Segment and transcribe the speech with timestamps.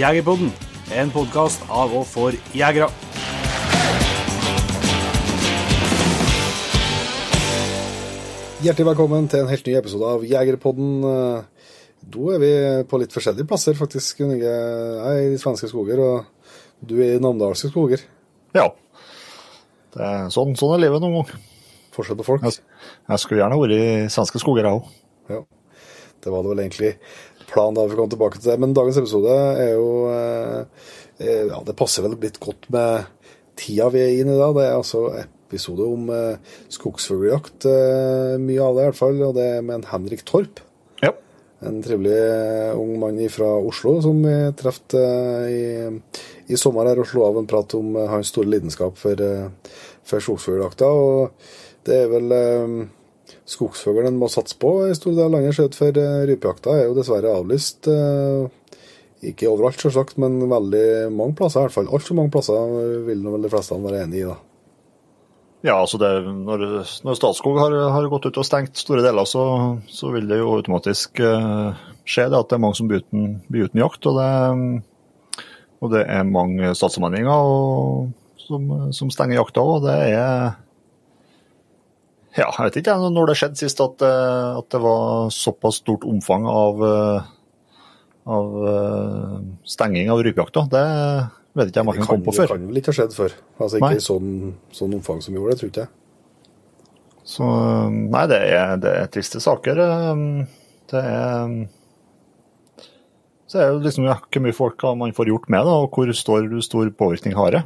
[0.00, 0.48] Jegerpodden,
[0.96, 2.86] en podkast av og for jegere.
[8.64, 11.04] Hjertelig velkommen til en helt ny episode av Jegerpodden.
[11.04, 12.50] Da er vi
[12.88, 14.24] på litt forskjellige plasser, faktisk.
[14.24, 18.08] Jeg er i svenske skoger, og du er i namdalske skoger.
[18.56, 18.70] Ja.
[19.92, 21.44] Det er sånn, sånn er livet noen ganger.
[21.92, 22.48] Forskjell på folk.
[22.48, 22.64] Jeg,
[23.04, 24.94] jeg skulle gjerne vært i svenske skoger, jeg òg.
[25.36, 25.44] Ja.
[26.20, 26.88] Det var det vel egentlig
[27.50, 28.58] planen da vi kom tilbake til det.
[28.62, 30.86] Men dagens episode er jo eh,
[31.20, 33.10] Ja, det passer vel litt godt med
[33.60, 34.50] tida vi er inne i da.
[34.56, 35.04] Det er altså
[35.50, 37.66] episode om eh, skogsfugljakt.
[37.68, 39.22] Eh, mye av det, i hvert fall.
[39.28, 40.62] Og det er med en Henrik Torp.
[41.02, 41.12] Ja.
[41.66, 45.64] En trivelig eh, ung mann fra Oslo som vi traff eh, i,
[46.48, 49.74] i sommer her og slo av en prat om eh, hans store lidenskap for, eh,
[50.06, 50.88] for skogsfugljakta.
[50.88, 52.34] Og det er vel
[53.50, 55.56] eh, skogsfuglen en må satse på i store deler av landet.
[55.58, 57.90] Skjøt for eh, rypejakta er jo dessverre avlyst.
[57.90, 58.76] Eh,
[59.30, 61.60] ikke overalt, selvsagt, men veldig mange plasser.
[61.60, 61.90] i hvert fall.
[61.92, 64.28] Altfor mange plasser vil vel de fleste være enig i.
[64.30, 64.38] da.
[65.60, 66.62] Ja, altså det, når,
[67.04, 69.42] når Statskog har, har, gått ut og stengt store deler, så,
[69.92, 71.76] så vil det jo automatisk uh,
[72.08, 74.08] skje det at det er mange som blir uten, blir uten jakt.
[74.08, 74.30] Og det,
[75.84, 77.44] og det, er mange statsallmenninger
[78.40, 79.84] som, som, stenger jakta òg.
[79.84, 80.56] Det er
[82.38, 86.46] Ja, jeg vet ikke når det skjedde sist at, at, det var såpass stort omfang
[86.46, 86.84] av,
[88.30, 88.52] av
[89.66, 90.66] stenging av rypejakta.
[90.70, 90.84] Det
[91.58, 92.46] vet ikke jeg kan komme på før.
[92.46, 93.34] Det kan vel ikke ha skjedd før.
[93.58, 94.30] Altså Ikke i sånn,
[94.76, 95.92] sånn, omfang som gjorde det, tror ikke jeg.
[97.30, 97.50] Så
[97.90, 99.82] Nei, det er, det er triste saker.
[100.90, 101.58] Det er
[103.50, 106.46] Så er det liksom hvor mye folk man får gjort med det, og hvor stor,
[106.62, 107.64] stor påvirkning har det.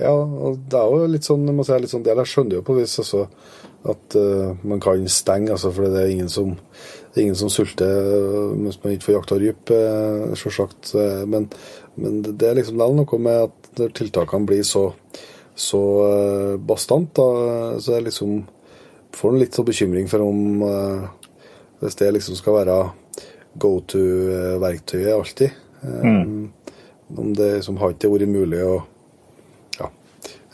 [0.00, 2.18] Ja, og det er jo litt sånn, jeg må si, litt sånn del.
[2.24, 3.28] Jeg skjønner jo på vis altså,
[3.86, 6.56] at uh, man kan stenge, altså, for det er ingen som,
[7.12, 10.94] det er ingen som sulter mens man ikke får jakta rype, uh, selvsagt.
[10.98, 11.46] Uh, men,
[12.00, 14.88] men det er liksom noe med at tiltakene blir så,
[15.54, 18.40] så uh, bastant, da, så er liksom
[19.14, 20.64] får en litt så bekymring for om
[21.78, 22.78] hvis det liksom skal være
[23.62, 25.54] go to-verktøyet alltid.
[25.84, 26.48] Mm.
[27.14, 28.80] Om det liksom har ikke vært mulig å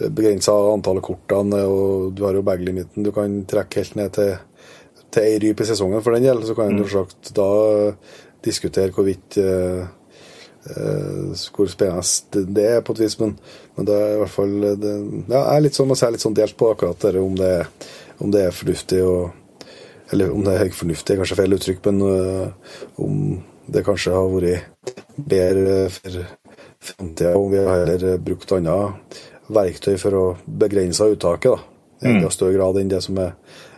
[0.09, 3.05] begrensa antallet kortene, og du har jo bag-limiten.
[3.05, 4.34] Du kan trekke helt ned til,
[5.12, 6.43] til ei ryp i sesongen for den del.
[6.47, 6.81] Så kan mm.
[6.81, 7.49] du sagt da
[8.44, 9.84] diskutere hvorvidt uh,
[10.71, 13.19] uh, hvor spennende det er, på et vis.
[13.21, 13.37] Men,
[13.77, 14.94] men det er i hvert fall det,
[15.28, 17.55] ja, Jeg er litt sånn, jeg litt sånn delt på akkurat dette, om det,
[18.25, 19.37] om det er fornuftig og
[20.10, 23.19] Eller om det er fornuftig, kanskje feil uttrykk, men uh, om
[23.71, 26.16] det kanskje har vært bedre for
[26.81, 29.21] framtida om vi har heller brukt annet
[29.55, 31.53] verktøy for å begrense uttaket.
[31.53, 32.34] da, I enda mm.
[32.34, 33.34] større grad enn det som er,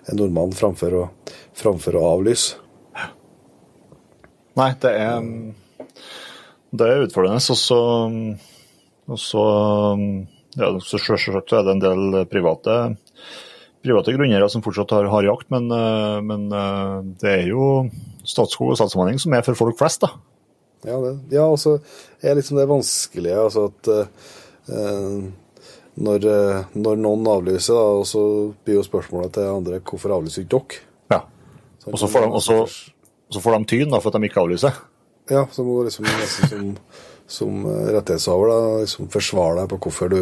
[0.06, 1.06] er normalen, framfor å,
[1.58, 2.58] framfor å avlyse.
[4.58, 5.28] Nei, det er,
[6.76, 7.40] det er utfordrende.
[7.40, 7.80] Og så,
[9.08, 9.22] og
[10.60, 12.74] ja, så Selvsagt er det en del private,
[13.82, 15.72] private grunneiere som fortsatt har, har jakt, men,
[16.28, 16.50] men,
[17.22, 17.86] det er jo
[18.28, 20.04] Statskog og Statsforvaltning som er for folk flest.
[20.04, 20.12] da.
[20.82, 21.76] Ja, det, ja og så
[22.22, 23.90] er liksom det vanskelige altså at
[24.66, 25.30] uh,
[26.00, 28.22] når, eh, når, noen avlyser, da, og så
[28.64, 30.80] blir jo spørsmålet til andre hvorfor avlyser ikke dere?
[31.12, 31.20] Ja.
[31.90, 34.78] Og så får, får, de tyn da, for at de ikke avlyser?
[35.30, 36.72] Ja, så må du liksom nesten som,
[37.28, 40.20] som eh, rettighetshaver da, liksom forsvare deg på hvorfor du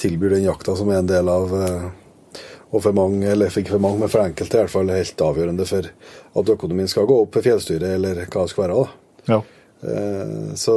[0.00, 1.90] tilbyr den jakta som er en del av eh,
[2.74, 5.66] og for mange, eller ikke for mange, men for enkelte i hvert fall helt avgjørende
[5.68, 5.86] for
[6.40, 8.78] at økonomien skal gå opp for fjellstyret, eller hva det skal være.
[8.80, 9.28] da.
[9.30, 9.36] Ja.
[10.58, 10.74] Så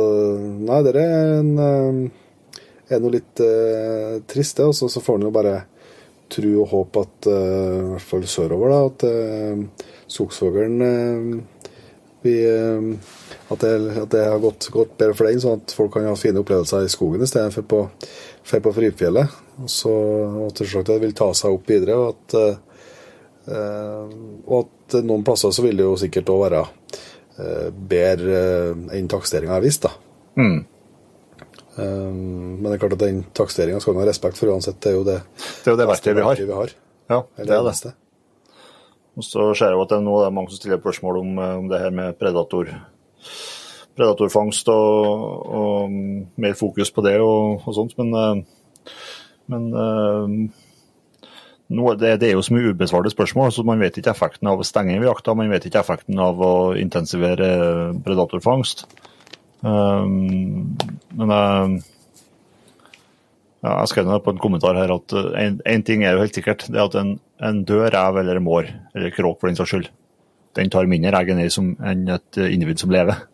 [0.68, 2.12] nei, det er en
[2.90, 4.68] er noe litt uh, trist, det.
[4.68, 5.58] Og så får en jo bare
[6.32, 11.38] tro og håpe at, uh, i hvert fall sørover, da, at uh, skogsfuglen uh,
[12.28, 16.16] at, det, at det har gått, gått, bedre for den, sånn at folk kan ha
[16.20, 17.84] fine opplevelser i skogen istedenfor på,
[18.44, 19.38] for på Frifjellet.
[19.64, 19.94] Og så
[20.50, 20.60] at
[20.90, 21.96] det vil ta seg opp videre.
[21.96, 22.36] Og at,
[23.48, 26.66] og at noen plasser så vil det jo sikkert òg være
[27.96, 28.42] bedre
[28.98, 29.88] enn taksteringa har vist.
[29.88, 29.94] da.
[30.36, 30.60] Mm.
[31.78, 34.80] Um, men det er klart at den taksteringa skal man ha respekt for uansett.
[34.82, 36.44] Det er jo det, det, er jo det verktøyet vi har.
[36.50, 36.76] Vi har.
[37.08, 37.94] Ja, det er det.
[39.18, 41.20] Og så ser jeg jo at det er, noe, det er mange som stiller spørsmål
[41.24, 42.70] om, eh, om det her med predator,
[43.98, 45.18] predatorfangst og,
[45.62, 45.98] og,
[46.38, 47.98] mer fokus på det og, og sånt.
[47.98, 48.92] Men, eh,
[49.54, 50.36] men eh,
[51.78, 54.62] noe, det, det, er jo så mye ubesvarte spørsmål, så man vet ikke effekten av
[54.62, 55.38] stenging stenge jakta.
[55.38, 57.50] Man vet ikke effekten av å intensivere
[58.06, 58.86] predatorfangst.
[59.66, 60.76] Um,
[61.18, 61.78] men jeg,
[63.66, 66.38] ja, jeg skrev ned på en kommentar her at én eh, ting er jo helt
[66.38, 66.68] sikkert.
[66.70, 69.90] Det er at en, en død rev eller mår, eller kråk for den saks skyld,
[70.58, 73.26] den tar mindre egg enn et individ som lever.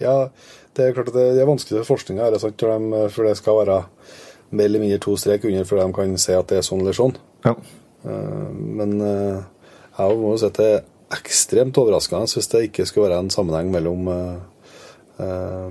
[0.00, 0.30] Ja,
[0.76, 2.30] det er klart at det, det er vanskelig for forskninga,
[3.12, 3.82] for det skal være
[4.50, 6.96] mer eller mindre to strek under før de kan si at det er sånn eller
[6.96, 7.16] sånn.
[7.46, 7.56] Ja.
[8.04, 8.48] Uh,
[8.80, 9.42] men uh,
[9.96, 10.86] jeg må jo si at det er
[11.18, 14.06] ekstremt overraskende hvis det ikke skulle være en sammenheng mellom,
[15.20, 15.68] uh,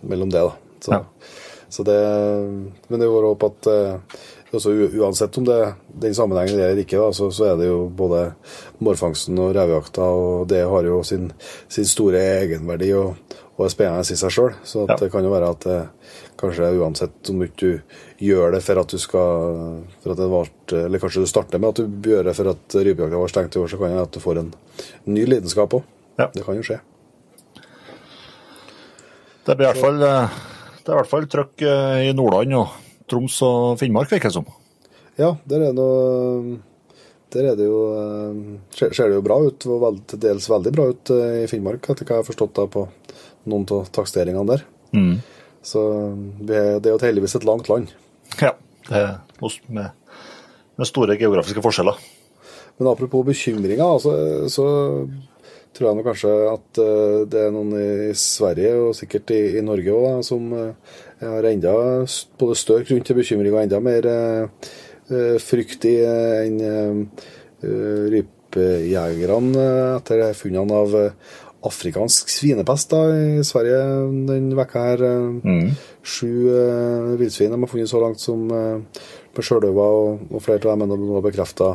[0.00, 0.42] mellom det.
[0.48, 0.80] da.
[0.80, 1.04] Så, ja.
[1.68, 2.00] så det,
[2.88, 3.68] men det går opp at
[4.56, 7.86] altså, Uansett om det den sammenhengen er eller ikke, da, så, så, er det jo
[7.88, 8.28] både
[8.84, 11.30] mårfangsten og revejakta, og det har jo sin,
[11.72, 14.56] sin store egenverdi og, og er spennende i seg sjøl.
[14.66, 14.98] Så ja.
[15.00, 17.70] det kan jo være at eh, kanskje uansett om du
[18.20, 19.54] gjør det for at du skal
[20.02, 22.76] for at det vart, Eller kanskje du starter med at du gjør det for at
[22.76, 24.52] rypejakta var stengt i år, så kan det at du får en
[25.08, 25.88] ny lidenskap òg.
[26.20, 26.28] Ja.
[26.32, 26.82] Det kan jo skje.
[29.46, 32.72] Det blir i hvert fall, det er i hvert fall trøkk eh, i Nordland og
[33.06, 34.48] Troms og Finnmark, virker det som.
[35.16, 36.56] Ja, der er noe
[37.34, 40.46] der er det jo, eh, ser, ser det jo bra ut, og vel, til dels
[40.50, 42.86] veldig bra ut eh, i Finnmark, etter hva jeg har forstått da på
[43.50, 44.66] noen av taksteringene der.
[44.96, 45.16] Mm.
[45.66, 45.82] Så
[46.46, 47.90] det er jo heldigvis et langt land.
[48.38, 48.52] Ja,
[48.88, 49.16] det er
[49.74, 50.20] med,
[50.78, 51.98] med store geografiske forskjeller.
[52.78, 54.12] Men apropos bekymringer, altså,
[54.52, 54.66] så
[55.76, 59.94] tror jeg kanskje at uh, det er noen i Sverige, og sikkert i, i Norge
[59.94, 61.76] òg, som uh, har enda
[62.40, 64.70] både større grunn til bekymring og enda mer uh,
[65.38, 66.58] frykt i enn
[67.62, 70.96] rypejegerne etter funnene av
[71.66, 73.80] afrikansk svinepest da, i Sverige
[74.28, 75.04] den vekka her.
[75.42, 75.74] Mm.
[76.06, 79.02] Sju eh, villsvin de har funnet så langt som eh,
[79.34, 81.72] på Sjøløva, og, og flere av dem er nå bekrefta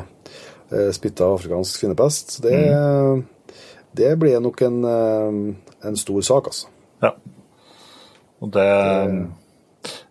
[0.72, 2.38] eh, spytta afrikansk svinepest.
[2.38, 3.26] Så det, mm.
[3.98, 6.72] Det blir nok en, uh, en, stor sak, altså.
[7.04, 7.16] Ja.
[8.42, 8.68] Og det,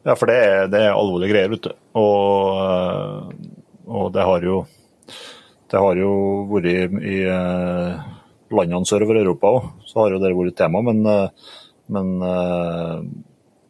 [0.02, 1.72] Ja, for det er, det er alvorlige greier, vet du.
[2.00, 3.34] Og,
[3.86, 4.62] og det har jo
[5.70, 6.14] det har jo
[6.50, 6.78] vært i,
[7.14, 7.18] i
[8.50, 10.82] landene sørover Europa òg, så har jo det vært tema.
[10.86, 11.54] Men, eh,
[11.94, 12.96] men eh,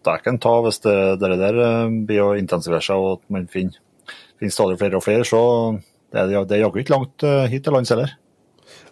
[0.09, 3.49] det kan ta hvis det, det der eh, blir å intensivere seg og at man
[3.53, 3.77] finner,
[4.41, 5.43] finner, stadig flere og flere, så
[6.11, 8.17] det er det jaggu ikke langt hit til lands heller.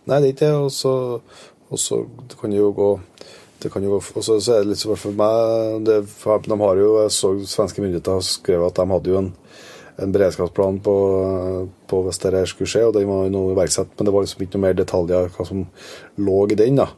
[0.08, 1.22] Nei, det er ikke det.
[1.68, 2.00] Og så
[2.40, 2.92] kan det jo gå
[3.58, 5.96] det kan jo, også, så er det litt for meg det,
[6.46, 9.32] De har jo, jeg så Svenske myndigheter har skrevet at de hadde jo en
[9.98, 10.94] en beredskapsplan på,
[11.90, 13.90] på hvis dette skulle skje, og den var nå iverksatt.
[13.96, 15.64] Men det var liksom ikke noe mer detaljer hva som
[16.22, 16.78] lå i den.
[16.78, 16.88] da.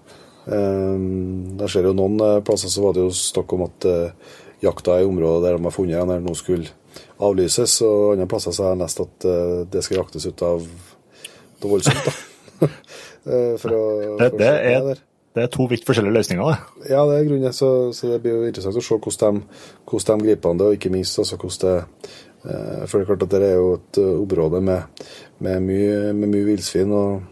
[0.45, 4.33] Um, der ser jo Noen eh, plasser så var det jo snakk om at uh,
[4.65, 6.73] jakta i området der de har funnet den, nå skulle
[7.21, 7.79] avlyses.
[7.87, 11.73] Og andre plasser så har jeg lest at uh, det skal jaktes ut av noe
[11.73, 12.05] voldsomt.
[12.05, 12.19] da.
[13.63, 13.85] for å,
[14.21, 14.89] det, det, er,
[15.35, 16.89] det, er, to vidt forskjellige løsninger, det.
[16.93, 17.55] Ja, det er grunnen.
[17.57, 20.69] Så, så det blir jo interessant å se hvordan de, hvordan de griper an det,
[20.69, 23.73] og ikke minst altså, hvordan det Eh, for det er klart at det er jo
[23.77, 25.03] et eh, område med,
[25.45, 27.27] med mye, med mye villsvin og,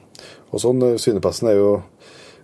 [0.50, 0.84] og, sånn.
[1.00, 1.70] Svinepesten er jo,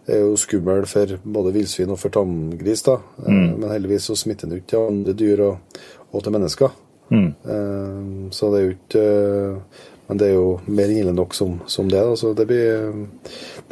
[0.08, 2.98] er jo skummel for både villsvin og for tamgris, da.
[3.25, 3.50] Eh, mm.
[3.60, 6.81] Men heldigvis så smitter den ikke til andre dyr og, og til mennesker.
[7.12, 8.31] Mm.
[8.32, 9.08] Så det er jo ikke
[10.08, 12.02] Men det er jo mer ille nok som, som det.
[12.02, 12.16] Da.
[12.16, 12.92] Så det, blir,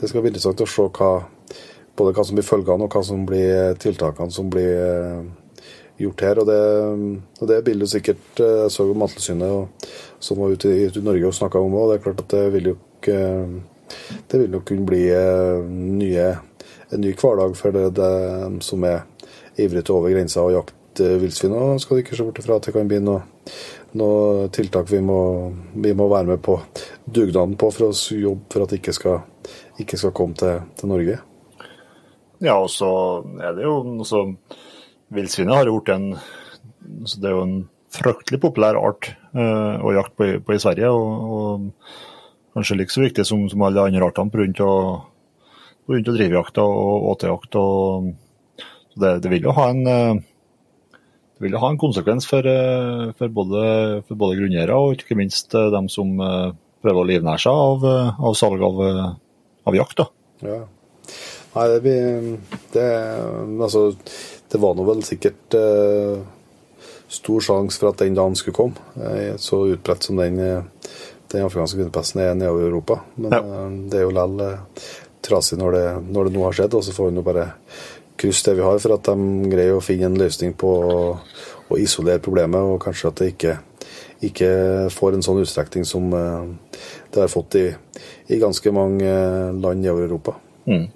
[0.01, 1.13] det skal bli interessant å se hva,
[1.99, 5.27] både hva som blir følgene og hva som blir tiltakene som blir
[6.01, 6.41] gjort her.
[6.43, 6.61] Og det,
[7.41, 9.91] og det jo sikkert Jeg så jo Mattilsynet
[10.23, 11.91] som var ute i, Norge og snakka om òg.
[11.91, 13.21] Det er klart at det vil jo ikke
[14.31, 15.65] Det vil nok kunne bli eh,
[16.01, 16.29] nye,
[16.95, 19.03] en ny hverdag for det, det som er
[19.61, 21.53] ivrige til over grensa og jakte villsvin.
[21.53, 23.21] Og skal du ikke se bort ifra at det kan bli noe,
[23.99, 25.19] noe tiltak vi må,
[25.75, 26.59] vi må, være med på
[27.05, 29.21] dugnaden på for å jobbe for at det ikke skal,
[29.83, 31.19] ikke skal komme til, til Norge.
[32.43, 32.91] Ja, og så
[33.39, 34.25] er det jo altså,
[35.13, 37.59] Villsvinet har gjort en altså, Det er jo en
[37.93, 40.91] fryktelig populær art uh, å jakte på, på, i Sverige.
[40.91, 44.73] Og, og kanskje like så viktig som, som alle andre artene pga.
[45.87, 47.59] drivjakta og åtejakt.
[48.97, 50.23] Det, det, vil jo ha en eh,
[51.43, 53.65] vil ha en konsekvens for, eh, for både,
[54.09, 56.15] for både grunneiere og ikke minst dem som
[56.83, 57.87] prøver å livnære seg av,
[58.31, 58.85] av salg av,
[59.69, 60.07] av jakt.
[60.43, 60.63] Ja.
[61.53, 62.39] Nei, det blir
[62.73, 62.87] det,
[63.61, 63.91] Altså
[64.53, 66.19] det var nå vel sikkert eh,
[67.13, 68.91] stor sjanse for at den dagen skulle komme.
[69.01, 70.91] Eh, så utbredt som den, eh,
[71.33, 72.99] den afrikanske kvinnepesten er nedover Europa.
[73.17, 73.41] Men ja.
[73.41, 74.85] eh, det er jo likevel eh,
[75.25, 76.77] trasig når det, når det, nå har skjedd.
[76.77, 77.49] Og så får vi nå bare
[78.23, 81.03] krysse det vi har, for at de greier å finne en løsning på å,
[81.69, 83.59] å isolere problemet, og kanskje at det ikke,
[84.31, 84.51] ikke
[84.95, 86.81] får en sånn utstrekning som eh,
[87.13, 87.69] det har fått i,
[88.33, 89.13] i ganske mange
[89.59, 90.39] land i Europa.
[90.71, 90.87] Mm.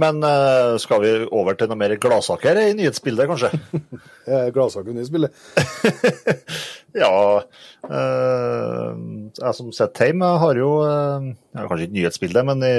[0.00, 3.50] Men uh, skal vi over til noe mer gladsaker i nyhetsbildet, kanskje?
[4.54, 5.36] Gladsaker i nyhetsbildet?
[7.02, 7.10] ja.
[7.86, 8.88] Uh,
[9.38, 12.72] jeg som sitter hjemme, har jo uh, Kanskje ikke nyhetsbildet, men i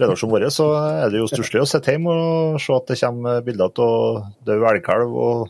[0.00, 0.66] redaksjonen vår så
[1.04, 4.66] er det jo stusslig å sitte hjemme og se at det kommer bilder av død
[4.72, 5.46] elgkalv og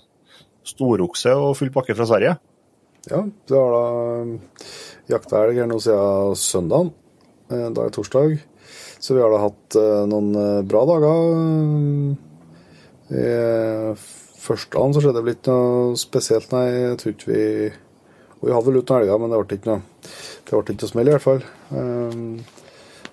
[0.68, 2.36] storokse og full pakke fra Sverige.
[3.08, 3.84] Ja, du har da
[5.08, 6.92] jakta elg her nå siden søndagen.
[7.48, 8.42] Da er torsdag.
[8.98, 12.16] Så vi har da hatt eh, noen eh, bra dager.
[13.08, 13.26] I
[14.38, 16.66] første dagen så skjedde det vel ikke noe spesielt, nei.
[16.72, 17.44] Jeg tror ikke vi
[18.38, 19.82] Og vi hadde vel ut noen elger, men det ble ikke noe
[20.48, 21.40] det ble ikke noe smell, i hvert fall.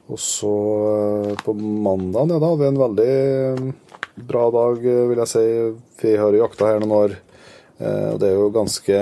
[0.06, 0.52] Og så
[1.42, 5.46] på mandagen, ja, da hadde vi en veldig bra dag, vil jeg si.
[6.04, 7.16] Vi har jakta her noen år,
[7.82, 9.02] og det er jo ganske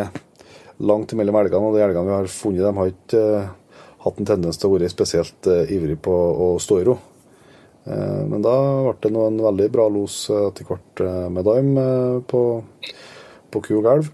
[0.82, 1.68] langt mellom elgene.
[1.68, 3.26] Og de elgene vi har funnet, de har ikke
[4.04, 6.98] hatt en tendens til å være spesielt uh, ivrig på å stå i ro.
[7.84, 8.56] Uh, men da
[8.86, 11.72] ble det nå en veldig bra los etter hvert med Daim
[12.30, 12.42] på,
[13.52, 14.12] på ku og elv.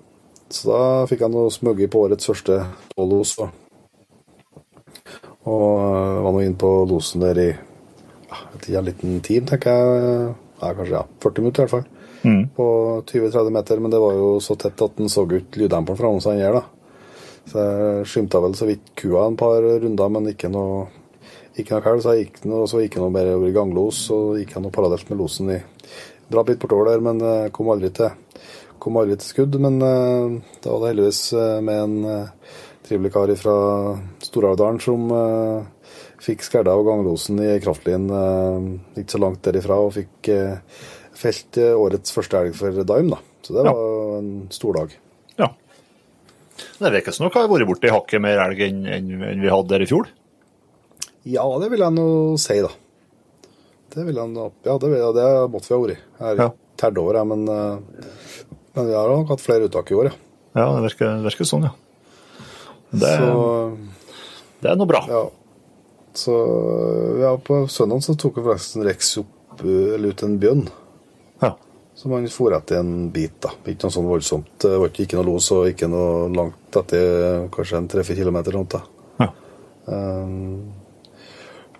[0.49, 2.63] Så da fikk jeg noe smugge på årets første
[2.95, 3.35] tålos.
[3.37, 3.49] Og,
[5.45, 5.65] og
[6.25, 7.49] var nå inn på losen der i
[8.73, 10.33] en liten tid, tenker jeg.
[10.59, 11.87] Ja, kanskje ja, 40 minutter i hvert fall.
[12.21, 12.49] Mm.
[12.55, 12.65] På
[13.07, 16.33] 20-30 meter, men det var jo så tett at en så ut lyddemperen fra som
[16.33, 16.59] han gjør.
[16.59, 16.78] da.
[17.47, 20.85] Så jeg skymta vel så vidt kua en par runder, men ikke noe,
[21.55, 22.03] ikke noe kalv.
[22.03, 24.65] Så jeg gikk noe, så gikk jeg noe mer over i ganglos, og gikk jeg
[24.65, 25.59] noe parallelt med losen i
[26.29, 28.11] Dra litt bortover der, men jeg kom aldri til,
[28.77, 29.55] kom aldri til skudd.
[29.57, 32.27] Men uh, da var det heldigvis uh, med en
[32.85, 33.55] trivelig kar fra
[34.27, 35.09] Storalvdalen som
[36.21, 38.07] fikk skerda av ganglosen i kraftlin
[38.97, 40.29] ikke så langt derifra, og fikk
[41.17, 43.21] felt årets første elg for Daim, da.
[43.45, 44.17] Så det var ja.
[44.19, 44.97] en stor dag.
[46.79, 49.85] Det virker dere har vært borti hakket mer elg enn, enn, enn vi hadde der
[49.85, 50.09] i fjor?
[51.27, 52.07] Ja, det vil jeg nå
[52.39, 52.71] si, da.
[53.89, 56.07] Det vil jeg, ja, det, vil, det måtte vi ha vært.
[56.19, 56.49] Jeg har ja.
[56.79, 60.17] tært over, jeg, men, eh, men vi har nok hatt flere uttak i år, ja.
[60.57, 61.73] Ja, det virker, det virker sånn, ja.
[62.89, 63.33] Det, så,
[64.63, 65.03] det er noe bra.
[65.09, 65.25] Ja.
[66.17, 66.35] Så
[67.21, 70.63] ja, på søndag så tok vi forresten Rex opp, eller ut en bjørn.
[71.99, 73.49] Så man for etter en bit, da.
[73.67, 74.53] Ikke noe sånn voldsomt.
[74.63, 78.55] Det var ikke noe los og ikke noe langt etter kanskje en tre-fire kilometer.
[78.55, 79.09] Rundt, da.
[79.19, 79.27] Ja.
[79.91, 80.69] Um,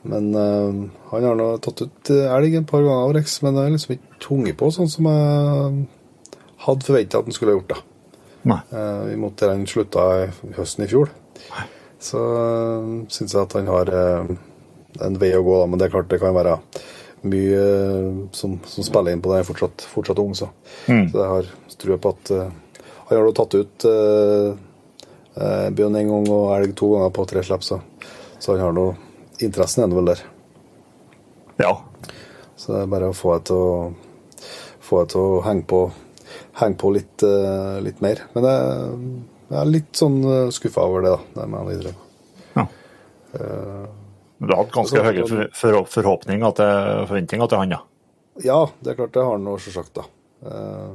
[0.10, 0.82] men um,
[1.14, 4.20] han har nå tatt ut elg en par ganger Rex, men det er liksom ikke
[4.28, 5.80] tunge på sånn som jeg
[6.66, 7.72] hadde forventa at han skulle ha gjort.
[7.78, 7.80] da.
[8.52, 8.62] Nei.
[8.76, 10.06] Uh, I mot der slutta
[10.60, 11.16] høsten i fjor.
[11.54, 11.66] Nei.
[12.04, 14.38] Så uh, syns jeg at han har uh,
[15.00, 16.60] en vei å gå, da, men det er klart det kan være
[17.22, 19.42] mye eh, som, som, spiller inn på det.
[19.42, 20.50] Jeg er fortsatt, fortsatt ung, så.
[20.88, 21.10] Mm.
[21.12, 22.50] så jeg har trua på at uh,
[23.10, 24.50] Han har jo tatt ut uh,
[25.40, 27.80] uh, bjørn en gang og elg to ganger på tre slipp, så,
[28.38, 28.90] så han har nå
[29.40, 30.22] Interessen er vel der.
[31.62, 31.72] Ja.
[32.60, 33.70] Så det er bare å få deg til å
[34.84, 35.80] få deg til å henge på,
[36.60, 37.24] henge på litt,
[37.86, 38.26] litt mer.
[38.34, 38.98] Men jeg,
[39.48, 40.20] jeg er litt sånn
[40.52, 41.24] skuffa over det, da.
[41.38, 41.96] Det med videre.
[42.58, 42.68] Ja.
[44.40, 47.80] Du har hatt ganske altså, høye for, forhåpninger til forventninger til han, ja?
[48.40, 50.06] Ja, det er klart det har han selvsagt, da.
[50.48, 50.92] Eh,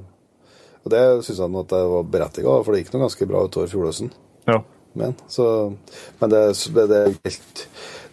[0.84, 3.70] og det syns jeg at det var berettiga, for det gikk noe ganske bra utover
[3.72, 4.12] fjordøsten.
[4.48, 4.60] Ja.
[4.94, 5.46] Men, så,
[6.20, 6.42] men det,
[6.76, 7.64] det, er helt,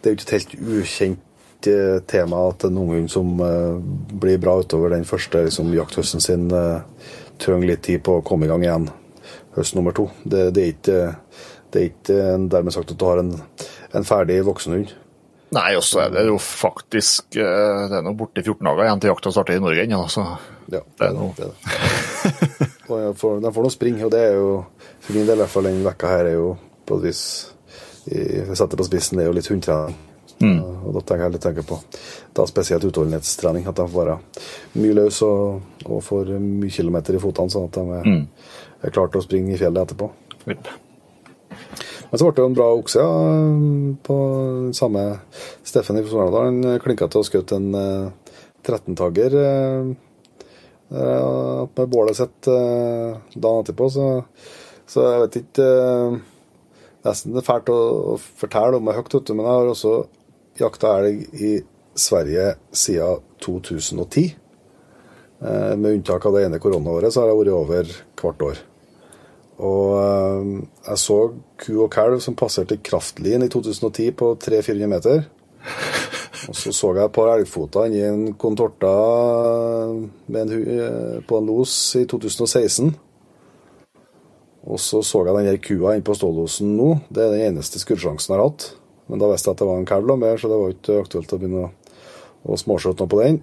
[0.02, 3.78] det er jo ikke et helt ukjent eh, tema at en ungdom som uh,
[4.24, 6.82] blir bra utover den første liksom, jakthøsten sin, uh,
[7.42, 8.90] trenger litt tid på å komme i gang igjen
[9.56, 10.08] høst nummer to.
[10.24, 11.00] Det, det er ikke,
[11.72, 12.20] det er ikke
[12.52, 13.36] dermed sagt at du har en,
[13.94, 14.96] en ferdig voksenhund.
[15.52, 19.12] Nei, også er det jo faktisk eh, Det er nå borte 14 dager igjen til
[19.12, 20.24] jakta starter i Norge ennå, så
[20.72, 21.34] ja, det er noe.
[21.36, 22.70] Det er det.
[22.88, 24.54] de får, nå springe, og det er jo
[25.02, 26.54] for min del i hvert fall denne vekka her er jo
[26.88, 27.24] på et vis
[28.08, 30.00] Jeg setter på spissen, det er jo litt hundetrening.
[30.42, 30.58] Mm.
[30.88, 31.78] Og da tenker jeg litt tenker på
[32.34, 33.68] da spesielt utholdenhetstrening.
[33.70, 34.16] At de får være
[34.82, 38.56] mye løs og, og får mye kilometer i fotene, sånn at de er, mm.
[38.88, 40.10] er klare til å springe i fjellet etterpå.
[40.48, 40.72] Yep.
[42.12, 43.04] Men så ble det jo en bra okse
[44.04, 44.16] på
[44.76, 45.04] samme
[45.64, 46.50] Steffen i Sogndal.
[46.50, 47.70] Han klinka til å skjøt en
[48.68, 49.94] 13-tagger uh,
[50.92, 54.10] uh, med bålet sitt dagen etterpå, så,
[54.86, 55.70] så, jeg vet ikke
[57.02, 57.80] Nesten det er fælt å,
[58.14, 59.94] å fortelle om meg høyt, men jeg har også
[60.60, 61.56] jakta elg i
[61.98, 64.36] Sverige siden 2010.
[65.42, 68.62] Med unntak av det ene koronaåret, så har jeg vært over hvert år.
[69.60, 70.50] Og eh,
[70.88, 71.20] jeg så
[71.62, 75.24] ku og kalv som passerte kraftlin i 2010 på 300-400 meter.
[76.50, 78.92] Og så så jeg et par elgfoter inni en kontorta
[79.92, 82.96] en, eh, på en los i 2016.
[84.62, 86.90] Og så så jeg den kua inne på stålosen nå.
[87.10, 88.72] Det er den eneste skuddsjansen jeg har hatt.
[89.10, 91.34] Men da visste jeg at det var en kalv mer, så det var ikke aktuelt
[91.34, 91.72] å begynne å,
[92.46, 93.42] å småskjøte noe på den.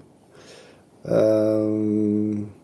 [1.08, 2.57] Eh,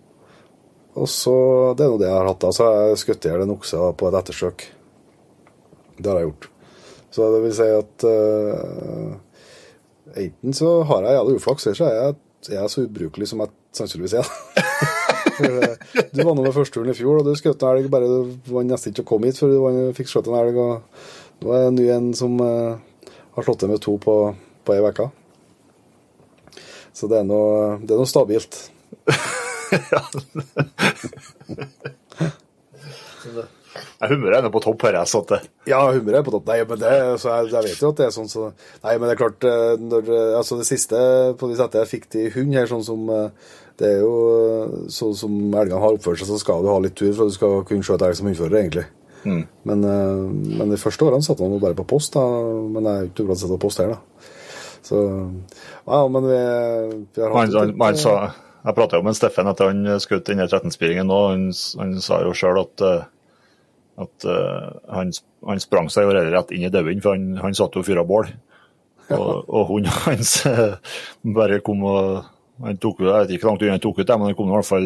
[0.94, 1.34] og så
[1.76, 2.40] Det er nå det jeg har hatt.
[2.40, 4.64] da, Så har jeg skutt i hjel en okse på et ettersøk.
[5.98, 6.48] Det har jeg gjort.
[7.14, 9.12] Så det vil si at uh,
[10.18, 12.16] enten så har jeg jævlig uflaks, eller så er jeg,
[12.50, 14.32] jeg er så ubrukelig som jeg sannsynligvis er.
[15.34, 15.76] Eh,
[16.14, 18.90] du var med førsteturen i fjor, og du skjøt en elg bare du var nesten
[18.94, 20.58] ikke å komme hit før du var- fikk skutt en elg.
[20.58, 22.74] og Nå er det en ny en som uh,
[23.38, 24.18] har slått til med to på,
[24.66, 25.08] på ei uke.
[26.94, 28.60] Så det er noe, det er stabilt.
[34.04, 35.10] Jeg humøret er nå på topp, hører jeg.
[35.10, 35.40] Så det,
[35.70, 36.46] Ja, humøret er på topp.
[36.50, 38.50] Nei, men det, så jeg, jeg vet jo at det er sånn, så
[38.84, 40.98] Nei, men det er klart eh, når, eh, Altså, det siste
[41.40, 44.12] på de settet jeg fikk til hund her, sånn som eh, Det er jo
[44.94, 47.38] sånn som elgene har oppført seg, så skal du ha litt tur for at du
[47.38, 48.84] skal kunne skjøte elg som hundfører, egentlig.
[49.66, 50.22] Men, eh,
[50.60, 52.22] men de første årene satte han bare på post, da.
[52.76, 54.30] Men jeg er ikke blant å sette på post her, da.
[54.84, 55.00] Så
[55.88, 56.38] Ja, men vi,
[57.16, 58.14] vi har hatt Man, han sa,
[58.64, 61.21] jeg prata jo med Steffen etter han skjøt denne 13-spiringen nå.
[61.35, 61.49] Han,
[61.80, 63.02] han sa jo sjøl at, eh,
[64.04, 65.12] at eh, han,
[65.50, 68.06] han sprang seg jo rett inn i dauen, for han, han satt jo og fyra
[68.09, 68.30] bål.
[69.12, 70.78] Og, og hunden hans eh,
[71.37, 72.30] bare kom og
[72.64, 74.50] han tok, Jeg vet ikke hvor langt unna han tok ut det, men han kom
[74.52, 74.85] i hvert fall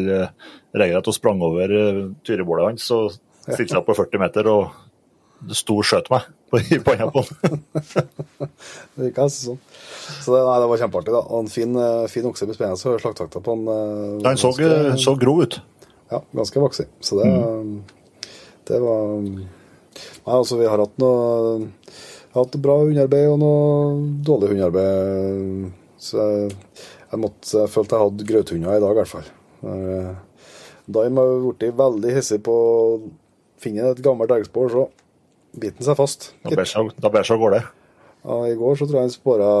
[0.73, 1.73] regelrett og sprang over
[2.25, 3.11] tyrebålet hans og
[3.45, 7.11] stilte seg på 40 meter og sto og skjøt meg på, i på han.
[8.95, 9.59] Det virka nesten sånn.
[10.23, 11.21] Så det, nei, det var kjempeartig, da.
[11.29, 13.65] Og en fin, eh, fin okse med spennende og slaktakta på han.
[13.73, 14.51] eh, Han så,
[14.99, 15.59] så grov ut.
[16.09, 16.87] Ja, ganske vaksig.
[17.05, 17.29] Så det,
[18.69, 21.67] det var Nei, altså, vi har hatt noe
[22.35, 23.61] hatt bra hundearbeid og noe
[24.25, 25.71] dårlig hundearbeid.
[25.99, 26.51] Så jeg,
[27.09, 29.29] jeg, måtte, jeg følte jeg hadde grøthunder i dag, i hvert fall.
[29.65, 30.11] Eh,
[30.89, 32.83] Daim har blitt veldig hissig på å
[33.61, 34.85] finne et gammelt elgspor, så
[35.57, 36.29] han seg fast.
[36.43, 37.01] Da bærer seg- å gå det.
[37.33, 37.61] av gårde.
[38.25, 39.51] Ja, I går så tror jeg han spora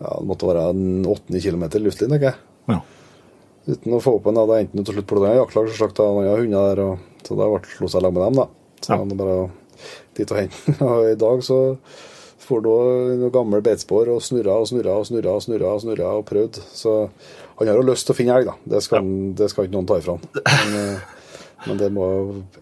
[0.00, 2.34] ja, det måtte være en 8-9 km luftlinje, ikke.
[2.68, 2.80] Ja.
[3.68, 6.06] Uten å få opp en da jeg enten til slutt plukket en jaktlag, så slakta
[6.08, 8.46] han andre hunder der, og, så da slo seg lag med dem, da.
[8.80, 8.96] Så Ja.
[9.02, 9.50] han bare
[10.16, 10.74] dit og hente.
[10.88, 11.58] Og i dag så
[12.40, 12.72] for da
[13.20, 16.58] noen gammel beitespor og snurra og snurra og snurra og snurra og snurra og prøvd.
[16.74, 16.94] Så
[17.60, 18.56] han har jo lyst til å finne elg, da.
[18.74, 19.32] Det skal, ja.
[19.38, 20.24] det skal ikke noen ta ifra han.
[20.34, 21.19] Men, eh,
[21.66, 22.06] men det må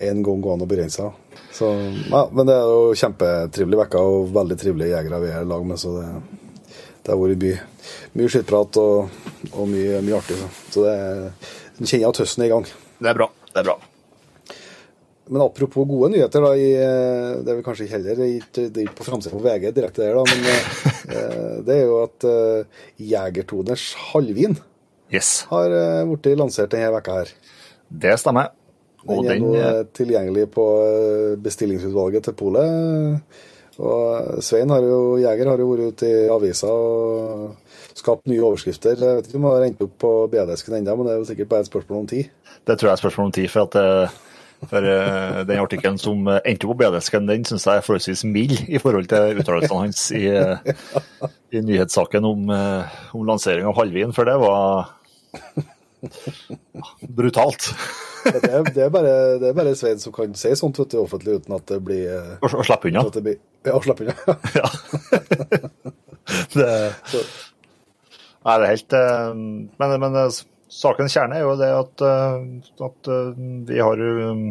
[0.02, 1.42] en gang gå an å begrense seg.
[1.54, 1.68] Så,
[2.10, 5.64] ja, men det er jo kjempetrivelig uke og veldig trivelige jegere vi er i lag
[5.66, 6.08] med, så det,
[7.06, 7.60] det har vært mye,
[8.18, 9.20] mye skittprat og,
[9.54, 10.38] og mye, mye artig.
[10.40, 12.64] Så, så det er- en kjenner at høsten er i gang.
[12.98, 13.28] Det er bra.
[13.52, 13.76] Det er bra.
[15.28, 18.28] Men apropos gode nyheter, da, i, eh, det er vel kanskje heller det
[18.64, 20.46] er ikke på framsida på VG direkte der, da, men
[21.18, 24.56] eh, det er jo at uh, Jegertoners halvvin
[25.12, 27.30] Yes, har eh, blitt lansert denne veka her.
[27.88, 28.50] det stemmer.
[29.06, 33.40] Den er nå eh, eh, tilgjengelig på eh, bestillingsutvalget til polet.
[33.78, 38.98] Og Svein har jo, Jeger har jo vært ute i avisa og skapt nye overskrifter.
[38.98, 41.28] Jeg vet ikke om han har endt opp på BD-esken ennå, men det er jo
[41.28, 42.32] sikkert bare et spørsmål om tid.
[42.66, 43.46] Det tror jeg er et spørsmål om tid.
[43.52, 44.88] For, at, for
[45.46, 49.38] den artikkelen som endte på BD-esken, den syns jeg er forholdsvis mild i forhold til
[49.44, 50.26] uttalelsene hans i,
[51.54, 54.90] i nyhetssaken om, eh, om lansering av halvvin, for det var
[57.18, 57.70] brutalt.
[58.28, 61.00] Det er, det er, bare, det er bare Svein som kan si sånt vet du,
[61.02, 63.04] offentlig uten at det blir eh, Å slappe slippe unna.
[63.08, 64.14] at det blir ja, slipp unna.
[64.58, 64.68] Ja.
[66.54, 66.68] det,
[68.44, 69.34] Nei, det er helt eh,
[69.80, 72.06] Men, men eh, sakens kjerne er jo det at,
[72.84, 73.12] at
[73.68, 74.42] vi har um,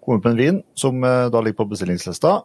[0.00, 2.38] kommet på en vin som da ligger på bestillingslista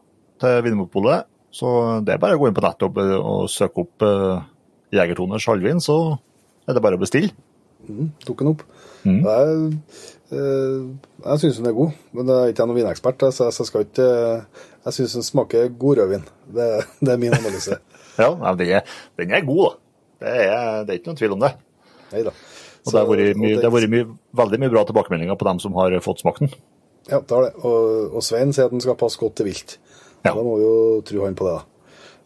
[0.43, 1.29] til Vinmonopolet.
[1.55, 1.69] Så
[2.03, 4.43] det er bare å gå inn på nettet og, og søke opp uh,
[4.91, 5.97] Jegertoners halvvin, så
[6.67, 7.31] er det bare å bestille.
[8.25, 8.65] tok den opp.
[9.03, 9.21] Mm.
[9.25, 13.67] Det eh, jeg syns den er god, men jeg er ikke noen vinekspert, så jeg,
[13.67, 16.23] skal ikke Jeg syns den smaker god rødvin.
[16.55, 16.67] Det,
[17.01, 17.79] det er min analyse.
[18.19, 18.27] Ja,
[18.59, 19.69] den, er, den er god, da.
[20.21, 21.49] Det er, det er ikke noen tvil om det.
[22.11, 22.33] Nei da.
[22.81, 25.61] Og det har vært, mye, det har vært mye, veldig mye bra tilbakemeldinger på dem
[25.63, 26.51] som har fått smaken.
[27.07, 27.53] Ja, det har det.
[27.63, 29.77] Og, og Svein sier at den skal passe godt til vilt.
[30.25, 30.33] Ja.
[30.35, 30.75] Da må vi jo
[31.07, 31.55] tro han på det.
[31.55, 31.70] da.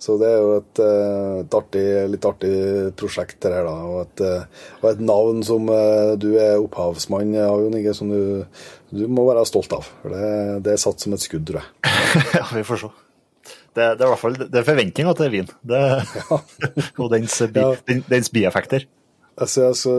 [0.01, 2.51] Så det er jo et, eh, et artig, litt artig
[2.99, 3.75] prosjekt, det her, da.
[3.89, 8.11] Og et, eh, og et navn som eh, du er opphavsmann av, Jon Inge, som
[8.11, 8.43] du,
[8.91, 9.87] du må være stolt av.
[10.03, 10.27] For det,
[10.67, 11.95] det er satt som et skudd, tror jeg.
[12.41, 12.91] ja, vi får se.
[13.75, 15.49] Det, det er i hvert fall det er forventninger til vin.
[15.67, 15.81] Det,
[17.01, 17.71] og dens, bi, Ja.
[17.89, 18.85] den, dens bieffekter.
[19.35, 19.95] Altså, altså,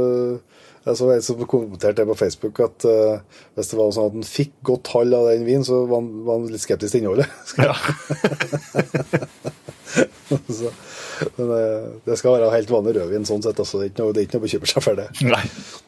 [0.86, 3.18] Jeg så en som kommenterte det på Facebook at uh,
[3.56, 6.12] hvis det var sånn at han fikk godt hold av den vinen, så var han,
[6.26, 7.26] var han litt skeptisk til innholdet.
[7.66, 7.74] Ja.
[10.56, 10.70] så,
[11.38, 13.58] men uh, det skal være helt vanlig rødvin sånn sett.
[13.58, 15.08] Altså, det, er ikke noe, det er ikke noe å bekymre seg for det.
[15.26, 15.42] Nei.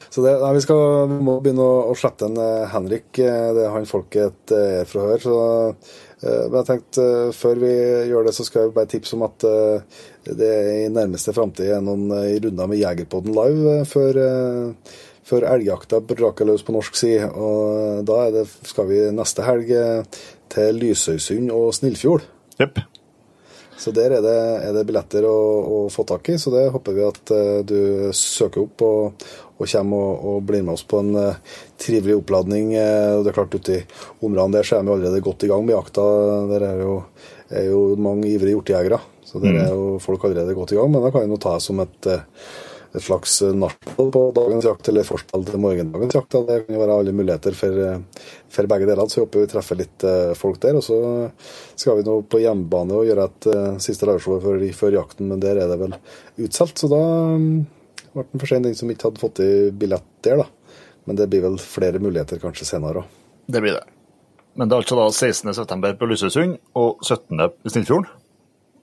[0.09, 0.83] Så det, nei, vi, skal,
[1.13, 3.11] vi må begynne å, å slette en uh, Henrik.
[3.15, 5.23] Det er han folket er fra hør.
[5.23, 5.39] Så,
[6.23, 7.03] men jeg tenkte
[7.37, 7.73] før vi
[8.11, 9.45] gjør det, så skal jeg bare tipse om at
[10.27, 10.49] det
[10.83, 14.19] i nærmeste framtid er noen runder med Jegerpodden live før
[15.29, 17.29] før elgjakta braker løs på norsk side.
[17.31, 19.73] Og da det, skal vi neste helg
[20.53, 22.25] til Lysøysund og Snillfjord.
[22.59, 22.81] Yep.
[23.79, 26.97] Så der er det, er det billetter å, å, få tak i, så det håper
[26.97, 27.33] vi at
[27.69, 29.29] du søker opp og,
[29.59, 32.73] og kommer og, og, blir med oss på en uh, trivelig oppladning.
[32.77, 33.83] Uh, det er klart Ute i
[34.23, 36.07] områdene der så er vi allerede godt i gang med jakta.
[36.55, 36.95] Der er jo,
[37.51, 40.91] er jo mange ivrige hjortejegere, så der er jo folk allerede godt i gang.
[40.95, 42.11] Men da kan vi ta det som et
[42.97, 46.37] et slags nachspiel på dagens jakt, eller forspill til morgendagens jakt.
[46.49, 47.81] Det kan jo være alle muligheter for,
[48.55, 49.09] for begge deler.
[49.09, 50.79] Så jeg håper vi treffer litt eh, folk der.
[50.81, 50.99] Og så
[51.75, 53.51] skal vi nå på hjemmebane og gjøre et
[53.85, 55.99] siste liveshow før, før, jakten, men der er det vel
[56.47, 56.81] utsolgt.
[56.81, 57.03] Så da
[57.37, 57.67] um,
[58.19, 60.75] ble den for sen, den som ikke hadde fått i billett der, da.
[61.09, 63.15] Men det blir vel flere muligheter kanskje senere òg.
[63.49, 63.85] Det blir det.
[64.59, 65.93] Men det er altså da 16.9.
[66.01, 67.39] på Lysøysund og 17.
[67.39, 68.09] i Snillfjorden.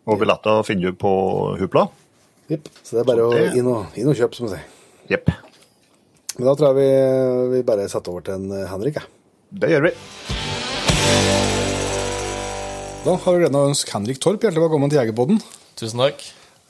[0.05, 1.11] Og billetter finner du på
[1.59, 1.87] Hupla.
[2.49, 2.69] Jepp.
[2.85, 4.65] Så det er bare å inn og, inn og kjøpe, som man sier.
[5.09, 5.29] Jepp.
[6.37, 6.89] Men da tror jeg vi,
[7.55, 8.99] vi bare setter over til en eh, Henrik.
[9.01, 9.05] Ja.
[9.55, 9.93] Det gjør vi.
[13.05, 15.41] Da har vi gleden av å ønske Henrik Torp hjertelig velkommen til Jegerpodden.
[15.79, 16.23] Tusen takk.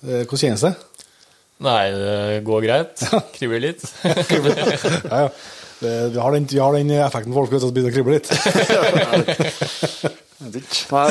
[0.04, 0.74] Eh, hvordan kjennes det?
[1.64, 3.06] Nei, det går greit.
[3.36, 3.86] Kribler litt.
[4.04, 5.30] ja, ja.
[5.80, 8.30] Vi har, den, vi har den effekten folk vet, at det begynner å krible litt.
[10.96, 11.10] Nei,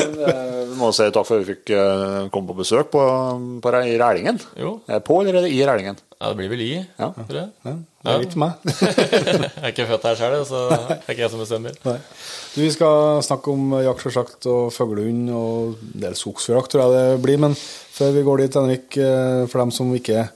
[0.69, 3.03] vi må si takk for at vi fikk eh, komme på besøk på,
[3.61, 4.39] på i Rælingen.
[4.57, 4.79] Jo.
[4.89, 6.01] Er på eller er i Rælingen?
[6.17, 6.71] Ja, det blir vel i.
[6.81, 7.11] Ja.
[7.13, 7.49] tror jeg.
[7.65, 8.65] Ja, det er for meg.
[9.45, 11.77] jeg er ikke født her sjøl, så det er ikke jeg som bestemmer.
[11.87, 11.95] Nei.
[12.55, 16.93] Du, vi skal snakke om jakt, selvsagt, og fuglehund og en del skogsfugljakt, tror jeg
[16.95, 17.41] det blir.
[17.41, 20.27] Men før vi går dit, Henrik, eh, for dem som ikke,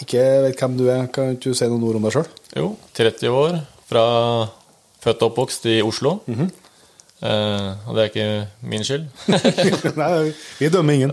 [0.00, 2.30] ikke vet hvem du er, kan du si noen ord om deg sjøl?
[2.56, 4.04] Jo, 30 år, fra
[5.04, 6.18] født og oppvokst i Oslo.
[6.26, 6.50] Mm -hmm.
[7.28, 9.06] eh, og det er ikke min skyld.
[10.02, 11.12] Nei, vi dømmer ingen.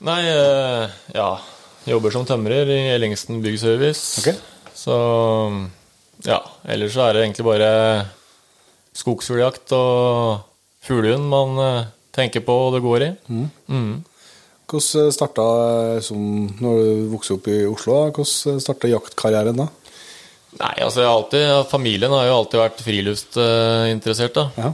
[0.00, 1.30] Nei, eh, ja
[1.88, 4.20] Jobber som tømrer i Ellingsen Byggservice.
[4.20, 4.36] Okay.
[4.80, 4.96] Så
[6.24, 7.72] ja, ellers så er det egentlig bare
[8.96, 10.46] skogsfugljakt og
[10.84, 13.10] fuglehund man uh, tenker på og det går i.
[13.28, 13.50] Mm.
[13.68, 13.92] Mm.
[14.70, 15.44] Hvordan starta,
[16.04, 16.22] som
[16.62, 19.68] når du vokste opp i Oslo, hvordan starta jaktkarrieren da?
[20.60, 24.38] Nei, altså alltid, Familien har jo alltid vært friluftsinteressert.
[24.38, 24.46] da.
[24.58, 24.70] Ja.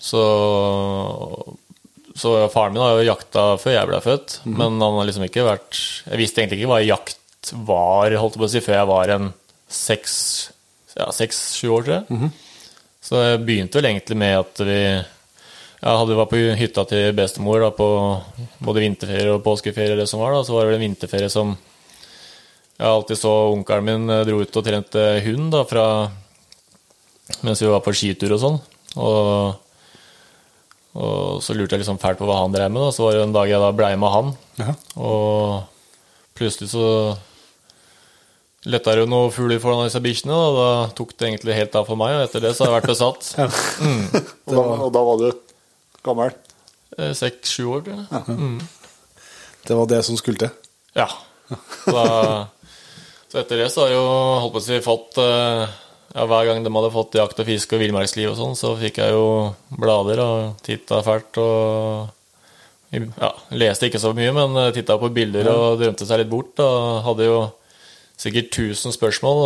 [0.00, 0.22] Så,
[2.16, 4.56] så faren min har jo jakta før jeg ble født, mm.
[4.56, 7.20] men han har liksom ikke vært Jeg visste egentlig ikke hva jakt
[7.52, 9.30] var holdt på å si, før jeg var en
[9.68, 12.04] seks-sju ja, år, tror jeg.
[12.10, 12.32] Mhm.
[13.06, 17.62] Så jeg begynte vel egentlig med at vi ja, hadde vært på hytta til bestemor
[17.62, 17.86] da, på
[18.66, 21.52] både vinterferie og påskeferie, det som var da, så var det vel en vinterferie som
[22.76, 25.84] jeg alltid så onkelen min eh, dro ut og trente hund da, fra,
[27.46, 28.58] mens vi var på skitur og sånn.
[28.96, 29.54] Og,
[30.96, 32.82] og, så lurte jeg liksom fælt på hva han drev med.
[32.84, 32.90] Da.
[32.92, 34.76] Så var det en dag jeg da blei med han, Ja.
[35.00, 36.84] og plutselig så
[38.66, 41.86] letta det jo noen fugler foran disse bikkjene, og da tok det egentlig helt av
[41.88, 42.16] for meg.
[42.16, 43.30] Og etter det så har jeg vært besatt.
[44.46, 45.28] Og, da, og da var du
[46.06, 46.34] gammel?
[46.96, 48.36] Eh, Seks-sju år, tror jeg.
[48.36, 48.58] Mm.
[49.66, 50.52] Det var det som skulle til?
[50.96, 51.08] Ja.
[51.50, 52.06] Så, da,
[53.30, 54.06] så etter det så har jeg jo
[54.42, 55.74] holdt på å si fått eh,
[56.14, 58.98] ja, Hver gang de hadde fått jakt og fiske og villmarksliv og sånn, så fikk
[59.02, 59.26] jeg jo
[59.78, 62.12] blader og titta fælt og
[62.96, 66.54] ja, Leste ikke så mye, men titta på bilder og drømte seg litt bort.
[66.62, 67.38] Og hadde jo
[68.20, 69.42] sikkert 1000 spørsmål,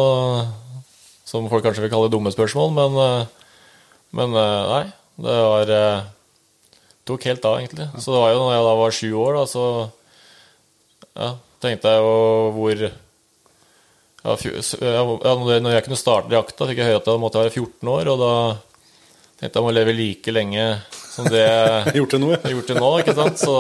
[1.27, 3.61] som folk kanskje vil kalle dumme spørsmål, men, eh,
[4.19, 4.87] men eh, nei.
[5.21, 6.09] Det var eh,
[7.05, 7.91] tok helt av, egentlig.
[7.99, 9.65] Så det var jo når jeg da var sju år, da, så
[11.19, 11.31] ja,
[11.61, 12.17] tenkte jeg jo
[12.57, 12.83] hvor
[14.21, 15.03] ja, ja,
[15.35, 18.21] Når jeg kunne starte jakta, fikk jeg høre at jeg måtte være 14 år, og
[18.21, 18.33] da
[19.41, 20.67] tenkte jeg må leve like lenge
[21.11, 22.43] som det jeg Gjort det nå, ja.
[22.55, 23.41] gjort det nå, ikke sant?
[23.41, 23.55] Så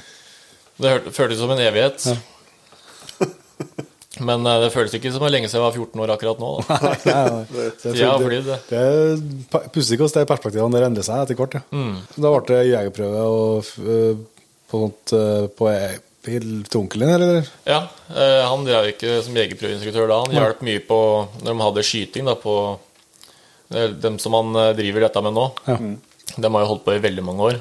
[0.82, 2.08] det føltes som en evighet.
[4.20, 6.52] Men eh, det føles ikke som lenge siden jeg var 14 år akkurat nå.
[6.62, 6.78] Da.
[6.86, 8.58] Nei, nei, det, det, flydd, det.
[8.70, 11.58] det er pussig hvordan de perspektivene der endrer seg etter hvert.
[11.58, 11.64] Ja.
[11.74, 12.00] Mm.
[12.16, 14.18] Da ble det jegerprøve og, øh,
[14.70, 15.70] på, sånt, øh, på
[16.26, 17.48] til onkelen din, eller?
[17.68, 20.18] Ja, eh, han drev ikke som jegerprøveinstruktør da.
[20.24, 20.98] Han hjalp mye på
[21.42, 22.56] når de hadde skyting, da, på
[23.70, 25.46] eh, dem som han eh, driver dette med nå.
[25.68, 25.78] Ja.
[26.36, 27.60] De har jo holdt på i veldig mange år.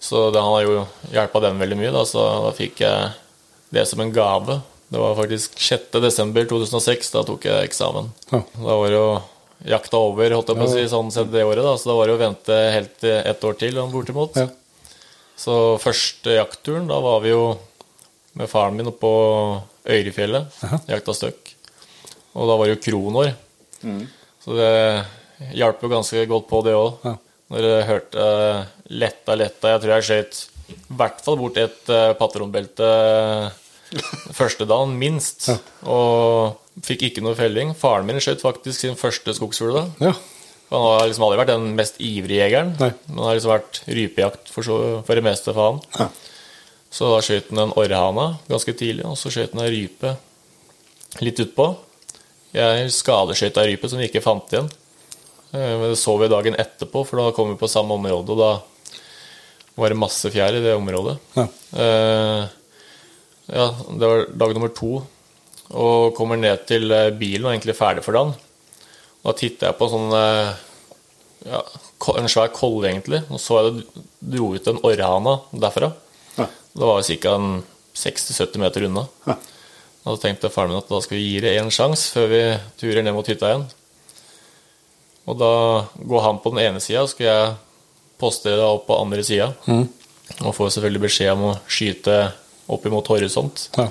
[0.00, 3.10] Så det, han har jo hjelpa dem veldig mye, da, så da fikk jeg
[3.74, 4.60] det som en gave.
[4.90, 5.92] Det var faktisk 6.
[6.02, 8.10] desember 2006, da tok jeg eksamen.
[8.32, 8.40] Ja.
[8.56, 9.04] Da var jo
[9.70, 11.76] jakta over, holdt jeg på å si, sånn sett det året, da.
[11.78, 14.40] Så da var det å vente helt ett år til, om bortimot.
[14.40, 14.48] Ja.
[15.38, 17.44] Så første jaktturen, da var vi jo
[18.38, 19.12] med faren min oppå
[19.90, 20.58] Øyrefjellet,
[20.90, 21.54] jakta støkk.
[22.34, 23.32] Og da var det jo kronår.
[24.42, 24.74] Så det
[25.56, 26.98] hjalp jo ganske godt på, det òg.
[27.06, 27.14] Ja.
[27.50, 30.36] Når jeg hørte eh, letta, letta Jeg tror jeg skjøt
[30.70, 32.86] i hvert fall bort et uh, patronbelte
[34.36, 35.48] første dagen, minst.
[35.88, 37.72] Og fikk ikke noe felling.
[37.78, 39.84] Faren min skjøt faktisk sin første skogsfugl da.
[40.10, 40.12] Ja.
[40.70, 42.74] Han har liksom aldri vært den mest ivrige jegeren.
[42.78, 42.92] Nei.
[43.10, 44.76] Men har liksom vært rypejakt for, så,
[45.06, 46.10] for det meste for han.
[46.90, 50.14] Så da skjøt han en orrhane ganske tidlig, og så skjøt han ei rype
[51.26, 51.66] litt utpå.
[52.54, 54.70] Jeg skadeskjøt ei rype som vi ikke fant igjen.
[55.50, 58.38] Eh, Men det så vi dagen etterpå, for da kom vi på samme område, og
[58.38, 58.52] da
[59.80, 61.16] var det masse fjær i det området.
[61.34, 61.46] Ja.
[61.82, 62.48] Eh,
[63.50, 63.66] ja,
[63.98, 65.00] det var dag nummer to,
[65.70, 68.34] og kommer ned til eh, bilen og egentlig ferdig for dagen.
[69.20, 70.52] Da titta jeg på en sånn eh,
[71.50, 71.60] ja,
[72.16, 73.22] en svær kolle, egentlig.
[73.30, 74.04] Og så jeg det
[74.36, 75.36] dro ut en orrhane
[75.66, 75.92] derfra.
[76.38, 76.48] Ja.
[76.48, 77.36] Det var ca.
[78.00, 79.02] 60-70 meter unna.
[79.26, 79.34] Ja.
[80.00, 82.42] Og da tenkte faren min at da skal vi gi det en sjanse før vi
[82.80, 83.66] turer ned mot hytta igjen.
[85.28, 85.54] Og da
[85.98, 87.50] går han på den ene sida, skal jeg
[88.20, 89.50] poste det opp på andre sida.
[90.46, 92.16] Og får selvfølgelig beskjed om å skyte
[92.70, 93.66] opp imot horisont.
[93.76, 93.88] Ja.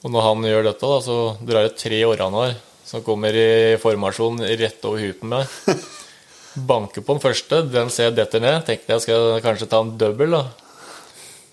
[0.00, 2.56] Og når han gjør dette, da, så drar det tre orraner
[2.88, 5.58] som kommer i formasjon rett over huet med.
[6.70, 8.64] Banker på den første, den ser jeg detter ned.
[8.66, 10.40] Tenkte jeg skal kanskje ta en double, da.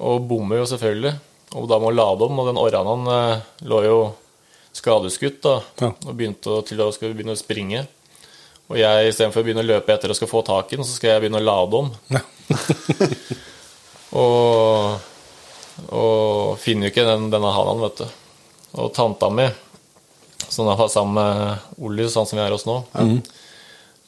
[0.01, 1.13] Og bommer jo selvfølgelig.
[1.57, 3.99] Og da må lade om, og den orranen eh, lå jo
[4.75, 5.91] skadeskutt da, Ja.
[5.93, 7.85] og begynte å, til å skulle begynne å springe.
[8.67, 10.97] Og jeg istedenfor å begynne å løpe etter og skal få tak i den, så
[10.97, 11.93] skal jeg begynne å lade om.
[14.23, 14.97] og,
[15.87, 18.07] og finner jo ikke den, denne hanen, vet du.
[18.81, 19.47] Og tanta mi,
[20.47, 22.75] som da var sammen med Olli, sånn som vi er hos nå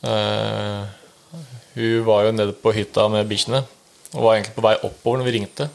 [0.08, 0.84] eh,
[1.76, 3.64] Hun var jo nede på hytta med bikkjene
[4.16, 5.68] og var egentlig på vei oppover når vi ringte.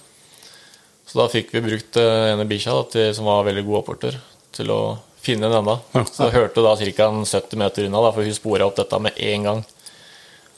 [1.06, 2.74] Så da fikk vi brukt En ene bikkja,
[3.14, 4.16] som var veldig god opporter,
[4.54, 4.80] til å
[5.24, 5.78] finne den enda.
[6.10, 7.08] Så jeg hørte da ca.
[7.22, 9.62] 70 meter unna, da, for hun spora opp dette med en gang.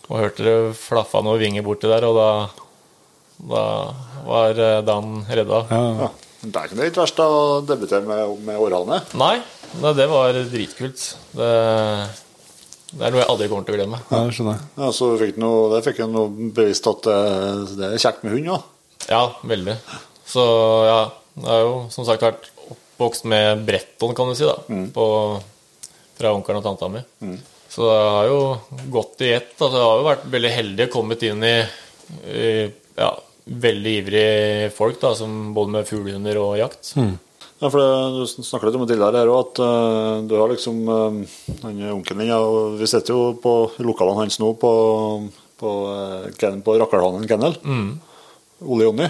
[0.07, 2.31] Og hørte det flaffa noen vinger borti der, og da,
[3.53, 3.64] da
[4.27, 5.65] var da Dan redda.
[5.71, 6.12] Ja.
[6.47, 9.01] Det er ikke det verst å debutere med, med orrane.
[9.19, 9.41] Nei,
[9.97, 11.03] det var dritkult.
[11.35, 11.51] Det,
[12.93, 14.01] det er noe jeg aldri kommer til å glemme.
[14.12, 14.69] Ja, det skjønner jeg.
[14.79, 17.17] Ja, så fikk noe, det fikk jeg noe bevist at det,
[17.81, 18.69] det er kjekt med hund òg.
[19.11, 19.75] Ja, veldig.
[20.29, 20.45] Så
[20.87, 21.01] ja,
[21.41, 24.57] det har jo som sagt vært oppvokst med Bretton, kan du si, da.
[24.95, 25.07] På,
[26.21, 27.03] fra onkelen og tanta mi.
[27.73, 28.41] Så det har jo
[28.95, 29.55] gått i ett.
[29.59, 31.57] Altså, jeg har jo vært veldig heldig og kommet inn i,
[32.31, 32.51] i
[32.97, 33.11] ja,
[33.47, 36.93] veldig ivrige folk, da, som både med fuglehunder og jakt.
[37.57, 40.51] Ja, for det, Du snakka litt om det tidligere her òg, at uh, du har
[40.53, 44.73] liksom uh, han onkelen din ja, og Vi sitter jo på lokalene hans nå på,
[45.63, 47.57] på, uh, på Rakkerhallen kennel.
[48.61, 49.09] Ole Jonny.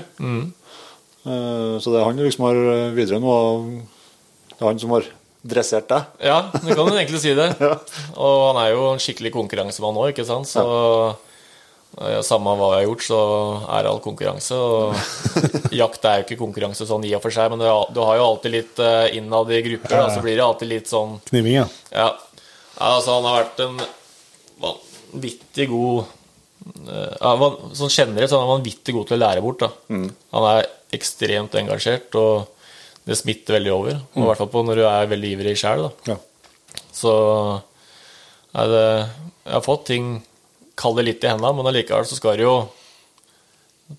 [1.26, 2.58] Eh, så det er han du liksom har
[2.94, 3.30] videre nå.
[3.30, 5.06] og Det er han som har
[5.46, 6.08] dressert deg.
[6.26, 7.48] Ja, du kan jo egentlig si det.
[8.18, 10.48] Og han er jo en skikkelig konkurransemann òg, ikke sant.
[10.50, 11.12] Så ja,
[11.96, 13.20] samme hva jeg har gjort, så
[13.72, 14.56] er alt konkurranse.
[14.56, 14.96] Og
[15.80, 17.66] jakt er jo ikke konkurranse sånn i og for seg, men du
[18.02, 21.16] har, jo alltid litt eh, innad i grupper, da, så blir det alltid litt sånn
[21.30, 21.66] Kniving, ja.
[21.94, 22.10] Ja.
[22.76, 23.80] ja altså, han har vært en
[24.66, 26.04] vanvittig god
[26.90, 29.64] eh, ja, Sånn generelt så er han vanvittig god til å lære bort.
[29.64, 30.02] Da.
[30.36, 32.52] Han er ekstremt engasjert, og
[33.06, 33.98] det smitter veldig over.
[34.12, 34.20] Mm.
[34.20, 35.88] I hvert fall på når du er veldig ivrig sjæl.
[36.10, 36.20] ja.
[36.96, 37.12] Så
[38.56, 40.06] er det Jeg har fått ting
[40.76, 42.56] Kall det litt i hendene, men allikevel så skal det jo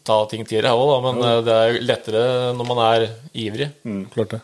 [0.04, 0.98] ta ting til deg òg, da.
[1.06, 1.36] Men ja.
[1.46, 2.22] det er jo lettere
[2.58, 3.06] når man er
[3.40, 3.70] ivrig.
[4.14, 4.40] Klart det.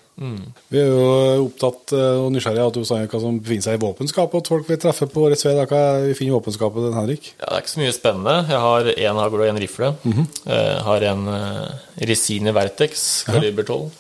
[0.72, 3.82] Vi er jo opptatt eh, og nysgjerrige at du sa hva som befinner seg i
[3.82, 5.60] våpenskapet, at folk vil treffe på årets ved.
[5.68, 7.34] Hva vi finner i våpenskapet til Henrik?
[7.36, 8.38] Ja, det er ikke så mye spennende.
[8.54, 9.92] Jeg har én hagl og én rifle.
[10.06, 14.00] Jeg har en Resine Resini Vertex kaliber 12.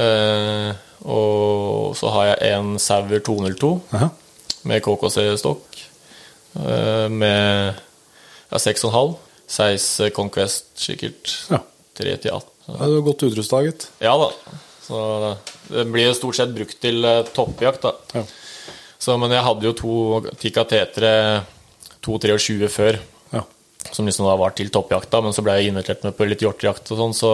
[0.00, 0.70] Eh,
[1.10, 4.10] og så har jeg en Sauer 202 Aha.
[4.68, 5.69] med KKC-stokk.
[6.56, 7.74] Eh, med
[8.50, 9.16] ja, 6,5.
[9.50, 11.58] Size Conquest sikkert Ja.
[11.98, 12.46] 3 til 18.
[12.70, 13.88] Da er du godt utrusta, gitt.
[14.00, 14.28] Ja da.
[14.86, 15.00] Så
[15.70, 17.94] det blir jo stort sett brukt til eh, toppjakt, da.
[18.14, 18.24] Ja.
[19.00, 19.94] Så, men jeg hadde jo to
[20.38, 21.12] Tikka Tetre
[22.04, 22.98] 223 før,
[23.32, 23.42] Ja.
[23.92, 26.90] som liksom da var til toppjakta, men så ble jeg invitert med på litt hjortejakt
[26.92, 27.32] og sånn, så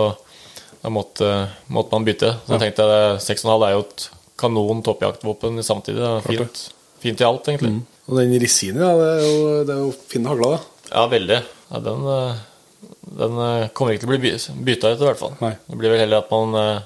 [0.83, 1.29] da måtte,
[1.69, 2.33] måtte man bytte.
[2.47, 2.61] Så ja.
[2.63, 6.01] tenkte jeg 6,5 er jo et kanon toppjaktvåpen samtidig.
[6.01, 6.63] Det er fint,
[7.03, 7.73] fint i alt, egentlig.
[8.07, 10.91] Og den risinen, ja, det er jo, det er jo fin hagler, da.
[10.93, 11.39] Ja, veldig.
[11.73, 12.45] Ja, den, eh,
[13.19, 15.35] den eh, kommer ikke til å bli by- bytta ut, i hvert fall.
[15.43, 15.57] Nei.
[15.67, 16.85] Det blir vel heller at man eh,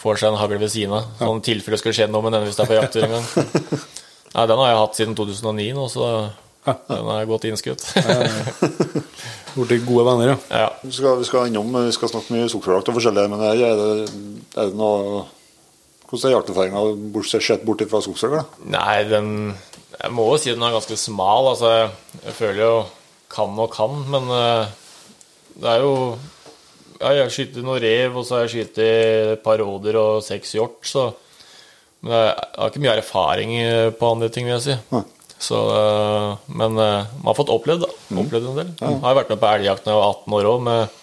[0.00, 1.10] får seg en hagle ved siden av.
[1.20, 3.14] Sånn i tilfelle det skal skje noe med denne hvis det er på jakttur en
[3.18, 3.28] gang.
[4.36, 6.08] Nei, den har jeg hatt siden 2009 nå, så
[6.66, 7.84] den er godt innskutt.
[9.56, 10.36] Blitt gode venner, ja.
[10.50, 10.66] ja.
[10.82, 13.70] Vi skal, vi skal innom, vi skal snakke mye skogsfugljakt og forskjellig, men er det,
[14.56, 15.24] er det noe
[16.06, 18.44] Hvordan er jakterfaringa sett bort fra skogsfugl?
[18.70, 19.30] Nei, den
[19.96, 21.52] Jeg må jo si den er ganske smal.
[21.52, 21.72] Altså,
[22.22, 22.76] jeg føler jo
[23.32, 24.74] kan og kan, men eh,
[25.56, 25.92] det er jo
[27.00, 30.24] ja, Jeg har skutt noen rev, og så har jeg skutt et par rådyr og
[30.24, 31.10] seks hjort, så
[32.04, 34.76] Men jeg har ikke mye erfaring eh, på andre ting, vil jeg si.
[34.94, 35.02] Nei.
[35.38, 38.18] Så, øh, men øh, man har fått opplevd, da.
[38.20, 38.70] Opplevd en del.
[38.80, 41.00] Jeg har vært med på elgjakt da jeg var 18 år òg, med,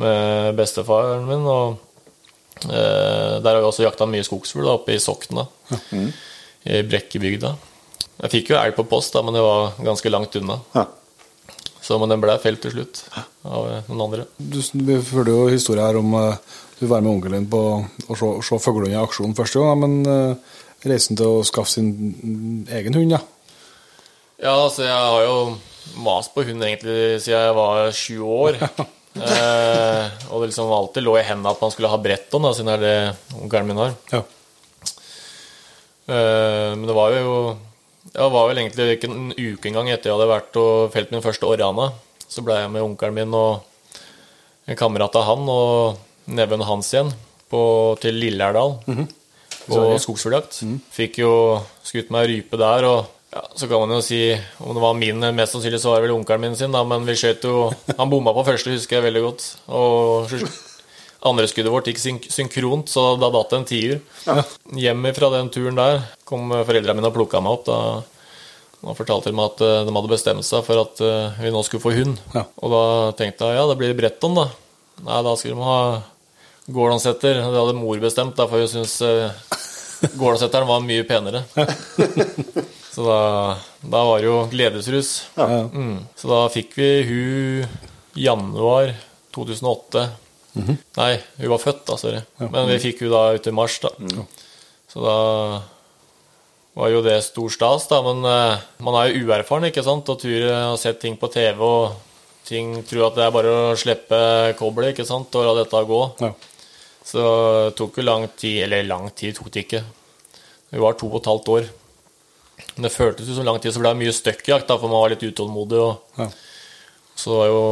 [0.00, 1.44] med bestefaren min.
[1.44, 1.76] Og
[2.68, 5.44] øh, der har vi også jakta mye skogsfugl oppe i Sokna,
[5.90, 7.52] i Brekkebygda.
[8.20, 10.58] Jeg fikk jo elg på post, da, men det var ganske langt unna.
[10.76, 10.86] Ja.
[11.80, 14.26] Så, men den ble felt til slutt av øh, noen andre.
[14.36, 18.18] Du, vi følger jo historien her om uh, du var med onkelen din på å
[18.18, 22.96] se, se fuglene i aksjon første gang, men uh, reisen til å skaffe sin egen
[22.96, 23.22] hund, ja.
[24.40, 25.36] Ja, altså jeg har jo
[26.00, 28.60] mast på hund egentlig siden jeg var sju år.
[29.28, 32.70] eh, og det liksom alltid lå i hendene at man skulle ha Bretton, da, siden
[32.70, 33.96] det er det onkelen min har.
[34.14, 34.22] ja.
[36.10, 37.34] Eh, men det var jo
[38.12, 41.24] det var vel egentlig ikke en uke engang etter jeg hadde vært og felt min
[41.24, 41.90] første orana.
[42.30, 43.62] Så ble jeg med onkelen min og
[44.70, 47.10] en kamerat av han og neven hans igjen
[47.50, 47.62] på,
[48.02, 48.76] til Lilleerdal
[49.66, 50.60] på skogsfugljakt.
[50.94, 51.32] Fikk jo
[51.86, 54.20] skutt meg rype der, og ja, så kan man jo si
[54.58, 57.06] om det var min, mest sannsynlig så var det vel onkelen min sin, da, men
[57.06, 59.46] vi skjøt jo Han bomma på første, husker jeg veldig godt.
[59.70, 60.34] Og
[61.26, 63.98] andre skuddet vårt gikk synk synkront, så da datt det en tiur.
[64.80, 67.68] Hjem fra den turen der kom foreldrene mine og plukka meg opp.
[67.68, 67.80] Da
[68.80, 71.60] da fortalte de meg at eh, de hadde bestemt seg for at eh, vi nå
[71.66, 72.20] skulle få hund.
[72.32, 72.46] Ja.
[72.64, 72.84] Og da
[73.18, 74.46] tenkte jeg ja, det blir Bretton, da.
[75.04, 75.80] Nei, da skulle de ha
[76.70, 79.32] gårdansetter, Det hadde mor bestemt, da, for hun syntes uh,
[80.14, 81.42] Gårdonsetteren var mye penere.
[82.94, 83.18] Så da,
[83.84, 85.10] da var det jo gledesrus.
[85.36, 85.98] Mm.
[86.16, 87.74] Så da fikk vi hun
[88.16, 88.94] januar
[89.36, 90.06] 2008.
[90.56, 92.20] Nei, hun var født da, sorry.
[92.42, 93.92] Men vi fikk hun da ut i mars, da.
[94.90, 95.16] Så da
[96.78, 98.00] var jo det stor stas, da.
[98.06, 101.62] Men uh, man er jo uerfaren, ikke sant, og tror har sett ting på TV
[101.66, 101.98] og
[102.50, 104.18] ting tror at det er bare å slippe
[104.58, 106.00] koblet, ikke sant, og la dette gå.
[106.24, 106.32] Ja.
[107.10, 107.22] Så
[107.68, 109.84] det tok jo lang tid, eller lang tid tok det ikke.
[110.70, 111.68] Vi var to og et halvt år.
[112.74, 115.02] Men det føltes jo som lang tid, så ble det mye støkkjakt, da, for man
[115.04, 115.78] var litt utålmodig.
[115.78, 116.28] Og Ja.
[117.20, 117.62] så var jo,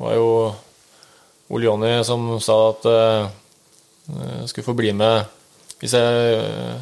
[0.00, 0.28] var jo
[1.52, 3.26] Ole Jonny som sa at eh,
[4.14, 5.24] jeg skulle få bli med
[5.80, 6.78] Hvis jeg eh,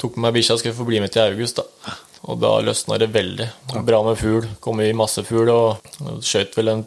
[0.00, 1.60] tok med meg bikkja, skulle jeg få bli med til august.
[1.60, 1.94] da.
[2.28, 3.46] Og da løsna det veldig.
[3.86, 4.48] Bra med fugl.
[4.60, 6.82] Kom i masse fugl og skjøt vel en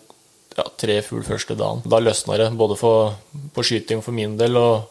[0.58, 1.82] ja, tre fugl første dagen.
[1.86, 3.16] Da løsna det, både for,
[3.54, 4.90] på skyting for min del og,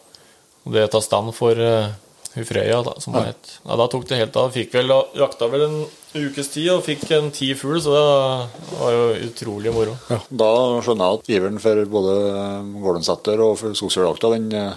[0.66, 1.58] det å ta stand for
[2.36, 3.26] hun Frøya, da, som ja.
[3.30, 3.52] het.
[3.64, 4.52] Ja, da tok det helt av.
[4.54, 5.76] Fikk vel, jakta vel en
[6.16, 9.96] ukes tid og fikk en ti fugl, så det var jo utrolig moro.
[10.28, 10.50] Da
[10.84, 12.16] skjønner jeg at iveren for både
[12.82, 14.74] Gårdensæter og for skogsfugljakta, eh,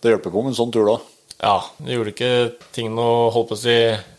[0.00, 1.00] det hjelper på med en sånn tur da.
[1.40, 2.32] Ja, det gjorde ikke
[2.76, 3.76] ting noe holdt på å si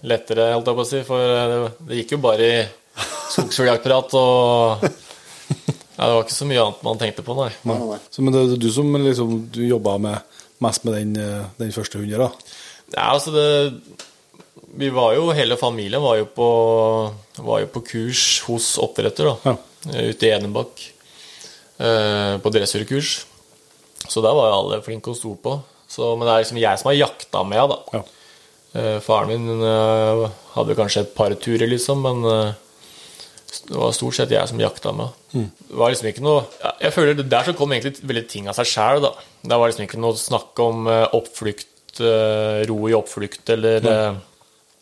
[0.09, 2.61] lettere, holdt jeg på å si, for det, det gikk jo bare i
[3.35, 4.87] skogsfugljaktprat og
[6.01, 7.99] ja, Det var ikke så mye annet man tenkte på, nei, nei.
[8.09, 11.73] Så, men det er du som liksom, du jobba med, mest med den, eh, den
[11.75, 12.29] første hunden, da?
[12.95, 13.81] Ja, altså det
[14.77, 16.47] Vi var jo, hele familien var jo på,
[17.43, 19.51] var jo på kurs hos oppdretter, da.
[19.51, 19.55] Ja.
[20.11, 20.83] Ute i Enebakk.
[21.77, 23.25] Eh, på dressurkurs.
[24.07, 25.57] Så der var jo alle flinke og sto på.
[25.91, 27.99] Så, men det er liksom jeg som har jakta med henne, da.
[27.99, 28.03] Ja.
[28.71, 29.65] Eh, faren min
[30.55, 32.55] hadde kanskje et par turer, liksom, men
[33.67, 35.45] det var stort sett jeg som jakta med Mm.
[35.47, 36.39] Det var liksom ikke noe
[36.81, 39.13] Jeg føler det Der så kom egentlig veldig ting av seg sjæl, da.
[39.47, 44.17] Det var liksom ikke noe snakk om eh, oppflukt, eh, ro i oppflukt, eller mm.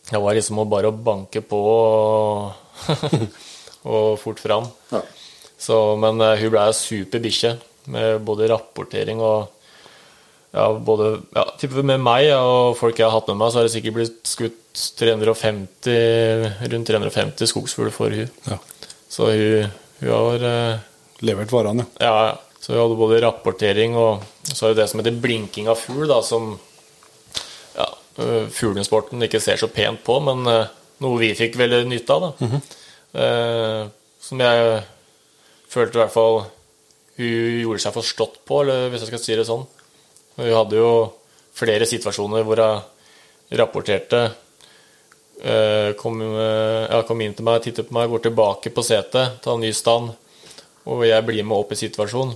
[0.10, 2.90] Det var liksom bare å banke på og,
[3.94, 4.66] og fort fram.
[4.90, 5.04] Ja.
[5.62, 7.54] Så, men hun ble ei super bikkje,
[7.94, 9.54] med både rapportering og
[10.52, 11.46] ja, både ja,
[11.86, 14.84] med meg og folk jeg har hatt med meg, så har det sikkert blitt skutt
[14.98, 18.32] 350, rundt 350 skogsfugler for hun.
[18.50, 18.58] Ja.
[19.10, 20.86] Så hun, hun har eh,
[21.26, 22.10] Levert varene, ja.
[22.10, 25.80] Ja, så hun hadde både rapportering og så er det det som heter blinking av
[25.82, 26.54] fugl, da, som
[27.76, 27.88] ja,
[28.24, 30.72] øh, fuglesporten ikke ser så pent på, men eh,
[31.04, 32.30] noe vi fikk veldig nytte av.
[32.30, 32.50] da.
[33.20, 33.84] Eh,
[34.24, 34.82] som jeg
[35.70, 36.42] følte i hvert fall
[37.20, 39.68] hun gjorde seg forstått på, eller hvis jeg skal si det sånn.
[40.40, 40.92] Hun hadde jo
[41.60, 44.22] flere situasjoner hvor jeg rapporterte
[45.44, 49.40] eh, kom, eh, ja, kom inn til meg, tittet på meg, går tilbake på setet,
[49.44, 50.14] tar ny stand,
[50.90, 52.36] og jeg blir med opp i situasjonen.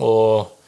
[0.00, 0.58] Og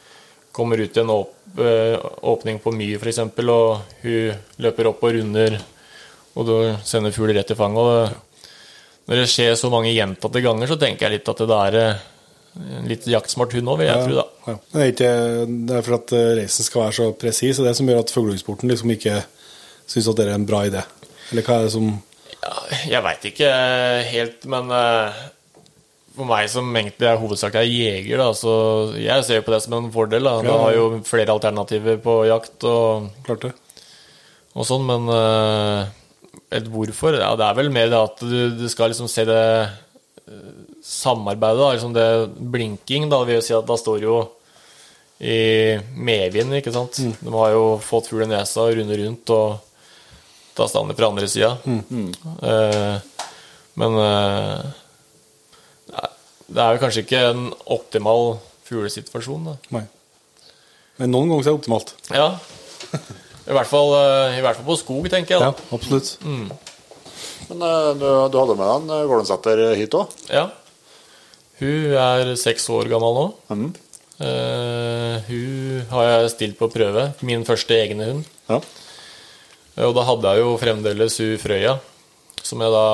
[0.55, 1.95] kommer ut i en åp eh,
[2.29, 5.57] åpning på Myr, f.eks., og hun løper opp og runder,
[6.35, 8.21] og da sender fugl rett i fanget.
[9.05, 12.05] Når det skjer så mange gjentatte ganger, så tenker jeg litt at det er eh,
[12.55, 14.15] en litt jaktsmart hund òg, vil jeg tro.
[14.21, 14.25] da.
[14.47, 14.57] Ja.
[14.71, 15.11] Det er ikke
[15.69, 18.01] det er for at eh, reisen skal være så presis, det er det som gjør
[18.05, 19.15] at fuglehundsporten liksom ikke
[19.91, 20.83] syns at det er en bra idé.
[21.31, 21.89] Eller hva er det som
[22.45, 22.53] Ja,
[22.91, 23.49] jeg veit ikke
[24.11, 25.23] helt, men eh,
[26.15, 28.53] for meg som egentlig er hovedsakelig er jeger, da, så
[29.01, 30.23] jeg ser på det som en fordel.
[30.23, 30.37] da.
[30.45, 33.53] Du har jo flere alternativer på jakt og, Klart det.
[34.55, 35.89] og sånn, men eh,
[36.55, 37.17] et hvorfor?
[37.19, 39.41] Ja, det er vel mer det at du, du skal liksom se det
[40.85, 42.07] samarbeidet, da, liksom det
[42.53, 44.17] blinking, da vil jo si at da står jo
[45.25, 46.99] i medvind, ikke sant.
[46.99, 49.55] De har jo fått fugl i nesa og runder rundt og
[50.55, 51.55] ta stander fra andre sida.
[51.65, 52.95] Eh,
[53.81, 54.65] men eh,
[56.45, 58.35] det er jo kanskje ikke en optimal
[58.67, 59.55] fuglesituasjon, da.
[59.75, 59.85] Nei.
[60.99, 61.95] Men noen ganger så er det optimalt.
[62.13, 62.27] Ja.
[63.45, 65.47] I hvert fall, eh, i hvert fall på skog, tenker jeg.
[65.47, 66.15] Ja, absolutt.
[66.25, 66.47] Mm.
[67.49, 70.15] Men eh, du, du hadde med deg en eh, hit òg?
[70.29, 70.47] Ja.
[71.59, 73.25] Hun er seks år gammel nå.
[73.51, 73.67] Mm.
[74.15, 77.09] Uh, hun har jeg stilt på prøve.
[77.25, 78.27] Min første egne hund.
[78.49, 78.59] Ja.
[79.85, 81.73] Og da hadde jeg jo fremdeles hun Frøya,
[82.45, 82.85] som jeg da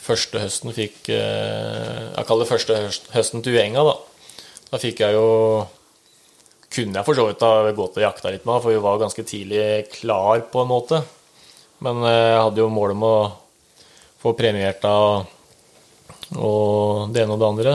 [0.00, 2.76] første høsten fikk eh, Jeg kaller det første
[3.14, 3.96] høsten til Uenga, da.
[4.70, 5.26] Da fikk jeg jo
[6.70, 9.00] Kunne jeg for så vidt ha gått og jakta litt med henne, for hun var
[9.02, 11.00] ganske tidlig klar, på en måte.
[11.82, 13.14] Men eh, jeg hadde jo mål om å
[14.22, 15.26] få premiert henne
[16.38, 17.72] og det ene og det andre.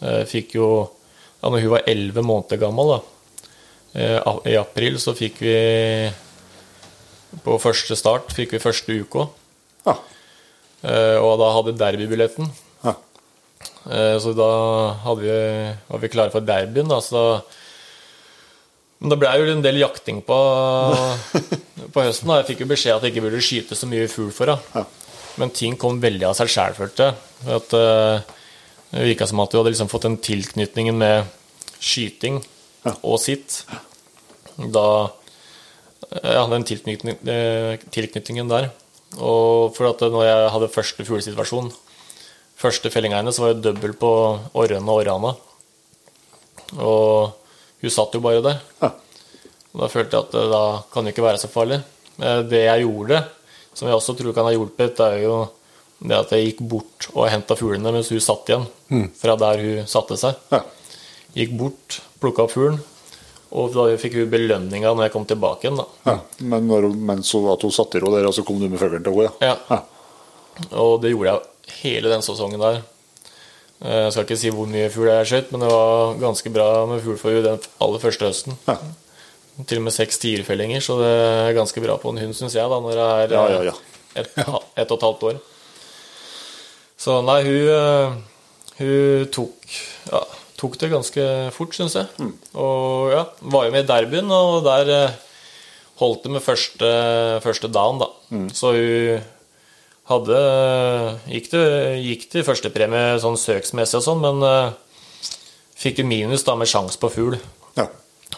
[0.00, 2.98] Jeg fikk jo ja, når hun var elleve måneder gammel, da,
[3.96, 5.56] eh, i april, så fikk vi
[7.44, 9.16] På første start fikk vi første UK.
[9.86, 9.94] Ja.
[10.82, 12.48] Eh, Og da hadde derbybilletten.
[12.84, 12.94] Ja.
[13.90, 14.50] Eh, Så da
[15.22, 15.36] vi,
[15.88, 17.00] var vi klare for derbyen, da.
[17.00, 17.42] Så
[18.98, 20.36] men det jo en del jakting på,
[21.92, 22.28] på høsten.
[22.32, 24.62] da Jeg fikk jo beskjed at jeg ikke burde skyte så mye fugl for henne.
[24.72, 24.84] Ja.
[25.40, 27.16] Men ting kom veldig av seg sjæl, følte jeg.
[27.46, 28.36] Eh,
[28.92, 31.28] det virka som at du hadde liksom fått den tilknytningen med
[31.82, 32.40] skyting
[33.02, 33.64] og sitt.
[34.56, 35.12] Da
[36.06, 38.70] Jeg hadde den tilknytning, eh, tilknytningen der.
[39.18, 41.72] Og for at når jeg hadde første fuglesituasjon,
[42.56, 44.12] første fellinga hennes, var jo dobbel på
[44.54, 45.32] orrene og orrana.
[46.78, 47.34] Og
[47.82, 48.60] hun satt jo bare der.
[49.76, 50.62] Da følte jeg at det da
[50.92, 51.82] kan det ikke være så farlig.
[52.16, 53.18] Det jeg gjorde,
[53.76, 55.36] som jeg også tror kan ha hjulpet, det er jo
[56.06, 58.66] det at jeg gikk bort og henta fuglene mens hun satt igjen
[59.16, 60.36] fra der hun satte seg.
[60.52, 60.62] Ja.
[61.36, 62.78] Gikk bort, plukka opp fuglen,
[63.56, 65.80] og da fikk hun belønninga når jeg kom tilbake igjen.
[66.08, 66.18] ja.
[66.40, 69.04] Men når, mens hun, at hun satt i ro der, så kom du med fuglen
[69.04, 69.32] til henne?
[69.44, 69.56] Ja.
[69.70, 69.80] Ja.
[70.80, 72.82] Og det gjorde jeg hele den sesongen der.
[73.84, 76.68] Eh, Jeg skal ikke si hvor mye fugl jeg skjøt, men det var ganske bra
[76.88, 78.56] med fugl for henne den aller første høsten.
[78.68, 78.78] Ja.
[79.64, 82.68] Til og med seks tierfellinger, så det er ganske bra på en hund, syns jeg,
[82.68, 83.76] da, når det er Ja, ja, ja.
[84.16, 85.38] Et, et og et halvt år.
[87.00, 88.16] Så nei, hun, eh,
[88.80, 89.76] hun tok,
[90.10, 90.22] ja,
[90.60, 91.24] tok det ganske
[91.56, 92.08] fort, syns jeg.
[92.20, 92.34] Mm.
[92.60, 95.16] Og ja, var jo med i derbyen, og der eh,
[96.00, 96.92] holdt det med første,
[97.44, 98.10] første dagen, da.
[98.32, 98.48] Mm.
[98.56, 99.24] Så hun
[100.06, 100.40] hadde
[101.26, 101.68] Gikk til,
[102.04, 104.74] gikk til førstepremie sånn søksmessig og sånn, men uh,
[105.76, 107.38] fikk jo minus da med sjanse på fugl
[107.76, 107.88] Ja.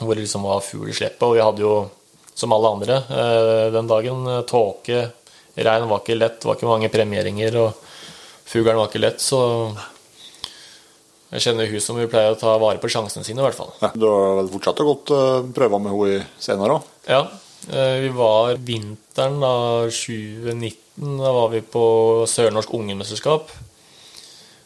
[0.01, 1.23] Hvor det liksom var fugl i slippet.
[1.27, 1.75] Og vi hadde jo,
[2.39, 5.05] som alle andre eh, den dagen, eh, tåke.
[5.59, 9.41] Regn var ikke lett, det var ikke mange premieringer, og fuglen var ikke lett, så
[11.29, 13.75] jeg kjenner hun som vil pleier å ta vare på sjansene sine, i hvert fall.
[13.83, 13.91] Ja.
[13.93, 16.87] Du har vel fortsatt gått uh, prøver med henne senere òg?
[17.09, 17.21] Ja,
[17.69, 19.53] eh, vi var vinteren da
[19.93, 21.85] 2019, da var vi på
[22.31, 23.53] Sørnorsk ungemesterskap.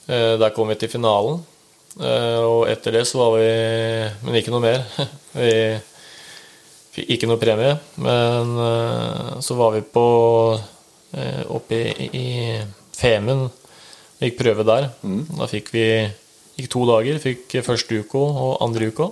[0.07, 1.43] Eh, Der kom vi til finalen.
[2.01, 3.49] Eh, Og etter det så var vi
[4.25, 4.85] Men ikke noe mer.
[5.37, 5.51] Vi
[6.93, 7.75] fikk ikke noe premie.
[8.05, 10.07] Men eh, så var vi på
[11.17, 12.27] eh, oppe i, i
[12.97, 13.49] Femund.
[14.23, 14.91] Gikk prøve der.
[15.03, 15.87] Da fikk vi
[16.59, 17.17] Gikk to dager.
[17.23, 19.09] Fikk første uka og andre uka.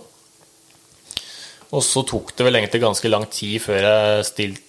[1.70, 4.66] Og så tok det vel egentlig ganske lang tid før jeg stilte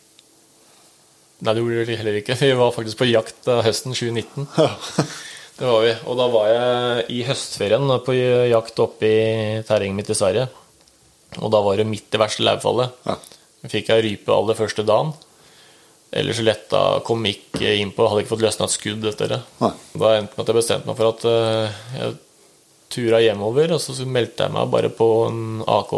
[1.41, 2.36] Nei, det gjorde det heller ikke.
[2.45, 4.45] Vi var faktisk på jakt høsten 2019.
[5.62, 5.91] Det var vi.
[6.09, 8.16] Og da var jeg i høstferien på
[8.49, 10.47] jakt oppe i terrenget mitt i Sverige.
[11.38, 12.95] Og da var det midt i verste lauvfallet.
[13.05, 13.16] Ja.
[13.70, 15.14] Fikk jeg rype aller første dagen.
[16.12, 19.39] Ellers så letta kom ikke innpå, hadde ikke fått løsna et skudd etter det.
[19.62, 19.70] Ja.
[20.01, 22.18] Da endte med at jeg bestemte meg for at eh, jeg
[22.91, 25.93] tura hjemover, og så meldte jeg meg bare på en AK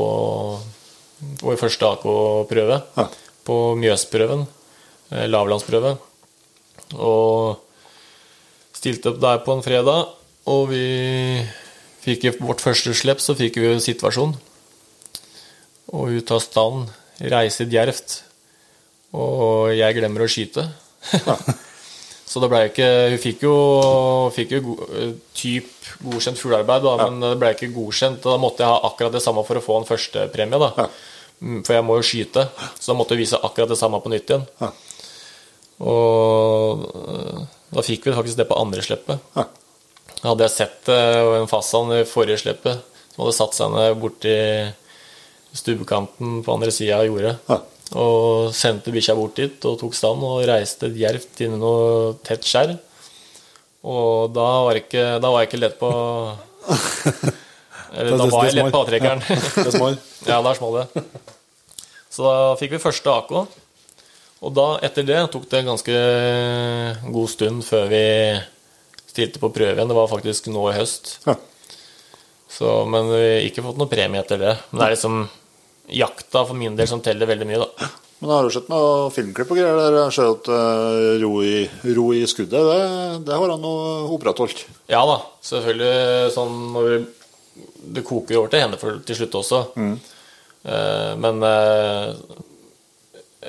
[1.40, 2.82] Vår første AK-prøve.
[3.00, 3.08] Ja.
[3.48, 4.44] På Mjøsprøven.
[5.16, 5.96] eh, Lavlandsprøve.
[7.00, 7.58] Og
[8.84, 10.12] stilte opp der på en fredag,
[10.52, 10.84] og vi
[12.04, 14.36] fikk i vårt første slipp, så fikk vi en situasjon.
[15.94, 16.90] og hun tar stand,
[17.22, 18.24] reiser djervt,
[19.14, 20.68] og jeg glemmer å skyte.
[22.34, 23.56] Så det ble ikke Hun fikk jo,
[24.34, 24.76] fikk jo go,
[25.38, 28.24] typ godkjent fuglearbeid, da, men det ble ikke godkjent.
[28.24, 30.88] Da måtte jeg ha akkurat det samme for å få en førstepremie, da.
[31.44, 32.48] Mm, For jeg må jo skyte,
[32.80, 34.48] så da måtte jeg vise akkurat det samme på nytt igjen.
[34.64, 34.72] Ja.
[35.92, 36.88] Og
[37.74, 39.22] da fikk vi faktisk det på andre slippet.
[39.38, 39.46] Ja.
[40.24, 42.80] Hadde jeg sett øh, en fasan i forrige slippet
[43.14, 44.34] som hadde satt seg ned borti
[45.54, 47.60] stuekanten på andre sida av jordet, Ja.
[48.00, 52.48] og sendte bikkja bort dit og tok stand og reiste djervt inn i noe tett
[52.48, 52.74] skjær.
[53.84, 55.92] Og da var, ikke, da var jeg ikke lett på
[57.94, 59.22] Eller da var jeg lett på avtrekkeren.
[60.26, 61.04] Ja, der smalt det.
[62.14, 63.34] Så da fikk vi første AK.
[64.44, 65.96] Og da, etter det, tok det en ganske
[67.16, 68.04] god stund før vi
[69.08, 69.90] stilte på prøve igjen.
[69.90, 71.16] Det var faktisk nå i høst.
[71.28, 71.38] Ja.
[72.52, 74.56] Så, men vi har ikke fått noe premie etter det.
[74.72, 75.24] Men det er liksom
[75.94, 77.90] jakta for min del som teller veldig mye, da.
[78.24, 81.66] Men har jo sett noe filmklipp og greier der jeg ser at uh, ro, i,
[81.98, 82.86] ro i skuddet, det,
[83.28, 84.64] det har han opprettholdt.
[84.92, 87.02] Ja da, selvfølgelig sånn når vi,
[87.98, 89.60] Det koker jo over til henne til slutt også.
[90.64, 92.16] Eh, men eh,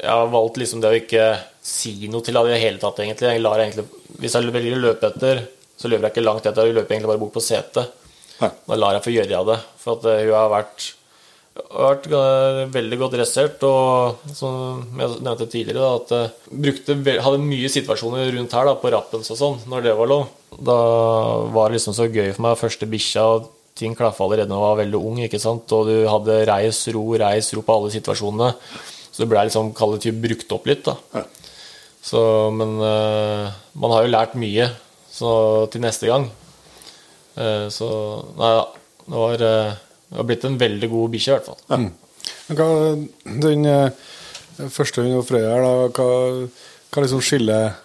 [0.02, 1.26] jeg har valgt liksom det å ikke
[1.64, 3.30] si noe til henne i det hele tatt, egentlig.
[3.30, 3.86] Jeg egentlig.
[4.20, 5.44] Hvis jeg velger å løpe etter,
[5.78, 6.68] så løper jeg ikke langt etter.
[6.68, 7.94] Jeg løper egentlig bare bort på setet.
[8.40, 9.58] Da lar jeg få gjøre av det.
[9.80, 10.86] For at eh, hun har vært,
[11.70, 17.42] vært eh, veldig godt dressert, og som jeg nevnte tidligere, da, at eh, brukte, hadde
[17.42, 20.26] mye situasjoner rundt her da, på rappens og sånn, når det var lov.
[20.54, 20.78] Da
[21.54, 24.62] var det liksom så gøy for meg, første bikkja, og ting klaffa allerede da jeg
[24.68, 28.52] var veldig ung, ikke sant, og du hadde reis, ro, reis, ro på alle situasjonene.
[29.14, 30.96] Så det ble liksom, kall det typ, brukt opp litt, da.
[31.14, 31.22] Ja.
[32.04, 32.20] Så,
[32.52, 33.46] men uh,
[33.78, 34.66] man har jo lært mye
[35.06, 35.30] så,
[35.70, 36.26] til neste gang.
[37.38, 37.86] Uh, så
[38.34, 38.64] nei da.
[39.04, 41.62] Det var, uh, det har blitt en veldig god bikkje, i hvert fall.
[41.70, 42.68] Men hva,
[43.44, 43.70] den
[44.74, 46.50] første hunden og Frøya her, da, hva,
[46.90, 47.78] hva liksom skiller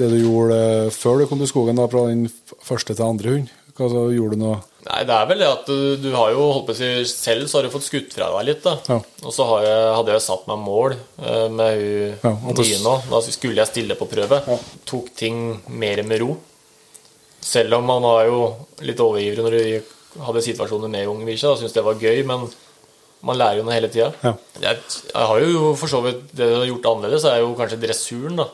[0.00, 0.58] det du gjorde
[0.96, 2.26] før du kom til skogen, da, fra den
[2.64, 3.54] første til andre hund?
[3.78, 6.46] Hva så gjorde du noe Nei, det er vel det at du, du har jo
[6.48, 8.74] holdt på å si Selv så har du fått skutt fra deg litt, da.
[8.90, 8.96] Ja.
[9.22, 11.82] Og så har jeg, hadde jeg satt meg mål eh, med
[12.24, 12.96] hun Ja, nå.
[13.12, 14.40] Da skulle jeg stille på prøve.
[14.88, 16.34] Tok ting mer med ro.
[17.42, 18.42] Selv om man var jo
[18.82, 22.48] litt overivrig når du hadde situasjoner med unge da Syntes det var gøy, men
[23.22, 24.10] man lærer jo noe hele tida.
[24.26, 24.34] Ja.
[24.64, 27.78] Jeg, jeg har jo for så vidt Det du har gjort annerledes, er jo kanskje
[27.84, 28.48] dressuren, da.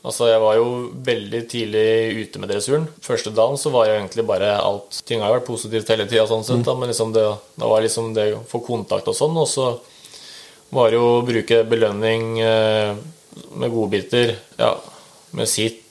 [0.00, 0.68] Altså, Jeg var jo
[1.04, 1.86] veldig tidlig
[2.22, 2.86] ute med dressuren.
[3.04, 6.24] Første dagen så var jeg egentlig bare alt Ting har jo vært positivt hele tida,
[6.28, 7.26] sånn sett, da, men liksom det,
[7.60, 9.36] det var liksom det å få kontakt og sånn.
[9.36, 9.66] Og så
[10.72, 12.94] var det jo å bruke belønning eh,
[13.60, 14.38] med godbiter.
[14.60, 14.72] Ja,
[15.36, 15.86] med sitt,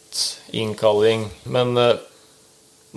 [0.58, 1.28] innkalling.
[1.46, 2.02] Men eh,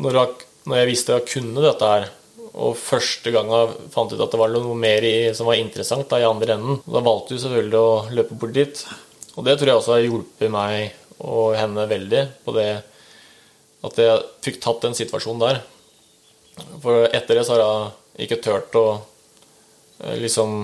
[0.00, 2.08] når, jeg, når jeg visste jeg kunne dette her,
[2.52, 6.08] og første gang jeg fant ut at det var noe mer i, som var interessant
[6.08, 8.84] da, i andre enden, da valgte du selvfølgelig å løpe bort dit.
[9.36, 12.70] Og det tror jeg også har hjulpet meg og henne veldig på det
[13.82, 15.62] at jeg fikk tatt den situasjonen der.
[16.82, 18.86] For etter det så har jeg ikke turt å
[20.04, 20.54] eh, liksom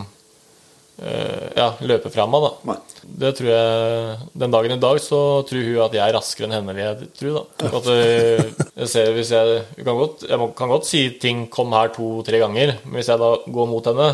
[1.02, 2.50] eh, ja, løpe fra meg, da.
[2.70, 2.76] Nei.
[3.22, 6.56] Det tror jeg Den dagen i dag så tror hun at jeg er raskere enn
[6.58, 7.70] henne, vil jeg tro, da.
[7.80, 8.44] At eh,
[8.84, 12.42] jeg ser hvis jeg Jeg kan godt, jeg kan godt si ting 'kom her' to-tre
[12.44, 14.10] ganger, men hvis jeg da går mot henne,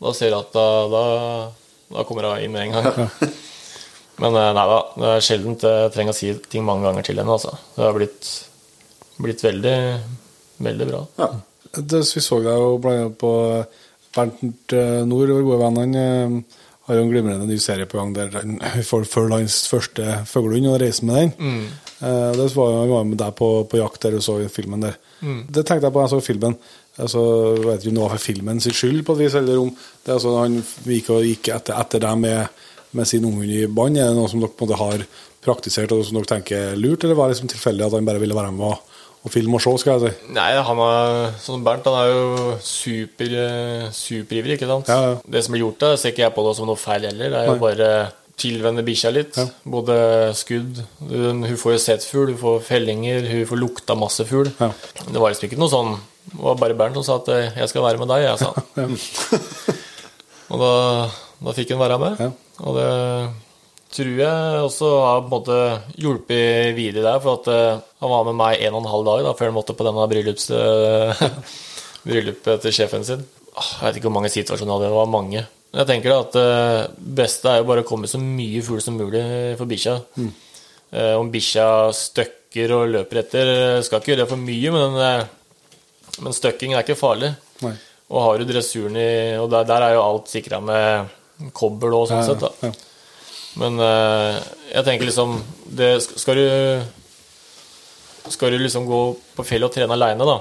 [0.00, 1.04] da ser jeg at da, da,
[1.92, 3.10] da kommer hun inn med en gang.
[4.22, 7.20] Men eh, nei da, det er sjelden jeg trenger å si ting mange ganger til
[7.20, 7.56] henne, altså.
[7.76, 8.30] Det har blitt,
[9.22, 9.78] blitt veldig,
[10.66, 11.02] veldig bra.
[11.20, 11.32] Ja.
[11.76, 13.32] det, Vi så deg jo blant annet på
[14.16, 15.82] Bernt eh, Nord, vår gode venn.
[15.82, 18.56] Han eh, har jo en glimrende ny serie på gang der han
[18.90, 21.36] får hans første fuglehund og reise med den.
[21.36, 21.66] Mm.
[22.36, 24.98] det var jo han var med deg på, på jakt der du så filmen der.
[25.20, 26.56] Det tenkte jeg på da jeg så filmen.
[26.96, 27.20] Altså,
[27.58, 29.68] jeg vet ikke om det var for filmen sin skyld, på et vis, eller om
[29.76, 30.56] det altså, han
[30.88, 32.62] gikk, og gikk etter, etter deg med,
[32.96, 34.00] med sin unghund i bånd.
[34.00, 35.06] Er det noe som dere på en måte har
[35.46, 38.22] praktisert, og som dere tenker er lurt, eller var det liksom tilfeldig at han bare
[38.22, 38.94] ville være med og,
[39.26, 40.32] og filme og se, skal jeg si?
[40.36, 43.34] Nei, han er, sånn Bernt han er jo super,
[43.94, 44.90] superivrig, ikke sant?
[44.92, 45.16] Ja, ja.
[45.22, 47.32] Det som blir gjort da, ser ikke jeg på det som noe feil heller.
[47.32, 47.64] Det er jo Nei.
[47.64, 47.90] bare
[48.36, 49.38] tilvenne bikkja litt.
[49.40, 49.46] Ja.
[49.64, 49.96] Både
[50.36, 54.50] skudd Hun hun får jo sett fugl, hun får fellinger, hun får lukta masse fugl.
[54.60, 54.70] Ja.
[55.06, 55.94] Det var liksom ikke noe sånn
[56.26, 58.50] Det var bare Bernt som sa at eh, 'jeg skal være med deg', jeg, sa.
[60.50, 60.72] Og da,
[61.46, 62.34] da fikk hun være med.
[62.64, 62.90] Og det
[63.96, 65.58] tror jeg også har på en måte
[66.00, 69.26] hjulpet videre der, for at eh, han var med meg en og en halv dag
[69.26, 70.48] da, før han måtte på denne bryllups,
[72.06, 73.26] bryllupet til sjefen sin.
[73.56, 75.44] Jeg vet ikke hvor mange situasjoner det var mange.
[75.76, 78.96] Jeg tenker da at det beste er jo bare å komme så mye fugl som
[78.96, 79.22] mulig
[79.58, 79.96] for bikkja.
[80.16, 80.30] Mm.
[81.20, 83.50] Om bikkja støkker og løper etter,
[83.84, 87.34] skal ikke gjøre det for mye, men, eh, men støkking er ikke farlig.
[87.64, 87.74] Nei.
[88.06, 91.08] Og har du dressuren i Og der, der er jo alt sikra med
[91.56, 92.72] kobbel og sånn sett, da.
[93.60, 94.38] Men eh,
[94.74, 95.38] jeg tenker liksom
[95.78, 96.46] det, Skal du
[98.32, 99.00] Skal du liksom gå
[99.36, 100.36] på fjellet og trene aleine, da,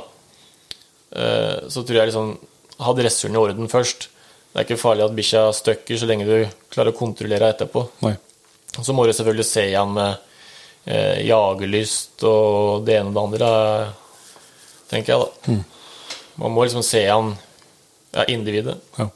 [1.15, 2.33] eh, så tror jeg liksom
[2.83, 4.09] Ha dressuren i orden først.
[4.51, 6.35] Det er ikke farlig at bikkja støkker så lenge du
[6.71, 7.85] klarer å kontrollere etterpå.
[8.03, 8.13] Nei.
[8.75, 10.17] Så må du selvfølgelig se igjen med
[10.91, 13.49] eh, jagerlyst og det ene og det andre,
[14.91, 15.57] tenker jeg, da.
[16.43, 17.31] Man må liksom se igjen
[18.15, 18.75] ja, individet.
[18.99, 19.07] Ja.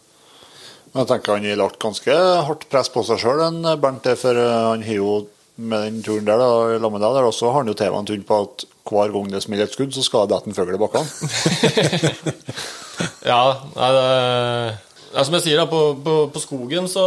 [0.90, 2.16] Jeg tenker han har lagt ganske
[2.48, 3.44] hardt press på seg sjøl,
[3.82, 4.08] Bernt.
[4.18, 5.14] For eh, han har jo
[5.60, 8.64] med den turen der, da, med der også har han jo TV-en tynn på at
[8.90, 11.08] hver gang det smeller et skudd, så skal det dette en fugl i bakkene.
[13.24, 13.44] Ja,
[13.76, 14.04] nei, det
[15.16, 17.06] er som jeg sier, da, på, på, på skogen så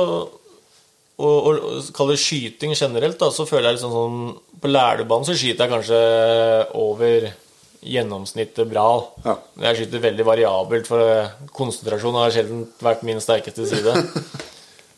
[1.23, 1.59] og, og,
[1.93, 4.23] og det skyting generelt, da, så føler jeg liksom sånn
[4.63, 6.01] På Lærdøbanen så skyter jeg kanskje
[6.81, 7.29] over
[7.83, 8.87] gjennomsnittet bra.
[9.25, 9.37] Ja.
[9.67, 11.03] Jeg skyter veldig variabelt, for
[11.57, 13.97] konsentrasjon har sjelden vært min sterkeste side.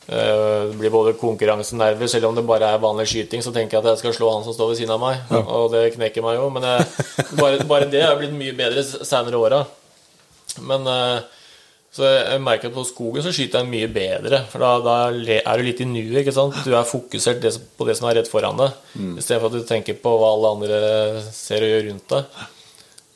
[0.05, 3.87] Eh, Det blir både konkurransenerver, selv om det bare er vanlig skyting, så tenker jeg
[3.87, 6.37] at jeg skal slå han som står ved siden av meg, og det knekker meg
[6.37, 6.51] jo.
[6.53, 6.85] Men jeg,
[7.41, 9.63] bare, bare det er blitt mye bedre s- senere åra.
[10.69, 11.25] Men eh,
[11.97, 15.57] så jeg merker at på skogen så skyter jeg mye bedre, for da, da er
[15.57, 16.61] du litt i nuet, ikke sant.
[16.69, 17.41] Du er fokusert
[17.81, 18.77] på det som er rett foran deg,
[19.17, 20.83] istedenfor at du tenker på hva alle andre
[21.33, 22.45] ser og gjør rundt deg.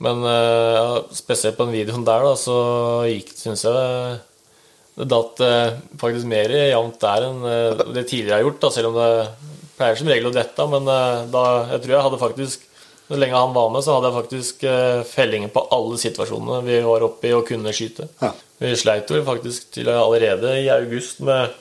[0.04, 2.56] Men eh, spesielt på den videoen der, da, så
[3.08, 4.20] gikk syns jeg det,
[5.00, 8.72] det datt eh, faktisk mer jevnt der enn eh, det tidligere jeg har gjort, da,
[8.76, 9.10] selv om det
[9.78, 10.68] pleier som regel å dette.
[10.70, 10.90] Men
[11.34, 11.44] da,
[11.74, 12.64] jeg tror jeg hadde faktisk
[13.08, 14.64] Så lenge han var med, så hadde jeg faktisk
[15.08, 18.04] fellinger på alle situasjonene vi var oppe i og kunne skyte.
[18.20, 18.34] Ja.
[18.60, 21.54] Vi sleit jo faktisk til allerede i august med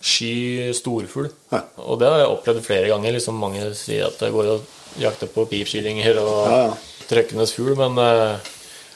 [0.00, 1.28] sky storfugl.
[1.52, 1.60] Ja.
[1.84, 3.14] Og det har jeg opplevd flere ganger.
[3.14, 6.66] Liksom mange sier at det går og jakter på pipskillinger og Ja,
[7.08, 7.14] ja.
[7.14, 8.50] trøkkenes fugl, men eh,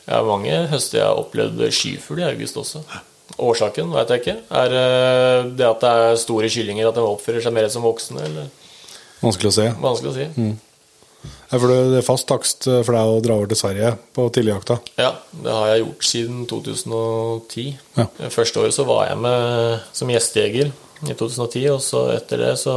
[0.07, 2.83] jeg har mange høster jeg har opplevd skyfugl i august også.
[3.43, 4.37] Årsaken vet jeg ikke.
[4.63, 8.27] Er eh, det at det er store kyllinger, at de oppfører seg mer som voksne?
[8.29, 8.51] eller
[9.23, 9.67] Vanskelig å si.
[9.81, 10.53] Vanskelig å si.
[11.23, 13.93] Ja, for det det er fast takst eh, for deg å dra over til Sverige
[14.17, 14.79] på tidligjakta.
[14.99, 15.13] Ja,
[15.45, 17.77] det har jeg gjort siden 2010.
[18.01, 18.09] Ja.
[18.35, 22.77] Første året så var jeg med som gjestejeger i 2010, og så etter det så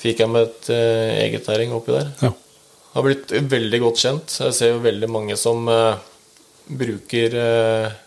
[0.00, 2.10] fikk jeg med et eh, eget terreng oppi der.
[2.24, 2.32] Ja.
[2.90, 4.32] Har blitt veldig godt kjent.
[4.42, 6.00] Jeg ser jo veldig mange som eh,
[6.66, 7.98] bruker eh,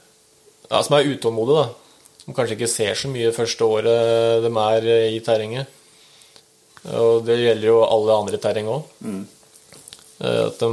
[0.68, 2.10] Ja, som er utålmodige, da.
[2.24, 5.80] Som kanskje ikke ser så mye første året de er eh, i terrenget.
[7.00, 8.90] Og det gjelder jo alle andre terreng òg.
[10.20, 10.72] At de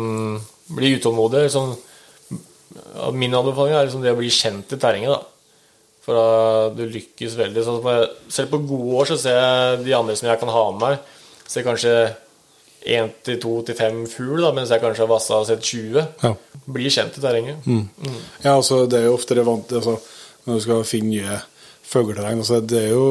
[0.75, 1.45] blir utålmodige.
[1.47, 1.77] Liksom,
[3.15, 5.21] min anbefaling er liksom det å bli kjent i terrenget, da.
[6.03, 7.63] For da du lykkes veldig.
[8.27, 11.15] Selv på gode år så ser jeg de andre som jeg kan ha med meg,
[11.47, 11.95] ser kanskje
[12.87, 16.05] én til to til fem fugl, da, mens jeg kanskje har vassa og sett 20.
[16.23, 16.33] Ja.
[16.71, 17.67] Blir kjent i terrenget.
[18.45, 19.99] Ja, altså, det er jo ofte relevant altså,
[20.47, 21.41] når du skal finne nye
[21.91, 22.41] fugleterreng.
[22.41, 23.07] Altså, det er jo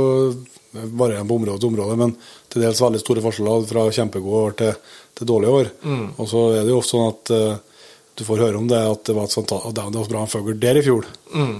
[0.74, 2.16] varierende på område til område, men
[2.50, 4.76] til dels veldig store forskjeller fra kjempegode år til,
[5.18, 5.72] til dårlige år.
[6.18, 7.82] Og så er det jo ofte sånn at uh,
[8.20, 10.32] du får høre om det at det var et sånt, at det var bra en
[10.32, 11.08] fugl der i fjor.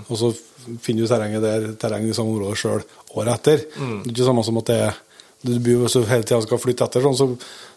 [0.10, 0.32] Og så
[0.84, 2.82] finner du terrenget der, terrenget i samme område sjøl
[3.16, 3.64] året etter.
[3.78, 4.98] Det er ikke samme som at det er
[5.42, 7.28] du blir, hele tida skal flytte etter, sånn, så,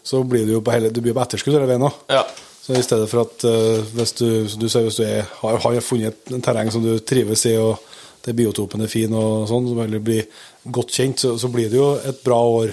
[0.03, 2.01] så blir du jo på, hele, du blir på etterskudd hele veien òg.
[2.11, 2.25] Ja.
[2.63, 5.83] Så i stedet for at uh, hvis du, du ser, hvis du er, har, har
[5.83, 7.79] funnet et terreng som du trives i, og
[8.23, 10.27] det biotopen er fin, og sånn, som heller blir
[10.63, 12.71] godt kjent, så, så blir det jo et bra år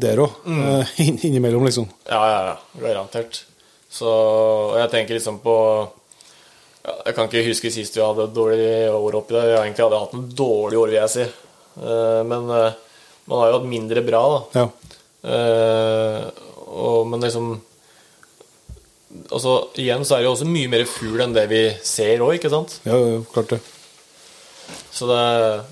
[0.00, 0.34] der òg,
[1.04, 1.86] inn, innimellom, liksom.
[2.10, 2.58] Ja, ja, ja.
[2.82, 3.44] Garantert.
[3.90, 4.10] Så
[4.78, 5.54] jeg tenker liksom på
[6.84, 9.48] ja, Jeg kan ikke huske sist vi hadde et dårlig år oppi der.
[9.50, 11.26] Jeg egentlig hadde hatt en dårlig år, vil jeg si.
[11.80, 12.78] Uh, Men eh,
[13.28, 14.62] man har jo hatt mindre bra, da.
[14.62, 14.68] Ja.
[15.20, 16.22] Uh,
[16.70, 17.58] og, men liksom
[19.34, 22.36] Altså, igjen så er det jo også mye mer fugl enn det vi ser òg,
[22.36, 22.76] ikke sant?
[22.86, 23.58] ja, ja, klart det.
[24.94, 25.64] Så det er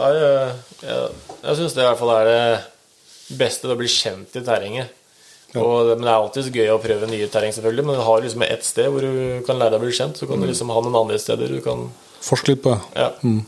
[0.00, 1.10] jeg, jeg,
[1.42, 4.96] jeg syns det i hvert fall er det beste, det å bli kjent i terrenget.
[5.58, 7.86] Og, men det er alltid gøy å prøve nye terreng, selvfølgelig.
[7.88, 10.20] Men du har liksom ett sted hvor du kan lære deg å bli kjent.
[10.20, 11.88] Så kan du liksom ha noen andre steder du kan
[12.20, 13.00] Forske litt på det.
[13.00, 13.08] Ja.
[13.24, 13.40] Mm.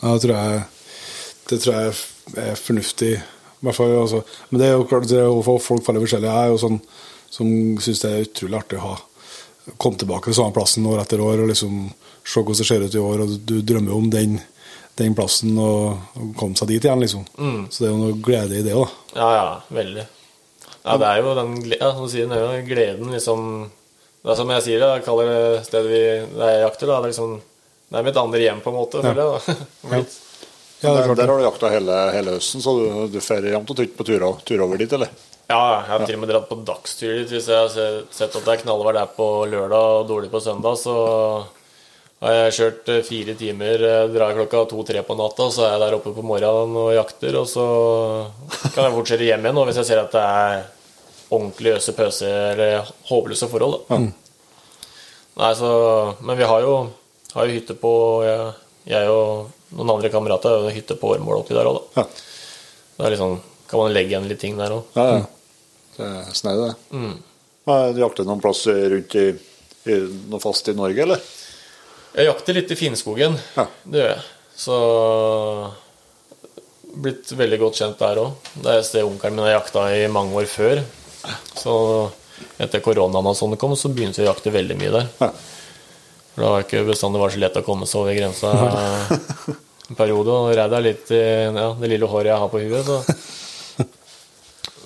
[0.00, 0.60] Jeg tror jeg,
[1.50, 1.96] det tror jeg
[2.42, 3.14] er fornuftig.
[3.66, 4.20] Fall, altså.
[4.50, 6.32] Men det er jo klart, det er jo folk veldig forskjellige.
[6.32, 6.80] Jeg er jo sånn
[7.36, 8.96] som syns det er utrolig artig å ha
[9.82, 11.88] komme tilbake til samme plassen år etter år og liksom
[12.26, 14.36] se hvordan det ser ut i år, og du drømmer om den,
[14.98, 17.24] den plassen og, og komme seg dit igjen, liksom.
[17.70, 18.94] Så det er jo noe glede i det òg.
[19.14, 20.06] Ja, ja, veldig.
[20.86, 23.42] Ja, det er jo den ja, som sier, det er jo gleden, liksom
[24.22, 27.00] Det er som jeg sier, jeg kaller det stedet vi jeg jakter, da.
[27.00, 27.34] Det er liksom
[27.86, 29.58] Det er mitt andre hjem, på en måte, føler jeg.
[29.90, 30.00] da.
[30.82, 33.70] Ja, er Der, der har du jakta hele, hele høsten, så du, du fer jevnt
[33.72, 35.12] og trutt på tur, tur over dit, eller?
[35.46, 38.42] Ja, jeg har til og med dratt på dagstur dit hvis jeg har sett at
[38.42, 40.96] det er knallvær der på lørdag og dårlig på søndag, så
[42.24, 45.82] har jeg kjørt eh, fire timer, eh, drar klokka to-tre på natta, så er jeg
[45.84, 47.66] der oppe på morgenen og jakter, og så
[48.72, 50.62] kan jeg fortsette hjem igjen hvis jeg ser at det er
[51.36, 53.80] ordentlig øse pøse eller håpløse forhold.
[53.88, 54.00] Da.
[55.36, 55.70] Nei, så,
[56.24, 56.76] men vi har jo,
[57.34, 57.92] har jo hytte på
[58.24, 58.52] jeg,
[58.88, 62.02] jeg og noen andre kamerater har hytte på Årmål oppi der òg, da.
[62.02, 62.04] Ja.
[62.96, 63.38] Det er liksom,
[63.70, 64.84] kan man legge igjen litt ting der òg.
[64.96, 65.24] Ja, ja.
[65.96, 66.74] Det er snau, det.
[66.92, 67.16] Mm.
[67.96, 69.26] Du jakter noen plass rundt i,
[69.90, 69.96] i
[70.30, 71.22] noe fast i Norge, eller?
[72.16, 73.66] Jeg jakter litt i Finnskogen, Ja.
[73.84, 74.22] det gjør jeg.
[74.56, 74.76] Så
[76.96, 78.52] blitt veldig godt kjent der òg.
[78.54, 80.80] Det er et sted onkelen min har jakta i mange år før.
[81.58, 81.74] Så
[82.62, 85.10] etter koronaen og sånn kom, så begynte vi å jakte veldig mye der.
[85.20, 85.30] Ja.
[86.36, 88.50] For det var ikke bestandig var så lett å komme seg over grensa
[89.88, 90.34] en periode.
[90.34, 93.86] Og redd er litt i ja, det lille håret jeg har på huet, så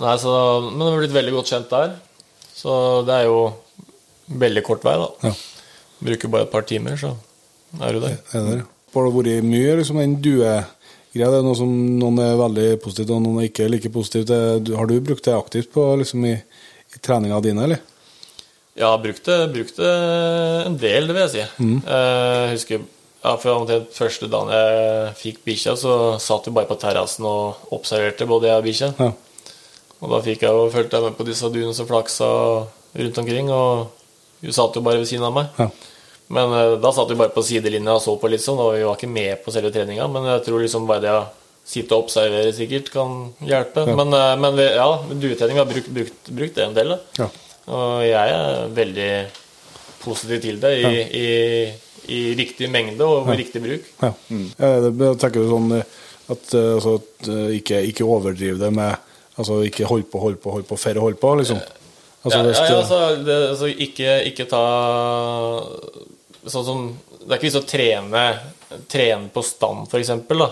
[0.01, 0.31] Nei, så
[0.65, 1.91] Men det har blitt veldig godt kjent der.
[2.57, 2.73] Så
[3.05, 3.41] det er jo
[4.41, 5.09] veldig kort vei, da.
[5.27, 5.33] Ja.
[6.07, 7.11] Bruker bare et par timer, så
[7.83, 8.15] er du der.
[8.31, 8.63] Er der?
[8.95, 10.65] Har det vært mye liksom, den duegreia?
[11.11, 14.31] Det er noe som noen er veldig positivt, og noen er ikke like positivt.
[14.31, 14.73] til.
[14.79, 17.90] Har du brukt det aktivt på, liksom, i, i treninga dine, eller?
[18.79, 19.91] Ja, brukte, brukte
[20.67, 21.45] en del, det vil jeg si.
[21.59, 21.79] Mm.
[21.85, 22.83] Jeg husker
[23.21, 27.75] ja, fra omtrent første dagen jeg fikk bikkja, så satt vi bare på terrassen og
[27.75, 28.93] observerte både jeg og bikkja.
[28.97, 29.11] Ja.
[30.01, 32.29] Og da fikk jeg jo fulgt med på disse dunene som flaksa
[32.97, 33.91] rundt omkring, og
[34.41, 35.51] hun satt jo bare ved siden av meg.
[35.61, 35.69] Ja.
[36.31, 38.87] Men eh, da satt vi bare på sidelinja og så på litt sånn, og vi
[38.87, 40.07] var ikke med på selve treninga.
[40.15, 41.27] Men jeg tror liksom bare det å
[41.67, 43.85] sitte og observere sikkert kan hjelpe.
[43.91, 47.25] Men, eh, men ja, duetrening har brukt, brukt, brukt det en del, da.
[47.27, 47.29] Ja.
[47.69, 49.13] Og jeg er veldig
[50.01, 51.27] positiv til det i, i,
[52.17, 53.91] i riktig mengde og riktig bruk.
[54.01, 54.13] Ja.
[54.31, 54.47] Mm.
[54.57, 55.99] det, jeg tenker du sånn eh,
[56.31, 59.07] at, eh, altså, at eh, ikke, ikke overdriv det med
[59.41, 61.61] Altså ikke hold på, hold på, hold på, færre hold på, liksom.
[62.27, 64.65] Altså, ja, ja, ja, altså, det, altså ikke, ikke ta
[66.45, 66.83] Sånn som
[67.23, 68.25] Det er ikke vits å trene,
[68.91, 70.51] trene på stand, eksempel, da.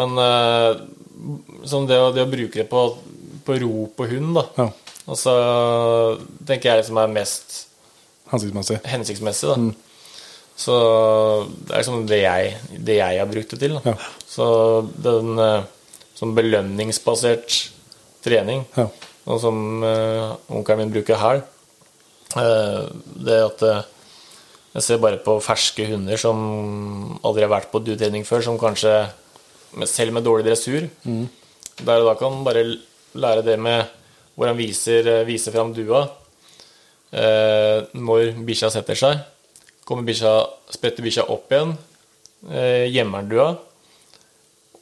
[0.00, 0.80] Men eh,
[1.68, 2.82] sånn det, det å bruke det på,
[3.44, 4.66] på ro på hund, da.
[5.06, 5.14] Ja.
[5.14, 5.32] så
[6.46, 7.56] tenker jeg det som er mest
[8.32, 8.80] hensiktsmessig.
[8.84, 9.56] hensiktsmessig, da.
[10.56, 10.74] Så
[11.66, 12.54] det er liksom det jeg,
[12.88, 13.74] det jeg har brukt det til.
[13.84, 13.96] Ja.
[14.26, 14.46] Så
[15.04, 15.36] den
[16.16, 17.58] sånn belønningsbasert
[18.24, 18.88] trening, Ja.
[19.28, 21.42] og som uh, onkelen min bruker her,
[22.40, 22.86] eh,
[23.26, 23.62] det at
[24.76, 26.40] jeg ser bare på ferske hunder som
[27.24, 28.94] aldri har vært på duetrening før, som kanskje
[29.86, 32.64] selv med dårlig dressur, der og da kan man bare
[33.16, 33.86] lære det med
[34.36, 36.04] hvor han viser, eh, viser fram dua.
[37.12, 39.22] Eh, når bikkja setter seg,
[39.88, 40.34] kommer bikkja,
[40.74, 41.72] spretter bikkja opp igjen,
[42.50, 43.48] eh, gjemmer han dua.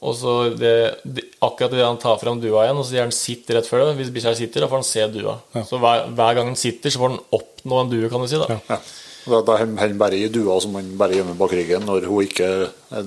[0.05, 3.15] Og så det, det, akkurat idet han tar fram dua igjen, og så sier han
[3.15, 3.95] 'sitt' rett før det.
[4.01, 5.39] Hvis bikkja sitter, da får han se dua.
[5.65, 8.37] Så hver, hver gang han sitter, så får han oppnå en due, kan du si.
[8.37, 8.59] da.
[8.69, 8.79] Ja.
[9.25, 12.27] Da, da holder han bare i dua som han bare gjemmer bak ryggen når hun
[12.27, 12.49] ikke,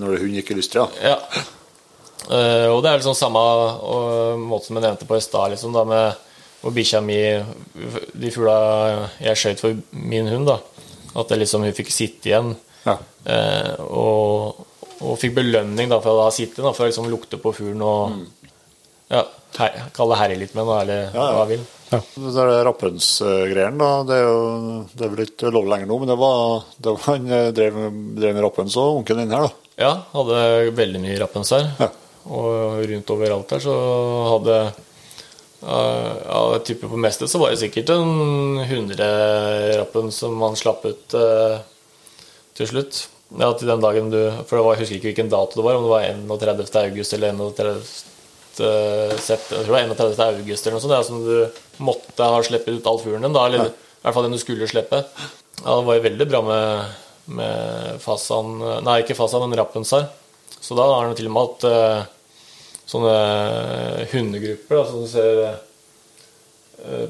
[0.01, 0.89] når hun ikke lyster.
[0.99, 1.15] Ja.
[1.15, 1.45] Ja.
[2.29, 5.73] Eh, og det er liksom samme uh, måte som jeg nevnte på i stad, liksom,
[5.73, 6.28] da med
[6.61, 7.19] hvor bikkja mi
[8.19, 8.57] De fugla
[9.23, 10.59] jeg skjøt for min hund, da.
[11.19, 12.53] At det liksom hun fikk sitte igjen.
[12.85, 12.97] Ja.
[13.29, 14.65] Eh, og,
[15.01, 17.83] og fikk belønning da for å ha sittet, da, for å liksom lukte på fuglen
[17.87, 18.17] og
[19.09, 19.23] ja,
[19.59, 21.15] her, kalle herre litt med den, eller Mm.
[21.17, 21.37] Ja, ja.
[21.39, 21.67] hva vil.
[21.89, 24.41] Det der rappønsgreiene, da, det er jo
[24.93, 27.79] det er vel ikke lov lenger nå, men det var, det var han eh, drev,
[28.19, 29.73] drev med rapphøns og onkelen din her, da.
[29.79, 30.43] Ja, hadde
[30.77, 31.71] veldig mye rappens her.
[31.81, 31.89] Ja.
[32.29, 33.75] Og rundt overalt her så
[34.35, 34.59] hadde
[35.63, 40.85] uh, Ja, type på mestet så var det sikkert en 100 rappen som man slapp
[40.87, 41.59] ut eh,
[42.59, 43.07] til slutt.
[43.39, 45.77] Ja, til den dagen du For det var, jeg husker ikke hvilken dato det var,
[45.77, 46.07] om det var
[46.49, 46.79] 31.
[46.87, 47.83] august eller 31.
[49.21, 50.23] sept- Jeg tror det var 31.
[50.41, 53.45] august eller noe sånt, ja, som du måtte ha sluppet ut all fuglen din, da,
[53.47, 55.03] eller i hvert fall den du skulle slippe.
[55.61, 56.97] Ja, det var jo veldig bra med,
[57.39, 58.57] med fasan
[58.87, 60.09] Nei, ikke fasan, men rappensar.
[60.59, 62.07] Så da har han til og med hatt eh,
[62.89, 65.57] sånne hundegrupper da, som du ser eh,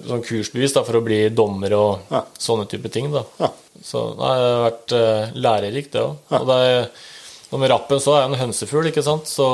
[0.09, 2.22] Sånn kursbevis da, for å bli dommer og Ja.
[2.41, 3.11] sånne type ting.
[3.12, 3.22] da.
[3.39, 3.51] Ja.
[3.85, 6.16] Så nei, det har vært uh, lærerikt, det òg.
[6.41, 9.45] Og det med rappen så er jo en hønsefugl, ikke sant, så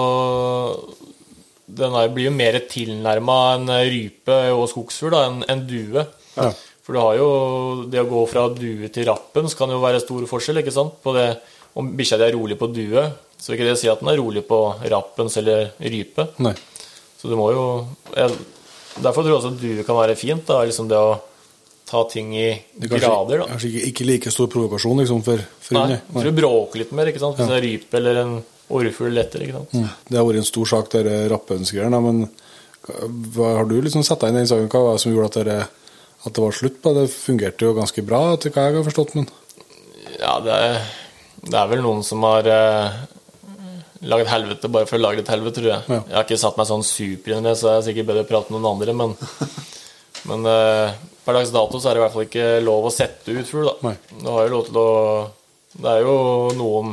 [1.67, 6.07] den er, blir jo mer tilnærma en rype og skogsfugl enn en due.
[6.39, 6.49] Ja.
[6.85, 7.29] For du har jo
[7.91, 10.99] det å gå fra due til rappen, så kan jo være stor forskjell, ikke sant?
[11.05, 11.29] På det,
[11.81, 13.07] om bikkja di er rolig på due,
[13.45, 16.25] så vil ikke det si at den er rolig på rappens eller rype.
[16.41, 16.55] Nei.
[17.21, 17.65] Så du må jo
[18.17, 18.33] jeg,
[18.95, 20.45] Derfor tror jeg også at due kan være fint.
[20.47, 21.15] da, liksom Det å
[21.85, 22.47] ta ting i
[22.81, 23.43] kanskje, grader.
[23.43, 23.47] da.
[23.51, 26.93] kanskje ikke, ikke like stor provokasjon liksom, for, for Nei, jeg tror du bråker litt
[26.97, 27.37] mer ikke sant?
[27.37, 28.33] hvis det er rype eller en
[28.73, 29.45] orrfugl lettere.
[29.45, 29.75] ikke sant?
[29.77, 29.91] Mm.
[30.09, 32.23] Det har vært en stor sak, dette rappønsgreiene, men
[33.37, 34.71] hva, har du liksom satt deg inn i den saken?
[34.73, 35.59] Hva var det som gjorde at, dere,
[36.25, 37.05] at det var slutt på det?
[37.09, 39.29] Det fungerte jo ganske bra, etter hva jeg har forstått, men
[40.21, 40.79] Ja, det er,
[41.45, 42.99] Det er vel noen som har eh,
[44.11, 45.83] lagd helvete bare for å lage et helvete, tror jeg.
[45.89, 46.01] Ja.
[46.09, 48.25] Jeg har ikke satt meg sånn super inn i det, så jeg er sikkert bedre
[48.27, 49.15] å prate med noen andre, men,
[50.31, 53.33] men eh, per dags dato så er det i hvert fall ikke lov å sette
[53.33, 53.75] ut fugl, da.
[53.89, 53.97] Nei.
[54.21, 54.89] Du har jo lov til å
[55.75, 56.17] Det er jo
[56.55, 56.93] noen,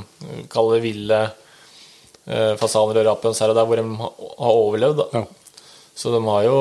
[0.50, 5.22] kaller det ville eh, fasaner og rapens her og der, hvor de har overlevd, da.
[5.22, 5.62] Ja.
[6.02, 6.58] Så de har jo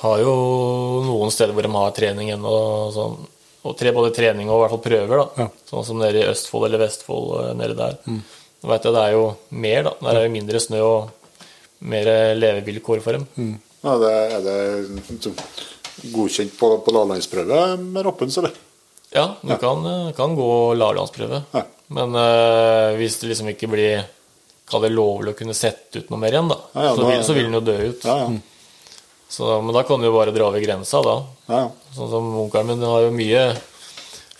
[0.00, 0.32] har jo
[1.04, 2.52] noen steder hvor de har trening ennå.
[2.94, 3.16] Sånn,
[3.66, 5.16] og tre, både trening og i hvert fall prøver.
[5.22, 5.48] da Ja.
[5.68, 7.32] Sånn som nede i Østfold eller Vestfold.
[7.40, 7.96] eh, nede der.
[8.60, 9.24] Nå vet jeg det er jo
[9.56, 9.92] mer, da.
[10.04, 11.10] Der er jo mindre snø og
[11.90, 13.54] mer levevilkår for dem.
[13.80, 14.56] Ja, det, er det
[15.08, 15.36] liksom
[16.12, 18.52] godkjent på, på lavlandsprøve med Roppens, eller?
[19.10, 21.40] Ja, du Kan, eh, kan gå lavlandsprøve.
[21.56, 21.64] Ja.
[21.90, 24.04] Men uh, hvis det liksom ikke blir
[24.70, 27.08] Kall det lovlig å kunne sette ut noe mer igjen, da, Ja, ja, så, da-
[27.08, 28.04] vil, så vil den jo dø ut.
[28.06, 28.94] Ja, ja.
[29.30, 31.16] Så, men da kan du jo bare dra over grensa, da.
[31.50, 31.64] ja,
[31.96, 33.42] Sånn som onkelen min har jo mye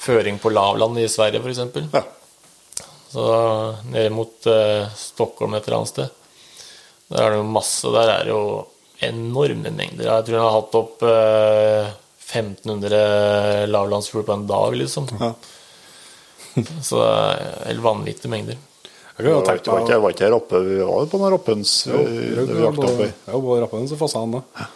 [0.00, 1.58] føring på lavland i Sverige, f.eks.
[1.94, 2.04] ja.
[3.10, 3.24] Så
[3.90, 6.08] nede mot eh, Stockholm et eller annet sted.
[7.10, 8.42] Der er det jo masse Der er det jo
[9.02, 10.04] enorme mengder.
[10.06, 11.88] Jeg tror jeg har hatt opp eh,
[12.30, 15.08] 1500 lavlandsfugler på en dag, liksom.
[15.18, 15.32] Ja.
[16.86, 18.58] Så det er helt vanvittige mengder.
[19.20, 21.72] Jeg Det var ikke, var ikke, var ikke her oppe vi var på den Rappens
[21.90, 23.08] Jo, eh, det vi jakta oppi.
[23.10, 23.32] på.
[23.32, 24.68] ja, både Rappens og fasanen, da.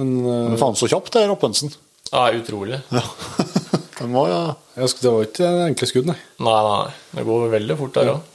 [0.00, 1.72] Men eh, Men faen så kjapt det er Rappensen.
[2.10, 2.80] Ja, utrolig.
[3.98, 4.42] Den var, ja.
[4.76, 6.18] jeg husker, det var ikke enkle skudd, nei.
[6.46, 6.96] Nei, nei.
[7.18, 8.18] Det går veldig fort der òg.
[8.18, 8.34] Ja.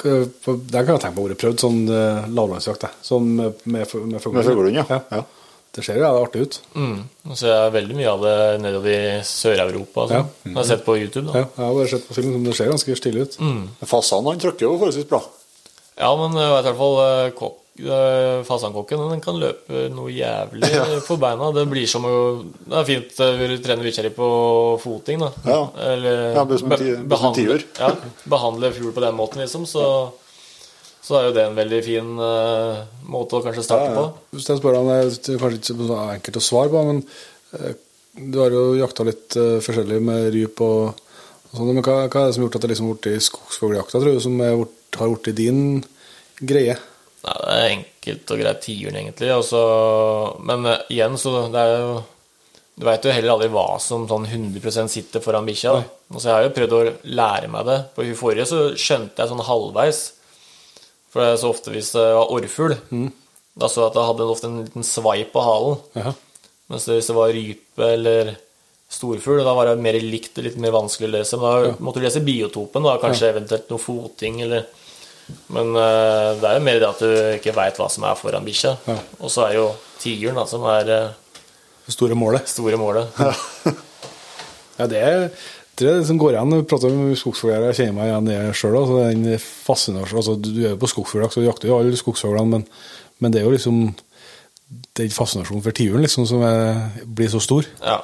[0.00, 2.86] Der kan jeg tenke på å være prøvd sånn uh, lavlandsjakt.
[3.04, 4.78] Sånn med, med, med fuglehund.
[4.80, 4.86] Ja.
[4.88, 5.00] ja.
[5.20, 5.26] ja.
[5.70, 6.56] Det ser jo jævlig artig ut.
[6.74, 6.94] Mm.
[7.28, 10.06] Så ser jeg veldig mye av det nedover i Sør-Europa.
[10.06, 10.16] Altså.
[10.16, 10.22] Ja.
[10.26, 10.48] Sånn.
[10.48, 11.26] Jeg har sett på YouTube.
[11.28, 11.34] da.
[11.36, 13.36] Ja, jeg har bare sett på film, det ser ganske stilig ut.
[13.38, 13.60] Mm.
[13.92, 15.20] Fasan han trykker jo forholdsvis bra.
[16.00, 17.30] Ja, men jeg vet i hvert fall uh, eh,
[18.46, 20.70] fasankokken den kan løpe noe jævlig
[21.08, 21.50] på beina.
[21.54, 23.28] Det blir som å Det er fint å
[23.64, 24.30] trene trener på
[24.82, 25.30] foting, da.
[25.46, 25.60] Ja.
[25.92, 27.92] Eller Ja, en behandle, ja,
[28.30, 29.66] behandle fugl på den måten, liksom.
[29.70, 29.84] Så,
[31.04, 34.08] så er jo det en veldig fin uh, måte å kanskje starte Ja, ja.
[34.08, 34.36] på.
[34.36, 37.02] Hvis jeg spør deg om det er kanskje ikke så enkelt å svare på, men
[37.54, 37.72] uh,
[38.20, 41.08] du har jo jakta litt uh, forskjellig med ryp og,
[41.50, 43.26] og sånn, men hva, hva er det som har gjort at det liksom har blitt
[43.30, 44.60] skogsfugljakta, tror du, som er,
[45.00, 45.64] har blitt din
[46.40, 46.76] greie?
[47.20, 49.28] Nei, det er enkelt og greit tiuren, egentlig.
[49.34, 49.60] Også,
[50.48, 52.00] men uh, igjen, så det er jo
[52.80, 55.74] Du veit jo heller aldri hva som sånn 100 sitter foran bikkja.
[56.08, 56.80] Altså, jeg har jo prøvd å
[57.12, 57.78] lære meg det.
[57.92, 60.00] På hun forrige så skjønte jeg sånn halvveis.
[61.12, 62.76] For det er så ofte hvis det var orrfugl,
[63.60, 65.80] da så jeg at det hadde ofte en liten svai på halen.
[65.98, 66.14] Ja.
[66.70, 68.32] Mens hvis det var rype eller
[68.90, 71.38] storfugl, da var det mer likt og litt mer vanskelig å lese.
[71.38, 74.66] Men da måtte du lese biotopen, da, kanskje eventuelt noe foting eller
[75.54, 78.44] Men uh, det er jo mer det at du ikke veit hva som er foran
[78.46, 78.74] bikkja.
[78.88, 78.96] Ja.
[79.20, 79.68] Og så er jo
[80.02, 81.40] tigeren da, som er uh,
[81.86, 82.48] Det store målet.
[82.48, 83.08] store målet.
[83.20, 85.24] Ja, det er
[85.80, 87.62] det er det som går igjen når vi prater om skogsfugler.
[87.70, 88.74] Jeg kjenner meg igjen i det sjøl.
[88.76, 92.66] Altså, den fascinasjonen- altså, du er jo på skogsfugljakt, så jakter jo alle skogsfuglene, men,
[93.24, 93.78] men det er jo liksom
[95.00, 97.64] den fascinasjonen for tiuren liksom, som er, blir så stor.
[97.80, 97.96] Ja.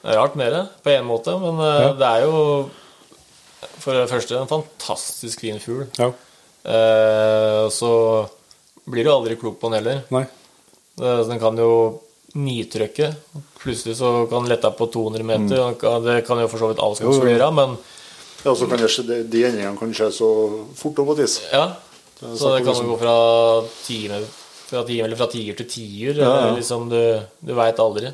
[0.00, 1.90] Det er rart med det, på en måte, men uh, Ja.
[2.00, 2.40] det er jo
[3.82, 5.84] for det første en fantastisk fin fugl.
[6.00, 6.08] Ja.
[6.64, 7.92] Eh, så
[8.88, 10.02] blir du aldri klok på den heller.
[10.10, 10.24] Nei.
[10.98, 12.00] Det- Den kan jo
[12.34, 13.14] nitrykke.
[13.58, 15.74] Plutselig så kan den lette på 200 meter.
[15.74, 16.04] Mm.
[16.04, 17.36] Det kan jo for så vidt all skogsfugl jo.
[17.38, 17.78] gjøre, men
[18.44, 20.28] Ja, så kan det, skje- de, endringene kan skje så
[20.74, 21.76] fort og på et ja.
[22.20, 22.86] Så det kan liksom.
[22.86, 24.24] jo gå fra time,
[24.68, 26.14] fra time eller fra tiger til tiger.
[26.18, 26.54] Ja, ja.
[26.56, 28.12] Liksom du du veit aldri.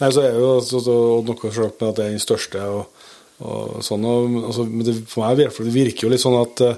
[0.00, 2.60] Nei, så er det jo så, så, noe selvsagt med at det er den største
[2.68, 2.86] og,
[3.40, 4.04] og sånn.
[4.04, 6.76] Og, altså, men det, for meg virker det virker jo litt sånn at eh,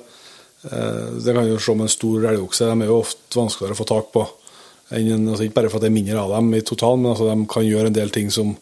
[0.62, 3.86] Det kan jo se med en stor elgokse, de er jo ofte vanskeligere å få
[3.86, 4.24] tak på.
[4.90, 7.28] En- altså, ikke bare for at det er mindre av dem i totalen, men altså,
[7.30, 8.54] de kan gjøre en del ting som,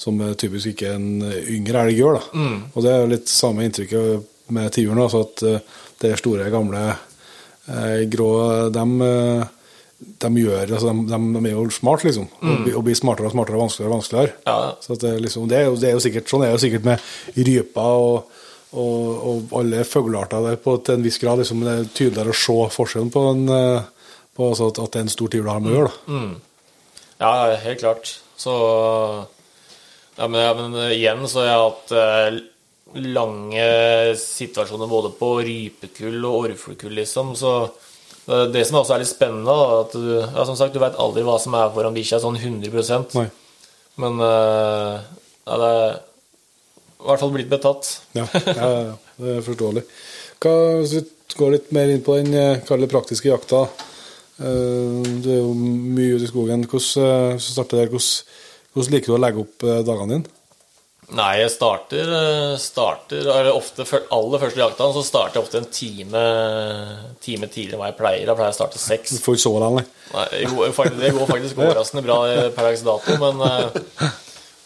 [0.00, 1.08] som eh, typisk ikke en
[1.52, 2.20] yngre elg gjør.
[2.20, 2.44] Da.
[2.74, 4.24] Og det er jo litt samme inntrykket
[4.56, 5.02] med tiuren.
[5.04, 5.58] Altså, at eh,
[6.00, 6.84] det store, gamle
[7.68, 8.30] eh, grå
[8.70, 9.48] eh,
[10.22, 12.24] de gjør, altså de, de, de er jo smart, liksom.
[12.42, 14.32] Og, blir- og blir smartere og smartere og vanskeligere og vanskeligere.
[14.48, 14.56] Ja.
[14.82, 16.62] Så at det, liksom, det, er jo, det er jo sikkert sånn er det jo
[16.64, 18.38] sikkert med ryper og,
[18.72, 21.42] og, og alle fuglearter der på til en viss grad.
[21.42, 25.06] Liksom, det er tydeligere å se forskjellen på, en, eh, på altså at, det er
[25.06, 25.92] en stor tiur det har med å gjøre.
[26.08, 26.32] Mm.
[27.22, 27.32] Ja,
[27.66, 28.14] helt klart.
[28.40, 28.54] Så
[30.16, 32.40] ja, men, ja, men eh, igjen så har jeg hatt eh,
[33.12, 33.66] lange
[34.20, 37.34] situasjoner både på rypekull og orrfuglkull, liksom.
[37.38, 37.54] Så
[38.26, 41.24] det, det som også er litt spennende, at du, ja, som sagt, du veit aldri
[41.26, 43.28] hva som er foran bikkja sånn 100 Nei.
[44.00, 45.04] Men eh,
[45.44, 46.00] ja, det er
[47.02, 47.88] i hvert fall blitt betatt.
[48.16, 49.84] Ja, ja, ja, det er forståelig.
[50.42, 51.02] Hva, hvis vi
[51.38, 53.66] går litt mer inn på den eh, kall det praktiske jakta.
[54.42, 54.52] Det
[55.22, 56.64] Du er jo mye ute i skogen.
[56.66, 60.38] Hvordan, eh, hvordan, liker du å legge opp eh, dagene dine?
[61.12, 63.84] Nei, jeg starter, eh, starter ofte,
[64.14, 66.22] Aller første jakta så starter jeg ofte en time,
[67.20, 68.24] time tidligere enn hva jeg pleier.
[68.28, 69.18] Da pleier jeg å starte seks.
[69.18, 69.84] Du får ikke sove lenge.
[70.12, 74.08] Nei, det går faktisk overraskende bra eh, per dags dato, men, eh,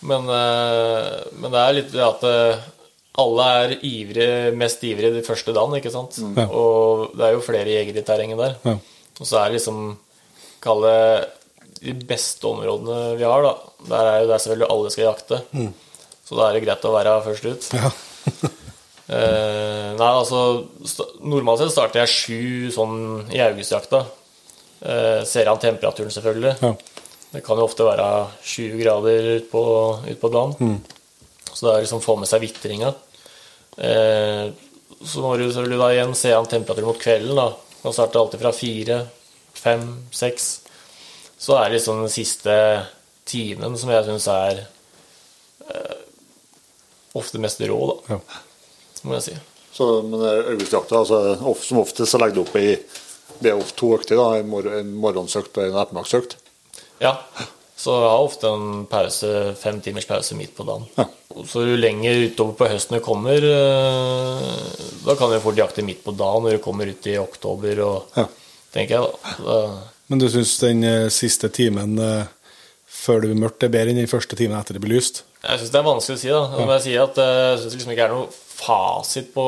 [0.06, 2.66] men, eh, men det er litt det at eh,
[3.22, 6.18] alle er ivrige, mest ivrige de første dagen, ikke sant?
[6.36, 6.46] Ja.
[6.50, 8.58] Og det er jo flere jegere i terrenget der.
[8.66, 8.76] Ja.
[9.16, 9.96] Og så er det liksom
[10.66, 10.92] Kalle
[11.76, 13.52] de beste områdene vi har, da.
[13.86, 15.40] Der er jo der selvfølgelig alle skal jakte.
[16.26, 17.68] Så da er det greit å være først ut.
[17.76, 17.90] Ja.
[19.06, 20.66] Eh, nei, altså
[21.22, 22.96] Normalt sett starter jeg sju sånn
[23.30, 24.00] i augustjakta.
[24.82, 26.56] Eh, ser an temperaturen, selvfølgelig.
[26.58, 26.72] Ja.
[27.36, 28.04] Det kan jo ofte være
[28.48, 29.62] 20 grader ute på,
[30.08, 30.78] ut på dagen.
[31.52, 32.94] Så det er liksom få med seg vitringa.
[33.76, 34.46] Eh,
[35.04, 37.36] så må du selvfølgelig da igjen se an temperaturen mot kvelden.
[37.36, 37.50] da
[37.82, 38.96] Kan starte alltid fra fire,
[39.56, 39.84] fem,
[40.16, 40.46] seks.
[41.38, 42.54] Så er det liksom den siste
[43.28, 44.62] timen som jeg syns er
[45.68, 45.98] eh,
[47.20, 48.20] ofte mest rå, da, Ja.
[49.04, 49.36] må jeg si.
[49.76, 52.78] Så, men er altså, of- som oftest så legger du opp i
[53.44, 54.16] det er ofte to økter.
[54.16, 56.38] da, en morgensøkt og en ettermiddagsøkt.
[57.02, 57.16] Ja.
[57.76, 59.30] Så jeg har ofte en pause,
[59.60, 60.86] fem timers pause midt på dagen.
[60.96, 61.04] Ja.
[61.44, 64.54] Så jo lenger utover på høsten det kommer, eh,
[65.04, 68.16] da kan du fort jakte midt på dagen når det kommer ut i oktober, og,
[68.16, 68.24] Ja.
[68.72, 69.34] tenker jeg da.
[69.44, 69.58] da.
[70.08, 72.24] Men du syns den eh, siste timen eh,
[72.88, 75.24] før det blir mørkt, er bedre enn den første timen etter det blir lyst?
[75.44, 76.42] Jeg syns det er vanskelig å si, da.
[76.56, 76.66] Ja.
[76.78, 79.46] jeg sier at jeg syns liksom ikke er noe fasit på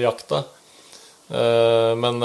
[0.00, 0.44] jakta.
[2.00, 2.16] Men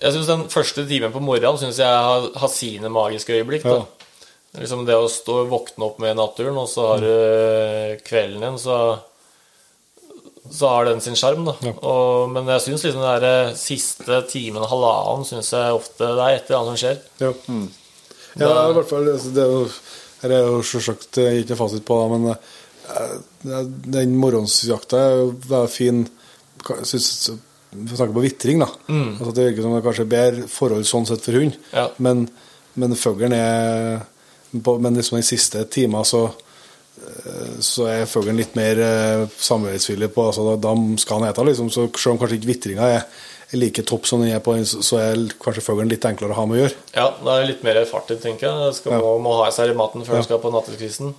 [0.00, 3.66] jeg syns den første timen på morgenen synes jeg har, har sine magiske øyeblikk.
[3.68, 3.82] da.
[3.82, 4.60] Ja.
[4.60, 8.42] Liksom det å stå og våkne opp med naturen, og så har du eh, kvelden
[8.42, 8.80] igjen, så
[10.50, 11.52] så har den sin sjarm, da.
[11.62, 11.72] Ja.
[11.86, 16.38] Og, men jeg syns liksom den der siste timen, halvannen, syns jeg ofte det er
[16.38, 16.96] et eller annet som skjer.
[17.22, 17.30] Ja.
[18.40, 19.10] Ja, i hvert fall.
[19.34, 19.62] Det er jo,
[20.22, 25.62] her er jo selvsagt eh, ikke fasit på det, men eh, den morgensjakta er jo
[25.70, 26.04] fin
[26.60, 27.30] Jeg synes,
[27.72, 28.66] Vi snakker på vitring, da.
[28.90, 31.88] Altså, det virker som det kanskje er bedre forhold sånn sett for hund, Ja.
[31.98, 32.28] men,
[32.74, 34.00] men fuglen er
[34.52, 40.24] Men liksom den siste timen så eh, så er fuglen litt mer eh, samarbeidsvillig på
[40.26, 41.70] altså, da, da skal han ete, liksom.
[41.70, 43.04] Så selv om kanskje ikke vitringa er,
[43.52, 46.46] er like topp som den er på så er kanskje fuglen litt enklere å ha
[46.50, 46.76] med å gjøre.
[46.96, 48.74] Ja, det er litt mer fart i det, tenker jeg.
[48.80, 48.98] Skal, Ja.
[49.04, 50.24] må, må ha i seg maten før Ja.
[50.24, 51.14] du skal på natteskvisten.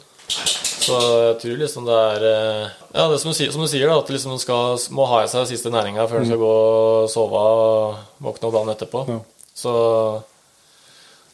[0.81, 3.85] Så jeg tror liksom det er eh, Ja, det som du, sier- som du sier,
[3.87, 7.09] da, at liksom skal, må ha i seg siste næringa før du skal gå og
[7.11, 9.03] sove og våkne opp dagen etterpå.
[9.11, 9.19] Ja.
[9.61, 9.73] Så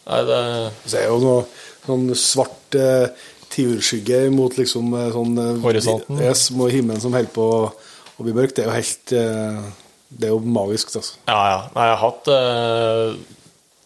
[0.08, 0.42] Nei, det
[0.88, 1.42] Så er jo noe
[1.88, 3.10] sånn svart eh,
[3.52, 6.22] tiurskygge mot liksom eh, sånn eh, Horisonten.
[6.24, 8.56] Yes, mot himmelen som holder på å- bli mørk.
[8.56, 9.66] Det er jo helt eh,
[10.10, 11.18] Det er jo magisk, altså.
[11.28, 11.58] Ja, ja.
[11.76, 13.18] Nei, jeg har hatt eh,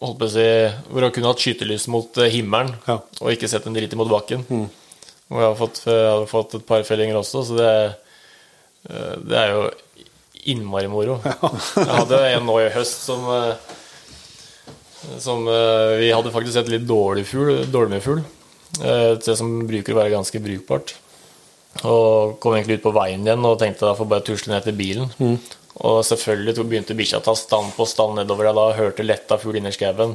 [0.02, 0.46] Holdt på å si
[0.90, 2.96] Hvor jeg kunne hatt skytelys mot himmelen Ja.
[3.20, 4.46] og ikke sett en drit imot bakken.
[5.32, 7.70] Og jeg har fått, jeg har fått et par fellinger også, så det,
[8.90, 9.62] eh, det er jo
[10.52, 11.20] innmari moro.
[11.24, 13.70] Jeg hadde en nå i høst som eh,
[15.22, 18.20] som eh, Vi hadde faktisk sett litt dårlig fugl, dårlig med fugl.
[18.72, 20.94] Det Et som bruker å være ganske brukbart.
[21.88, 24.76] Og kom egentlig ut på veien igjen og tenkte da får bare tusle ned til
[24.76, 25.10] bilen.
[25.82, 29.58] Og selvfølgelig begynte bikkja å ta stand på stand nedover der da, hørte letta fugl
[29.58, 30.14] inni skauen.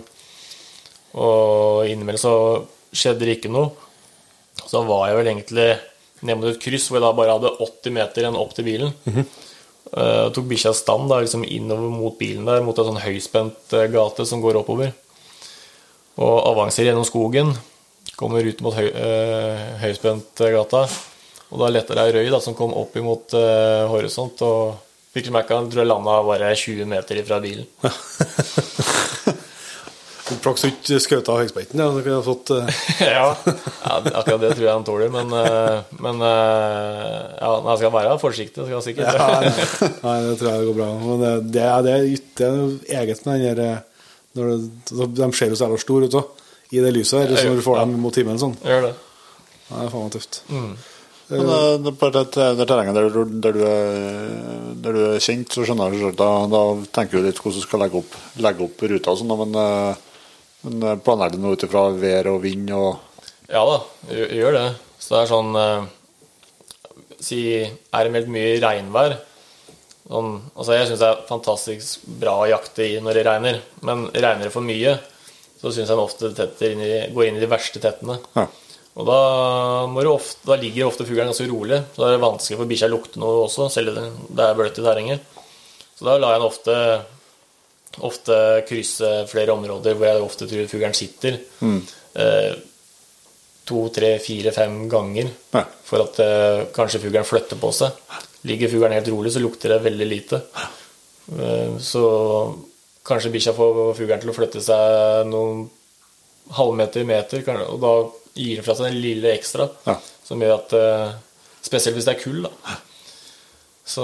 [1.17, 2.33] Og innimellom så
[2.93, 3.86] skjedde det ikke noe.
[4.67, 5.69] Så var jeg vel egentlig
[6.25, 8.93] ned mot et kryss hvor jeg da bare hadde 80 meter igjen opp til bilen.
[9.87, 13.87] Eh, tok bikkja stand da, liksom innover mot bilen der, mot en sånn høyspent eh,
[13.93, 14.91] gate som går oppover.
[16.17, 17.53] Og avanserer gjennom skogen.
[18.17, 20.79] Kommer ut mot høy, uh, høyspentgata.
[21.53, 24.41] Og da letta det ei røy da, som kom opp imot uh, horisont.
[24.41, 27.69] Og fikk merka tror jeg landa bare 20 meter ifra bilen.
[30.43, 31.79] Flaks du ikke skjøt av høyspenten.
[31.79, 35.31] Ja, så kunne jeg fått eh, ja, ja, akkurat det tror jeg han tåler, men,
[35.39, 38.65] eh, men eh, ja, han skal være forsiktig.
[38.67, 39.19] Skal han sikkert.
[39.21, 39.51] Nei,
[40.07, 40.89] nei, det tror jeg det går bra.
[41.05, 43.79] Men det, det, er- det er noe eget med den der
[44.37, 46.43] når det, De ser jo så jævla store ut òg,
[46.75, 47.31] i det lyset her.
[47.39, 48.57] Så når du får dem mot himmelen sånn.
[48.67, 48.93] Gjør det.
[49.71, 50.41] Ja, det er faen meg tøft.
[51.27, 52.21] Men eh, det, på det,
[52.59, 53.97] det terrenget der, du- der, du er,
[54.83, 56.61] der du er kjent, så skjønner jeg selvsagt, da, da
[56.99, 58.13] tenker du litt hvordan du skal legge opp,
[58.45, 59.57] legge opp ruta og sånn, men,
[60.65, 63.03] men eh, planlegger du noe ut ifra vær og vind og
[63.51, 63.77] Ja da,
[64.11, 64.67] jeg gjør det.
[64.99, 65.87] Så det er sånn eh,
[67.17, 69.17] Si er det meldt mye regnvær
[70.07, 74.07] sånn, Altså Jeg syns det er fantastisk bra å jakte i når det regner, men
[74.13, 74.97] regner det for mye,
[75.57, 78.19] så syns jeg ofte det inn i, går inn i de verste tettene.
[78.37, 78.45] Ja.
[78.97, 79.17] Og da,
[80.09, 81.83] ofte, da ligger ofte fuglen ganske rolig.
[81.93, 84.57] Så da er det vanskelig for bikkja å lukte noe også, selv om det er
[84.57, 85.35] bløtt i terrenget.
[85.97, 86.77] Så da lar jeg den ofte,
[88.05, 88.35] ofte
[88.67, 91.39] krysse flere områder hvor jeg ofte tror fuglen sitter.
[92.17, 92.53] Eh,
[93.67, 95.63] to, tre, fire, fem ganger Ja.
[95.83, 97.91] for at eh, kanskje fuglen flytter på seg.
[98.47, 100.41] Ligger fuglen helt rolig, så lukter det veldig lite.
[101.37, 102.03] Eh, så
[103.07, 105.65] kanskje bikkja får fuglen til å flytte seg noen
[106.57, 107.93] halvmeter, meter, og da
[108.37, 109.97] gir den fra seg den lille ekstra Ja.
[110.23, 111.23] som gjør at
[111.67, 112.75] Spesielt hvis det er kull, da.
[113.87, 114.03] Så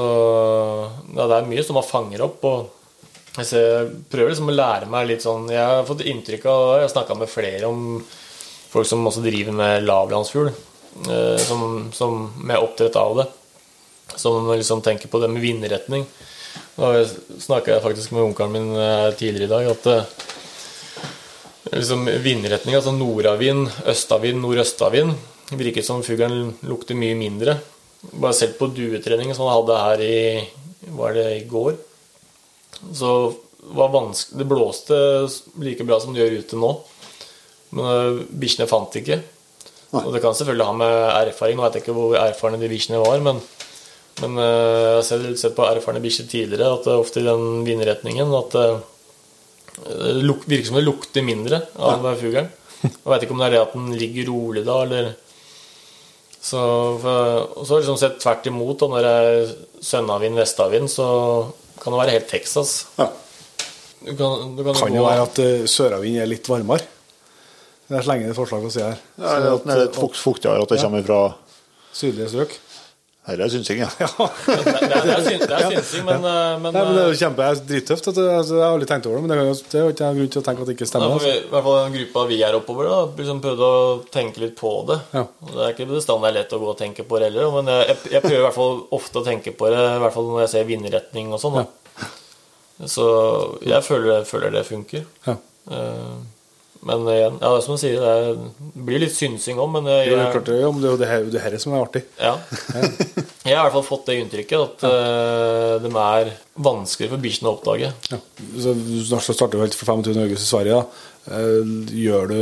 [1.16, 2.44] ja, det er mye som man fanger opp.
[2.44, 2.70] og
[3.34, 6.86] jeg ser, prøver liksom å lære meg litt sånn Jeg har fått inntrykk av Jeg
[6.86, 8.04] har snakka med flere om
[8.74, 13.26] folk som også driver med lavlandsfugl, eh, som, som med oppdrett av det.
[14.18, 16.08] Som liksom tenker på det med vindretning.
[16.74, 20.10] Da snakka jeg faktisk med onkelen min eh, tidligere i dag at eh,
[21.78, 25.14] liksom vindretning, altså nordavind, østavind, nordøstavind,
[25.54, 27.60] virket som fuglen lukter mye mindre.
[28.10, 30.16] Bare selv på duetrening som han hadde her i
[30.98, 31.78] Var det i går?
[32.94, 33.10] Så
[34.38, 34.98] Det blåste
[35.64, 36.72] like bra som det gjør ute nå.
[37.74, 39.22] Men øh, bikkjene fant ikke.
[39.94, 40.96] Og det kan selvfølgelig ha med
[41.30, 41.58] erfaring.
[41.58, 43.40] Nå vet jeg ikke hvor erfarne de bikkjene var, men,
[44.22, 47.64] men øh, jeg har sett på erfarne bikkjer tidligere at det er ofte i den
[47.68, 48.68] vindretningen at det
[50.26, 52.50] luk- virker som det lukter mindre av fuglen.
[52.84, 55.14] Jeg vet ikke om det er det at den ligger rolig da, eller
[56.44, 56.60] så,
[57.00, 58.82] for, så har jeg liksom sett tvert imot.
[58.82, 59.54] Da, når det er
[59.88, 61.06] sønnavind, vestavind, så
[61.82, 62.74] kan det være helt Texas.
[62.98, 63.10] Ja.
[64.04, 66.84] Du kan, du kan, Kan gå, jo være at uh, søravind er litt varmere.
[67.94, 69.02] Jeg slenger et forslag på sida her.
[69.20, 71.22] Ja, eller at Det er litt fuktigere, at det kommer fra
[71.94, 72.56] Sydlige strøk.
[73.24, 73.88] Dette er synsing, ja.
[73.96, 77.12] det, det, det, er det er synsing, men, eh, men, Nei, men Det er eh,
[77.14, 78.10] jo kjempe er drittøft.
[78.10, 79.38] det- Altså, jeg har aldri tenkt over det, men det,
[79.78, 81.14] er jo ikke grunn til å tenke at det ikke stemmer.
[81.16, 81.32] Altså.
[81.32, 84.74] i hvert fall den gruppa vi er oppover, da, liksom prøvde å tenke litt på
[84.92, 85.00] det.
[85.16, 85.24] Ja.
[85.54, 87.72] Det er ikke bestandig det er lett å gå og tenke på det heller, men
[87.72, 90.44] jeg, jeg prøver i hvert fall ofte å tenke på det, i hvert fall når
[90.44, 91.62] jeg ser vindretning og sånn.
[91.64, 92.12] Ja.
[92.92, 93.08] Så
[93.64, 95.08] jeg føler, føler det funker.
[95.30, 95.38] Ja.
[95.72, 96.16] Eh,
[96.84, 100.10] Men igjen, ja, det er som du sier, det, blir litt synsing òg, men jeg,
[100.10, 101.76] Jo, det er klart, det, ja, men det er jo det her, det her som
[101.76, 102.04] er artig.
[102.20, 102.36] ja.
[103.44, 106.30] Jeg har i hvert fall fått det inntrykket at eh, de er
[106.64, 107.90] vanskeligere for bikkjene å oppdage.
[108.14, 108.20] Ja.
[108.64, 108.76] Så
[109.20, 110.16] så starter helt fra 25.
[110.24, 110.78] august i Sverige.
[110.80, 111.10] Da.
[111.40, 111.74] Eh,
[112.06, 112.40] Gjør du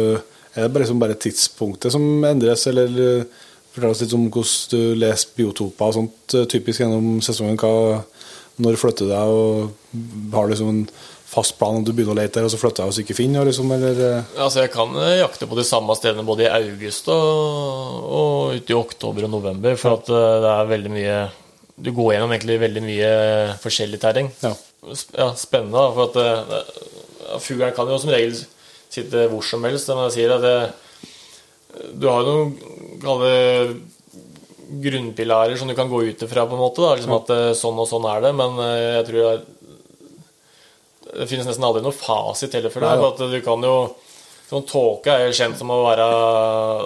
[0.52, 3.42] Er det bare, liksom bare tidspunktet som endres, eller eh,
[3.74, 7.58] fortell oss litt om hvordan du leser biotoper og sånt eh, typisk gjennom sesongen?
[7.58, 8.04] Hva,
[8.62, 10.84] når flytter du deg, og har du liksom en
[11.32, 13.48] fast plan at du begynner å lete der, og så flytter jeg oss ikke finner,
[13.48, 17.08] liksom, eller eh, Altså, jeg kan eh, jakte på de samme stedene både i august
[17.14, 21.20] og, og ute i oktober og november, for at eh, det er veldig mye
[21.82, 23.12] Du går gjennom egentlig veldig mye
[23.64, 24.28] forskjellig terreng.
[24.44, 24.52] Ja.
[25.16, 28.36] Ja spennende, for at ja, fuglen kan jo som regel
[28.92, 29.90] sitte hvor som helst.
[29.94, 30.56] Men jeg sier at det,
[32.02, 33.24] du har jo noen kall
[34.82, 36.84] grunnpilarer som du kan gå ut ifra, på en måte.
[36.84, 36.96] Da.
[36.98, 39.48] Liksom at sånn og sånn er det, men jeg tror
[41.18, 42.91] det finnes nesten aldri noe fasit heller for det.
[42.91, 43.76] Nei, For at du kan jo
[44.51, 46.05] Sånn Tåke er jo kjent som å være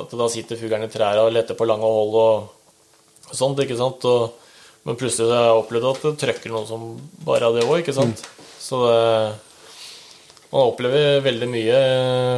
[0.04, 4.06] At da sitter fuglen i trærne og letter på lange hold og sånt, ikke sant.
[4.06, 4.36] Og,
[4.86, 6.84] men plutselig har jeg opplevd at det trøkker noen som
[7.26, 8.22] bare av det òg, ikke sant.
[8.62, 9.02] Så det
[10.54, 11.80] Man opplever veldig mye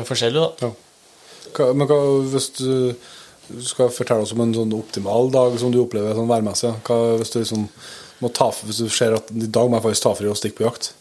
[0.07, 0.69] forskjellig, da.
[1.53, 1.97] hva, Men hva,
[2.31, 2.95] hvis du,
[3.51, 7.01] du skal fortelle oss om en sånn optimal dag som du opplever sånn værmessig, hva,
[7.19, 7.67] hvis du liksom
[8.23, 10.61] må ta, hvis du ser at i dag må jeg faktisk ta fri og stikke
[10.61, 10.93] på jakt,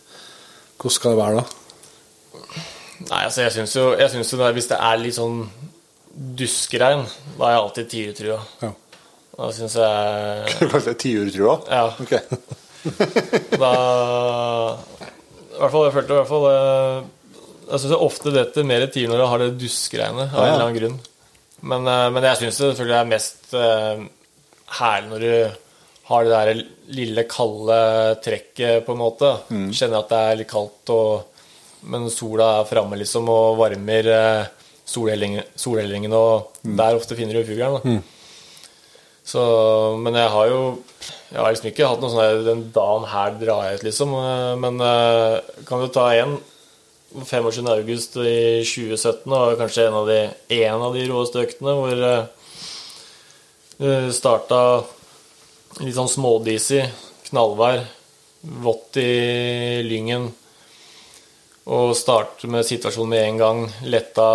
[0.77, 1.45] hvordan skal det være da?
[3.07, 5.43] Nei, altså jeg syns jo, jeg synes jo det, hvis det er litt sånn
[6.39, 7.03] duskregn,
[7.37, 8.39] da er jeg alltid tiurtrua.
[8.65, 8.71] Ja.
[9.37, 11.59] Da syns jeg Kanskje tiurtrua?
[11.69, 11.91] Ja.
[12.01, 12.15] Ok.
[13.59, 13.71] Da
[14.79, 17.01] I hvert fall, jeg følte i hvert fall jeg
[17.67, 20.47] Jeg syns ofte detter mer i tiur når du har det duskregnet av Ja, ja.
[20.47, 20.99] en eller annen grunn.
[21.67, 24.05] Men, eh, men jeg syns det selvfølgelig er mest eh,
[24.79, 25.33] herlig når du
[26.07, 26.61] har det der
[26.95, 27.79] lille, kalde
[28.23, 29.33] trekket, på en måte.
[29.75, 31.25] Kjenner at det er litt kaldt, og,
[31.91, 34.53] men sola er framme liksom og varmer eh,
[34.87, 37.81] solhellingen- og og der ofte finner du fuglen.
[37.83, 38.03] Mm.
[39.27, 39.43] Så,
[39.99, 40.79] men jeg har jo
[41.33, 44.13] Jeg har liksom ikke hatt noe sånn Den dagen her drar jeg ut, liksom.
[44.15, 46.37] eh, Men eh, kan du ta en
[47.17, 47.67] 25.
[47.73, 50.21] august i 2017 var kanskje en av de,
[50.61, 51.97] en av de råeste øktene hvor
[53.79, 54.59] du starta
[55.83, 56.85] litt sånn smådisig,
[57.29, 57.85] knallvær,
[58.65, 60.31] vått i lyngen.
[61.67, 63.65] Og starte med situasjonen med en gang.
[63.91, 64.29] Letta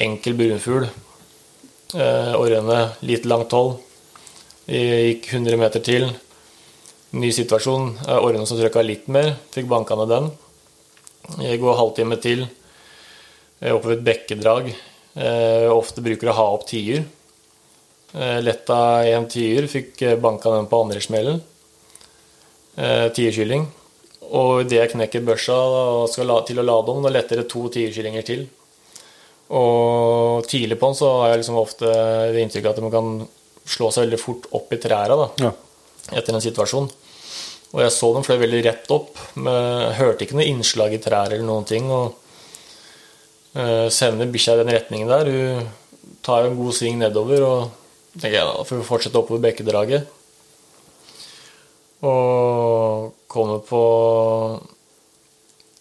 [0.00, 0.88] enkel brunfugl.
[1.94, 3.76] Eh, Årene litt langt hold.
[4.68, 6.08] Jeg gikk 100 meter til.
[7.16, 7.92] Ny situasjon.
[8.06, 9.34] Eh, Årene som trykka litt mer.
[9.52, 10.30] Fikk banka ned den.
[11.44, 12.46] Jeg går halvtime til.
[13.60, 14.72] Jeg er et bekkedrag.
[15.18, 17.04] Eh, ofte bruker å ha opp tiur.
[18.14, 21.42] Eh, letta en tier, Fikk eh, banka den på andre smellen.
[22.76, 23.66] Eh, Tierkylling.
[24.28, 27.48] Og idet jeg knekker børsa og skal la, til å lade om, da letter det
[27.52, 28.46] to tierkyllinger til.
[29.56, 31.92] Og tidlig på den så har jeg liksom ofte
[32.34, 33.08] det inntrykket at man kan
[33.68, 35.52] slå seg veldig fort opp i trærne Ja.
[36.12, 36.90] etter en situasjon.
[37.72, 39.16] Og jeg så dem fløy veldig rett opp.
[39.36, 41.88] Men hørte ikke noe innslag i trær eller noen ting.
[41.92, 42.14] Og
[43.56, 45.28] uh, sender bikkja i den retningen der.
[45.32, 45.68] Hun
[46.24, 47.77] tar jo en god sving nedover, og
[48.18, 50.08] tenker jeg da for vi fortsette oppover bekkedraget.
[52.06, 53.82] Og kommer på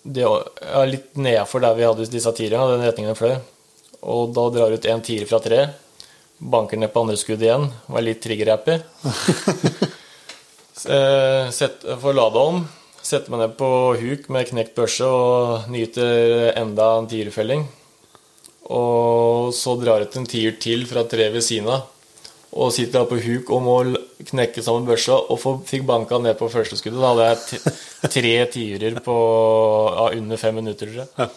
[0.07, 3.35] det, ja, litt nedafor der vi hadde disse tirene, den retningen den fløy.
[4.07, 5.67] Og da drar ut en tier fra tre,
[6.37, 8.79] banker ned på andre skudd igjen, var litt trigger-happy.
[10.87, 12.59] Eh, Får lada om,
[13.01, 17.63] setter meg ned på huk med knekt børse og nyter enda en tierfelling.
[18.69, 21.87] Og så drar ut en tier til fra treet ved siden av.
[22.55, 23.75] Og sitter da på huk og må
[24.27, 27.01] knekke sammen børsa og får, fikk banka ned på første skuddet.
[27.01, 29.17] Da hadde jeg tre tiurer på
[29.97, 31.29] ja, under fem minutter, tror jeg.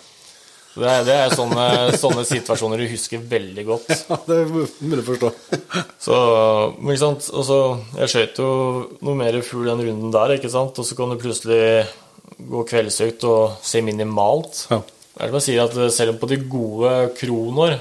[0.70, 1.64] Så Det er, det er sånne,
[1.98, 3.88] sånne situasjoner du husker veldig godt.
[4.10, 5.32] Ja, det er mulig å forstå.
[5.98, 6.20] Så,
[6.78, 7.26] men ikke sant?
[7.34, 7.58] Og så,
[7.98, 8.52] jeg skøyt jo
[9.02, 10.78] noe mer fugl den runden der, ikke sant?
[10.78, 11.88] og så kan du plutselig
[12.38, 14.64] gå kveldsøkt og se minimalt.
[14.70, 14.78] Ja.
[15.10, 17.80] Det er som jeg sier at Selv om på de gode kroner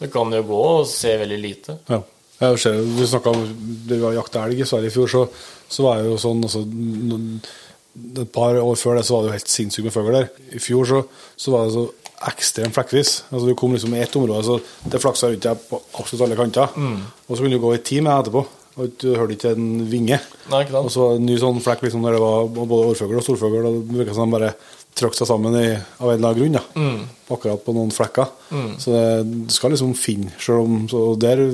[0.00, 1.76] det kan jo gå og se veldig lite.
[1.92, 2.00] Ja.
[2.42, 3.42] Jeg ser, vi snakket om
[3.88, 5.24] det vi har jakta elg i Sverige i fjor, så,
[5.70, 6.62] så var det jo sånn altså,
[8.22, 10.30] Et par år før det så var det jo helt sinnssykt med fugl der.
[10.56, 11.02] I fjor så,
[11.36, 11.84] så var det så
[12.32, 13.12] ekstremt flekkvis.
[13.30, 16.38] Altså, du kom liksom i ett område, så det flaksa rundt deg på absolutt alle
[16.38, 16.72] kanter.
[16.78, 18.44] Og så kunne du gå i ti med etterpå,
[18.80, 20.16] og du hørte ikke en vinge.
[20.48, 20.86] Nei, ikke sant?
[20.86, 23.26] Og så var det en ny sånn flekk liksom, der det var både årfugl og
[23.26, 23.58] storfugl.
[23.68, 24.54] Og det virka som de bare
[24.96, 26.56] trakk seg sammen i, av en eller annen grunn.
[26.56, 27.34] Da.
[27.36, 28.32] Akkurat på noen flekker.
[28.80, 31.44] Så det, du skal liksom finne, selv om Så der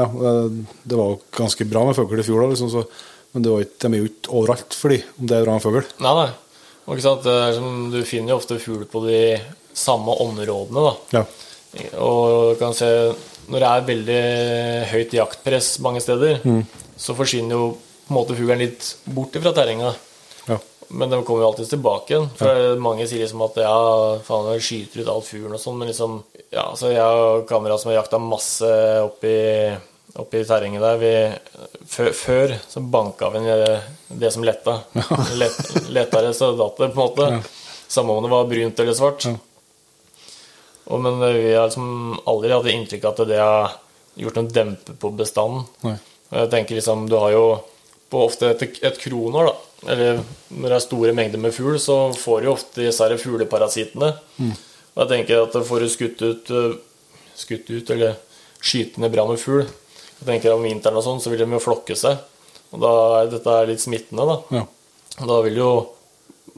[0.00, 2.84] Ja, det, det var ganske bra med fugl i fjor, da, liksom, så,
[3.34, 5.56] men det var ikke, de er jo ikke overalt for de, om det er bra
[5.58, 5.82] med fugl.
[6.02, 6.30] Nei, nei.
[6.86, 7.28] Og ikke sant?
[7.54, 9.20] Som, du finner jo ofte fugl på de
[9.76, 10.88] samme områdene.
[10.88, 11.20] da.
[11.20, 11.24] Ja.
[12.02, 12.88] Og du kan se
[13.50, 14.22] når det er veldig
[14.90, 16.40] høyt jaktpress mange steder,
[16.98, 19.98] så forsvinner jo på en måte fuglen litt bort fra terrenget.
[20.48, 20.58] Ja.
[20.90, 22.28] Men den kommer jo alltid tilbake igjen.
[22.38, 23.74] For mange sier liksom at ja,
[24.26, 26.20] faen, jeg skyter ut all fuglen og sånn, men liksom
[26.50, 28.70] Ja, så jeg og kameraet som har jakta masse
[30.14, 31.12] oppi, i terrenget der vi,
[31.86, 33.64] før, før så banka vi ned
[34.20, 34.80] det som letta.
[35.40, 35.60] Let,
[35.90, 37.30] letta resultatet, på en måte.
[37.90, 39.26] Samme om det var brunt eller svart.
[40.90, 43.74] Og, men vi har liksom aldri hatt inntrykk av at det har
[44.20, 45.66] gjort noen dempe på bestanden.
[45.86, 45.96] Nei.
[46.30, 47.44] Og Jeg tenker liksom, Du har jo
[48.10, 50.16] på ofte et, et kronår, da, eller
[50.50, 54.08] når det er store mengder med fugl, så får du ofte disse fugleparasittene.
[54.42, 54.56] Mm.
[54.90, 56.72] Og jeg tenker at får du skutt ut, øh,
[57.38, 58.18] skutt ut eller
[58.58, 59.62] skytende bra med fugl
[60.20, 62.18] Jeg tenker Om vinteren og sånn, så vil de jo flokke seg.
[62.70, 62.90] Og da
[63.20, 64.60] er dette er litt smittende, da.
[64.60, 64.66] Ja.
[65.20, 65.70] Og da vil jo,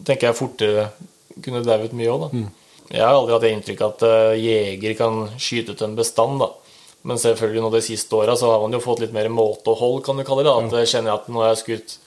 [0.04, 0.88] tenker jeg, fortere
[1.42, 2.42] kunne dauet mye òg, da.
[2.92, 6.50] Jeg har aldri hatt det inntrykk at eh, jeger kan skyte ut en bestand, da.
[7.08, 10.18] Men selvfølgelig nå de siste åra så har man jo fått litt mer måtehold, kan
[10.18, 10.52] du kalle det.
[10.52, 11.98] At At jeg kjenner at nå har jeg skutt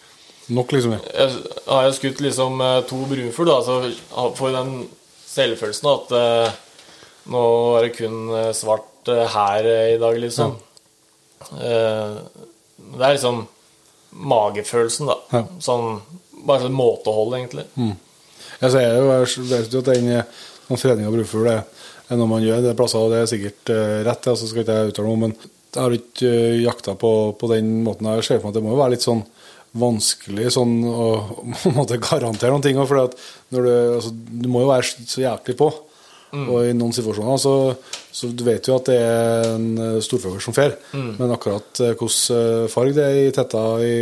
[0.46, 0.92] Nok, liksom.
[0.94, 1.00] Ja.
[1.26, 3.80] jeg, Har jeg skutt liksom eh, to brunfugl, da, så
[4.38, 4.76] får jeg den
[5.26, 6.60] selvfølelsen at eh,
[7.34, 7.42] nå
[7.80, 8.20] er det kun
[8.54, 9.66] svart her
[9.96, 10.54] i dag, liksom.
[10.54, 10.65] Eh,
[11.52, 13.46] det er liksom
[14.16, 15.16] magefølelsen, da.
[15.34, 15.44] Ja.
[15.64, 16.00] Sånn,
[16.46, 17.66] bare sånn måtehold, egentlig.
[18.62, 20.12] Jeg ser jo, jeg vet jo at den
[20.66, 23.72] den fredning av brufugl er noe man gjør det er plasser, og det er sikkert
[23.74, 25.36] eh, rett, altså skal ikke jeg uttale noe, men
[25.76, 28.08] jeg har ikke uh, jakta på, på den måten.
[28.16, 29.26] Jeg ser for meg at det må jo være litt sånn
[29.76, 31.08] vanskelig sånn å
[31.76, 32.80] måtte garantere noen ting.
[32.80, 33.18] For at
[33.52, 35.68] når du, altså, du må jo være så jæklig på.
[36.36, 37.54] Og i noen situasjoner så,
[38.12, 41.94] så du vet jo at det er en eh, storfugl som fer, men akkurat eh,
[41.96, 43.96] hvordan farg det er i tetta i,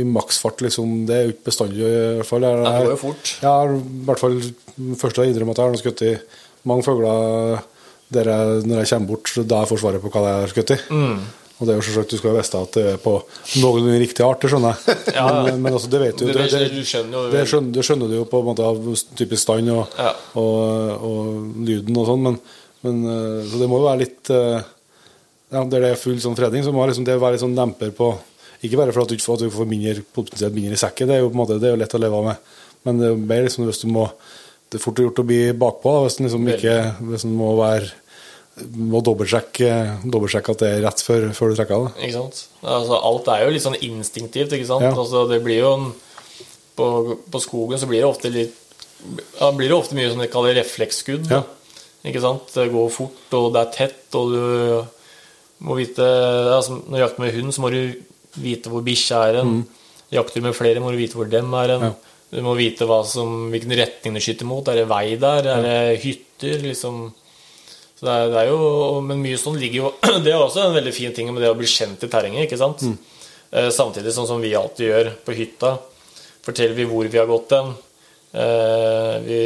[0.00, 2.42] i maksfart, liksom, det er jo ikke bestandig i hvert fall.
[2.42, 3.34] Jeg- Det går jo fort.
[3.42, 4.36] ja, i hvert fall
[4.96, 6.14] først jeg innrømmer at jeg har skutt i
[6.66, 7.62] mange fugler
[8.12, 10.70] der jeg, når jeg kommer bort, da jeg får svaret på hva jeg har skutt
[10.70, 10.78] i.
[10.94, 11.20] Mm.
[11.56, 13.12] Og det er jo selvsagt, Du skal jo vite at det er på
[13.62, 14.96] noenlunde riktige arter, skjønner jeg.
[15.16, 15.26] Ja.
[15.46, 16.26] Men, men altså, det vet du.
[16.26, 18.76] Det- Det, det- det, skjønner det, skjønner, du jo på en måte av
[19.16, 20.12] typisk stand og, Ja.
[20.36, 22.38] og, og lyden og sånn, men,
[22.84, 24.60] men eh, Så det må jo være litt eh,
[25.54, 27.92] Ja, der det er full sånn fredning, så må liksom det være litt sånn demper
[27.96, 28.12] på
[28.66, 31.08] Ikke bare for at du, ikke får- at du får mindre, potensielt mindre i sekken,
[31.08, 32.36] det er jo på en måte det er jo lett å leve av med,
[32.84, 34.10] men det er jo mer liksom hvis du må
[34.68, 36.76] Det er fort gjort å bli bakpå da, hvis en liksom ikke
[37.14, 37.92] Hvis en må være
[38.76, 39.70] må dobbeltsjekke,
[40.08, 41.90] dobbeltsjekke at det er rett før, før du trekker da.
[42.00, 42.38] Ikke sant?
[42.62, 44.86] Altså, alt er jo litt sånn instinktivt, ikke sant?
[44.86, 44.94] Ja.
[44.96, 45.90] Altså, det blir jo en,
[46.78, 46.86] på,
[47.32, 48.62] på skogen så blir det ofte litt
[49.36, 51.28] ja, blir det ofte mye som de kaller refleksskudd.
[51.30, 51.42] Ja.
[52.06, 52.48] Ikke sant?
[52.54, 57.24] Det går fort, og det er tett, og du må vite altså, Når du jakter
[57.24, 57.80] med hund, så må du
[58.40, 59.62] vite hvor bikkja er hen.
[60.14, 61.86] Jakter du med flere, må du vite hvor dem er hen.
[61.90, 62.12] Mm.
[62.36, 64.66] Du må vite som, hvilken retning du skyter mot.
[64.68, 65.48] Er det vei der?
[65.52, 66.58] Er det hytter?
[66.64, 67.06] Liksom
[67.96, 69.92] Så det er, det er jo, Men mye sånn ligger jo
[70.24, 72.44] Det er også en veldig fin ting med det å bli kjent i terrenget.
[72.46, 72.82] ikke sant?
[73.52, 75.76] Eh, samtidig sånn som vi alltid gjør på hytta.
[76.44, 77.72] Forteller vi hvor vi har gått den.
[78.36, 79.38] Eh, vi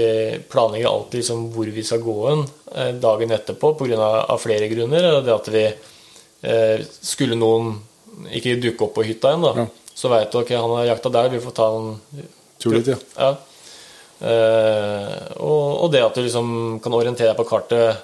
[0.51, 2.43] planlegger alltid liksom hvor vi skal gå hen
[2.75, 4.01] eh, dagen etterpå pga.
[4.01, 5.21] Av, av flere grunner.
[5.23, 7.77] Det at vi eh, Skulle noen
[8.35, 9.69] ikke dukke opp på hytta igjen, da, Ja.
[9.97, 11.95] så veit du ok, han har jakta der, vi får ta en
[12.61, 12.99] Tur dit, ja.
[13.17, 13.31] ja.
[14.21, 18.03] Eh, og, og det at du liksom kan orientere deg på kartet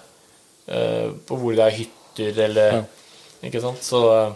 [1.27, 2.83] på hvor det er hytter, eller Ja.
[3.47, 3.83] Ikke sant?
[3.85, 4.33] Så eh,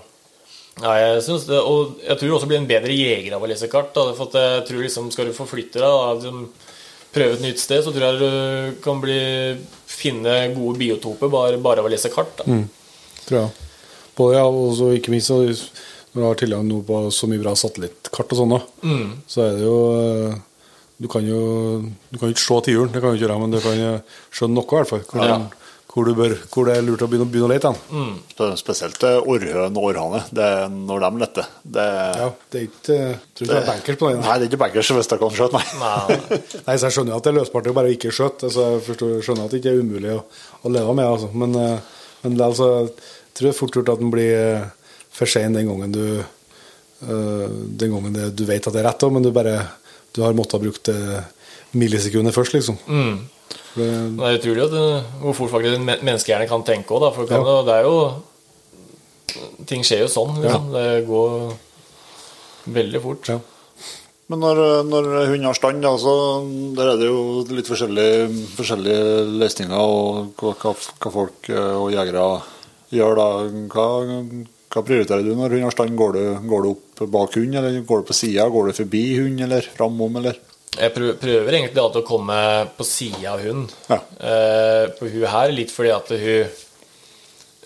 [0.82, 3.66] ja, jeg syns det, Og jeg tror også blir en bedre jeger av å lese
[3.73, 3.90] kart.
[3.97, 6.44] Da, for jeg tror liksom Skal du forflytte deg, da, liksom,
[7.11, 9.16] prøve et nytt sted, så tror jeg du kan bli,
[9.90, 12.36] finne gode biotoper bare, bare av å lese kart.
[12.39, 12.44] Da.
[13.27, 13.51] tror jeg.
[14.20, 15.51] Både, ja, og ikke minst når
[16.15, 19.11] du har tilgang noe på så mye bra satellittkart og sånn, Mm.
[19.27, 20.39] så er det jo eh,
[21.01, 21.81] Du kan jo
[22.12, 24.62] du kan ikke se tiuren, det kan du ikke gjøre, men du kan se noe,
[24.62, 25.05] i hvert fall.
[25.16, 25.39] Ja Ja.
[25.90, 27.70] Hvor, bør, hvor det er lurt å begynne, begynne å lete.
[27.90, 28.12] Mm.
[28.36, 30.20] Det er spesielt eh, orrhøn og orrhane.
[30.70, 31.48] Når de letter.
[31.62, 31.86] Det,
[32.20, 34.20] Ja, det er ikke jeg tror ikke det er bankers på den.
[34.22, 35.80] Nei, det er ikke bankers hvis de kan skjøte, nei.
[35.80, 36.18] Nei,
[36.68, 38.50] Nei, så Jeg skjønner at det er løsbart å bare ikke skjøte.
[38.50, 40.20] Altså, jeg forstår, skjønner at det ikke er umulig å,
[40.62, 41.30] å leve med, altså.
[41.42, 44.68] men, eh, men det altså, jeg tror det er fort gjort at den blir eh,
[45.16, 47.46] for sein den gangen du eh,
[47.80, 49.58] Den gangen det, du vet at det er rett, men du bare
[50.14, 51.20] du har måttet ha brukt eh,
[51.78, 52.78] millisekunder først, liksom.
[52.88, 53.20] Mm.
[53.74, 53.86] Det,
[54.18, 54.86] Det er utrolig at det,
[55.22, 57.10] hvor fort faktisk en menneskehjerne kan tenke òg, da.
[57.14, 57.62] For det, kan, Ja.
[57.68, 57.96] det er jo
[59.70, 60.72] Ting skjer jo sånn, liksom.
[60.74, 61.34] Det går
[62.74, 63.28] veldig fort.
[63.30, 63.38] ja.
[64.30, 66.12] Men når, når hund har stand, da, så
[66.76, 71.88] der er det jo litt forskjellige, forskjellige løsninger og hva, hva, hva folk eh, og
[71.90, 72.26] jegere
[72.94, 73.26] gjør da.
[73.74, 73.86] Hva,
[74.70, 75.97] hva prioriterer du når hund har stand?
[75.98, 78.47] Går du, går du opp bak hund, eller går du på sida?
[78.55, 80.38] Går du forbi hund, eller framom, eller?
[80.78, 82.36] Jeg prøver, egentlig alltid å komme
[82.76, 83.64] på sida av hun.
[83.90, 83.98] Ja.
[84.30, 86.52] Eh, på hun her, litt fordi at hun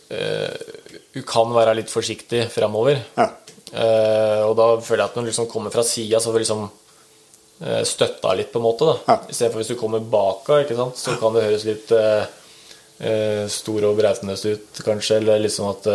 [0.09, 0.71] eh,
[1.15, 3.03] Hun kan være litt forsiktig framover.
[3.19, 3.29] Ja.
[3.75, 6.45] Eh, og da føler jeg at når du liksom kommer fra sida, så får du
[6.47, 6.65] liksom
[7.69, 8.89] eh, støtta litt, på en måte.
[8.89, 9.19] da Ja.
[9.29, 10.97] I stedet for hvis du kommer baka, ikke sant?
[11.05, 12.25] så kan det høres litt eh,
[13.05, 15.21] eh, stor og brautende ut, kanskje.
[15.21, 15.93] Eller liksom at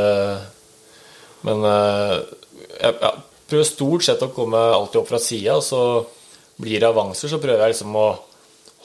[1.48, 2.16] Men eh,
[2.80, 3.14] jeg, jeg
[3.50, 5.82] prøver stort sett å komme alltid opp fra sida, så
[6.60, 8.08] blir det avanser, så prøver jeg liksom å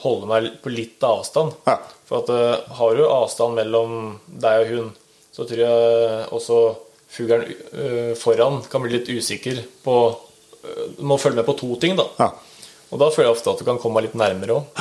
[0.05, 1.55] holde meg på litt avstand.
[1.67, 1.77] Ja.
[2.07, 3.95] For at eh, har du avstand mellom
[4.27, 4.91] deg og hun,
[5.35, 6.59] så tror jeg også
[7.15, 9.95] fuglen eh, foran kan bli litt usikker på
[10.97, 12.07] Du må følge med på to ting, da.
[12.17, 12.31] Ja.
[12.89, 14.79] Og da føler jeg ofte at du kan komme litt nærmere òg.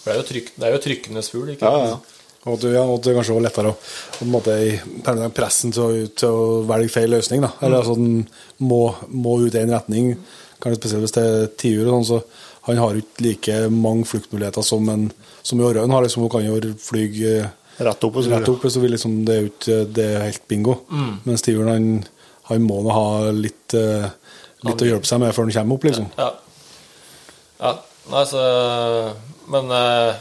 [0.00, 1.52] For det er jo, trykk, det er jo trykkende fugl.
[1.52, 2.19] ikke Ja, ja.
[2.48, 4.54] Og at, ja, at det kanskje var lettere å på en måte,
[5.36, 7.44] pressen til å, til å velge feil løsning.
[7.44, 7.50] Da.
[7.60, 8.22] Eller altså, den
[8.64, 10.14] må, må ut i en retning,
[10.60, 11.90] kanskje spesielt hvis det er tiur.
[11.90, 12.22] Sånn, så
[12.70, 15.08] han har ikke like mange fluktmuligheter som, en,
[15.44, 16.06] som Ørøen har.
[16.06, 17.50] Liksom, hun kan jo fly eh,
[17.80, 20.74] Rett opp så rett opp, så vil liksom, det er ikke det er helt bingo.
[21.24, 21.86] Mens tiuren han,
[22.50, 24.08] han må nå ha litt, eh,
[24.68, 26.10] litt å hjelpe seg med før han kommer opp, liksom.
[26.20, 26.26] Ja.
[27.62, 27.72] ja.
[28.10, 28.42] Nei, så
[29.52, 30.20] Men eh,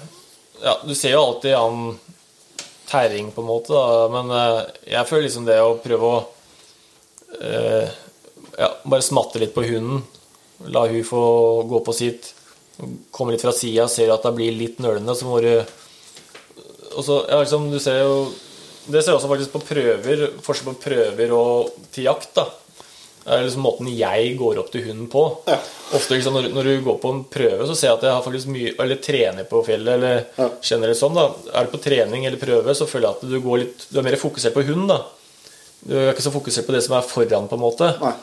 [0.63, 1.83] ja, du ser jo alltid an
[2.89, 4.07] terreng, på en måte, da.
[4.13, 4.61] Men eh,
[4.95, 6.19] jeg føler liksom det å prøve å
[7.39, 7.97] eh,
[8.57, 10.03] ja, bare smatte litt på hunden.
[10.73, 11.23] La hun få
[11.69, 12.33] gå på sitt.
[13.15, 15.53] Komme litt fra sida, ser at det blir litt nølende, så må du
[16.89, 18.13] og så, ja, liksom, du ser jo
[18.89, 22.31] Det ser jeg også faktisk på prøver, forskjell på prøver og til jakt.
[22.35, 22.47] da
[23.35, 25.23] er liksom måten jeg går opp til hunden på.
[25.97, 28.25] Ofte liksom, når, når du går på en prøve, så ser jeg at jeg har
[28.25, 31.13] faktisk mye Eller trener på fjellet, eller generelt sånn.
[31.17, 31.27] da
[31.59, 34.07] Er du på trening eller prøve, så føler jeg at du går litt Du er
[34.09, 34.87] mer fokusert på hunden.
[34.93, 34.99] da
[35.85, 37.91] Du er ikke så fokusert på det som er foran, på en måte.
[38.01, 38.13] Nei.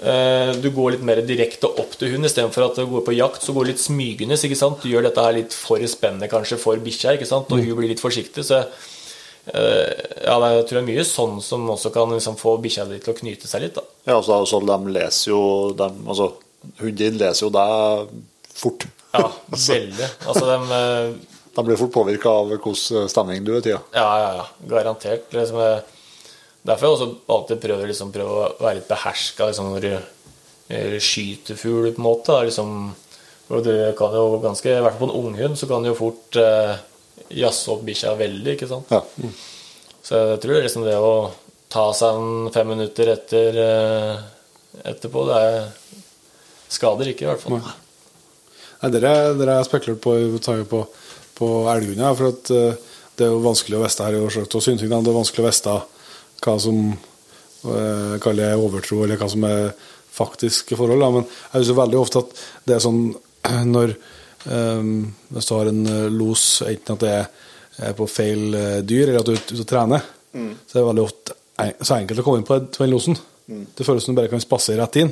[0.00, 3.42] Eh, Du går litt mer direkte opp til hunden istedenfor at du går på jakt.
[3.44, 4.38] Så går du litt smygende.
[4.82, 8.44] Du gjør dette her litt for spennende kanskje for bikkja, og hun blir litt forsiktig.
[8.44, 8.66] Så eh,
[9.54, 12.84] ja, det er, jeg tror det er mye sånn som også kan liksom få bikkja
[12.90, 13.74] di til å knyte seg litt.
[13.78, 13.84] da.
[14.06, 15.42] Ja, altså, altså, de leser jo
[15.78, 16.32] de, altså,
[16.80, 18.10] Hunden din leser jo deg
[18.52, 18.84] fort.
[19.16, 19.30] Ja,
[19.70, 20.08] veldig.
[20.28, 23.80] Altså, de, eh, De blir fort påvirka av hvordan stemning du er i tida.
[23.96, 24.44] ja, ja, ja.
[24.70, 25.32] Garantert.
[25.34, 26.28] Liksom, eh,
[26.68, 30.98] derfor har jeg også alltid prøvd liksom, å være litt beherska liksom, når du eh,
[31.00, 32.30] skyter fugl, på en måte.
[32.36, 32.76] da, Liksom,
[33.50, 36.36] du kan jo ganske, I hvert fall på en unghund så kan du jo fort
[36.38, 36.76] eh,
[37.28, 38.90] jazze opp bikkja veldig, ikke sant.
[38.92, 39.30] Ja.
[40.04, 41.14] Så jeg tror liksom det å
[41.70, 44.24] ta seg en fem minutter etter eh,
[44.90, 45.60] etterpå, det er,
[46.70, 47.60] skader ikke, i hvert fall.
[48.80, 50.16] Nei, Dere dere har spekulert på,
[50.70, 50.82] på,
[51.38, 52.90] på elghunder, for at eh,
[53.20, 55.04] det er jo vanskelig å vite her i år, og Syntygden.
[55.04, 55.78] Det er vanskelig å vite
[56.40, 59.74] hva som uh, kaller jeg overtro, eller hva som er
[60.14, 61.02] faktiske forhold.
[61.04, 61.10] Da.
[61.18, 63.02] Men jeg husker veldig ofte at det er sånn
[63.74, 63.98] når eh,
[64.44, 67.16] Hvis du har en eh, los, enten at det
[67.90, 70.88] er på feil eh, dyr, eller at du er ute og trener, så er det
[70.88, 71.36] veldig ofte
[71.84, 73.18] så enkelt å komme inn på, den losen.
[73.76, 75.10] Det føles som du bare kan spasse rett inn.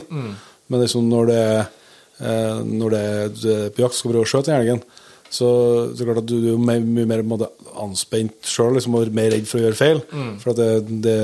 [0.68, 3.05] Men liksom når det eh, når det
[3.42, 4.82] du er på jakt skal prøve å skjøte den elgen,
[5.28, 5.48] så
[5.90, 7.50] er klart at du, du er mye, mye mer måte,
[7.82, 10.00] anspent sjøl liksom, og mer redd for å gjøre feil.
[10.40, 11.18] For at det, det,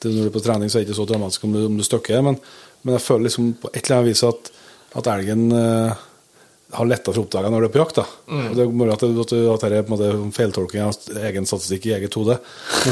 [0.00, 1.76] det, når du er på trening, så er det ikke så dramatisk om du, om
[1.76, 2.24] du støkker.
[2.24, 2.38] Men,
[2.82, 4.50] men jeg føler liksom på et eller annet vis at,
[5.02, 6.06] at elgen eh,
[6.72, 7.98] har lettere for å oppdage når du er på jakt.
[8.00, 8.04] da.
[8.32, 8.44] Mm.
[8.56, 12.16] det er mulig at, dette er på en måte feiltolking av egen statistikk i eget
[12.18, 12.38] hode.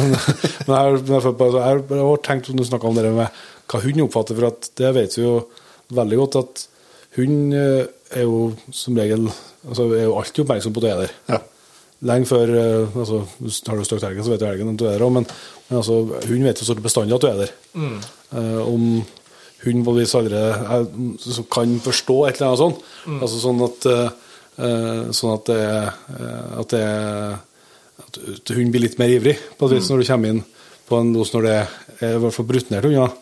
[0.68, 3.40] Men, men jeg, jeg, har- tenkt når du snakker om det med
[3.70, 5.36] hva hund oppfatter, for at det vet vi jo
[5.94, 6.64] veldig godt at
[7.16, 7.84] hund eh,
[8.16, 8.40] er jo
[8.74, 11.14] som regel altså er jo alltid oppmerksom på at du er der.
[11.30, 11.40] Ja.
[12.10, 13.18] Lenge før eh, altså,
[13.68, 15.26] Har du støkt elgen, så vet du elgen at du er der òg, men,
[15.68, 15.98] men altså,
[16.30, 17.54] hund vet jo bestandig at du er der.
[17.76, 18.86] Eh, om
[19.64, 22.82] hund på allerede er- som kan forstå et eller annet sånt,
[23.20, 24.10] altså sånn at eh,
[24.60, 26.84] eh, Sånn at det eh, At det
[28.10, 30.40] at hunden blir litt mer ivrig på et vis når du kommer inn
[30.88, 31.52] på en los når det
[32.00, 33.12] er i hvert fall rutinerte hunder.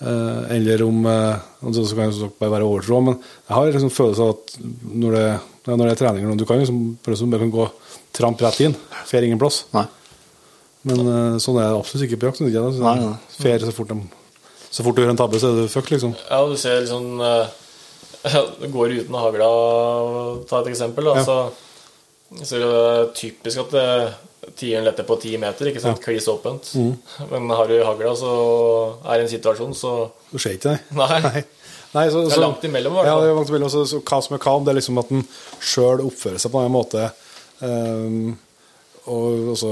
[0.00, 1.36] Eh, eller om eh,
[1.74, 4.54] Så kan det bare være overtro, men jeg har liksom følelse av at
[4.94, 5.24] når det,
[5.66, 7.66] ja, når det er treninger Du kan liksom bare kan gå
[8.16, 8.76] tramp rett inn.
[9.10, 9.64] Fer ingen plass.
[9.74, 9.84] Nei.
[10.88, 10.96] Men
[11.42, 12.40] sånn er det absolutt ikke på jakt.
[13.42, 14.00] Fer så fort, de,
[14.70, 16.14] så fort du gjør en tabbe, så er du fucked, liksom.
[16.30, 17.46] Ja, du ser liksom eh,
[18.60, 19.46] Det går uten hagla,
[20.50, 21.04] ta et eksempel.
[21.10, 21.24] Da, Ja.
[21.24, 21.38] så,
[22.44, 23.86] så er det typisk at det,
[24.60, 26.00] tieren letter på ti meter, ikke sant?
[26.04, 26.70] Kliss åpent.
[26.78, 26.92] Mm.
[27.32, 28.34] Men har du hagla, så
[29.04, 29.94] er det en situasjon, så
[30.30, 30.80] Du ser ikke det.
[31.00, 31.42] Nei.
[31.90, 33.24] Nei, så, Det er langt imellom, i hvert Ja, fall.
[33.24, 33.70] det er langt imellom.
[33.72, 35.24] Så, så hva som er om det er liksom at en
[35.58, 37.08] sjøl oppfører seg på en måte
[37.60, 38.38] Um,
[39.04, 39.70] Og også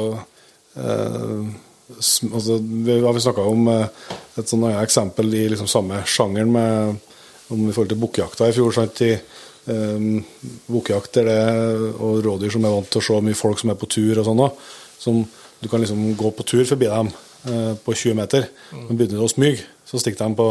[0.77, 1.55] sm-
[1.97, 3.87] altså, Vi har snakka om eh,
[4.39, 6.97] et sånn annet eksempel i liksom samme sjangeren med
[7.49, 8.75] om i forhold til bukkjakta i fjor.
[8.77, 9.15] Sant, i
[9.73, 10.21] um,
[10.69, 11.39] der det,
[11.97, 14.29] og rådyr som er vant til å se mye folk som er på tur og
[14.29, 14.45] sånn.
[15.01, 15.23] Som
[15.59, 17.11] du kan liksom gå på tur forbi dem
[17.49, 20.49] uh, på 20 meter, men begynner du å smyge, så stikker de på,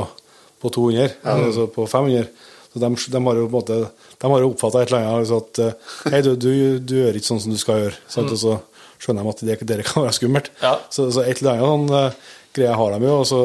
[0.63, 2.31] på 200, altså på 500.
[2.73, 3.75] Så de, de har jo på en måte
[4.19, 6.49] De har jo oppfatta et eller annet altså at eh, Hei, du, du,
[6.83, 7.99] du gjør ikke sånn som du skal gjøre.
[8.11, 8.33] Sant?
[8.33, 8.57] Og så
[9.01, 10.51] skjønner de at det, det kan være skummelt.
[10.63, 10.75] Ja.
[10.93, 13.15] Så, så et eller annet sånn uh, greie har de jo.
[13.21, 13.41] Og så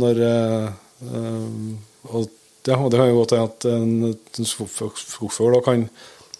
[0.00, 0.68] når uh,
[2.10, 2.26] og,
[2.68, 5.86] ja, og det kan jo godt hende at en, en skogf- skogfugl kan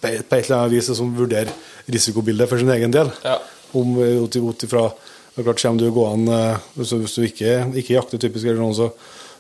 [0.01, 1.53] på et eller annet vis liksom vurdere
[1.91, 3.11] risikobildet for sin egen del.
[3.25, 3.37] Ja.
[3.77, 4.89] Om ut ifra
[5.37, 8.91] det klart, Kommer du gående Hvis du, ikke, ikke jakter typisk, eller noe, så,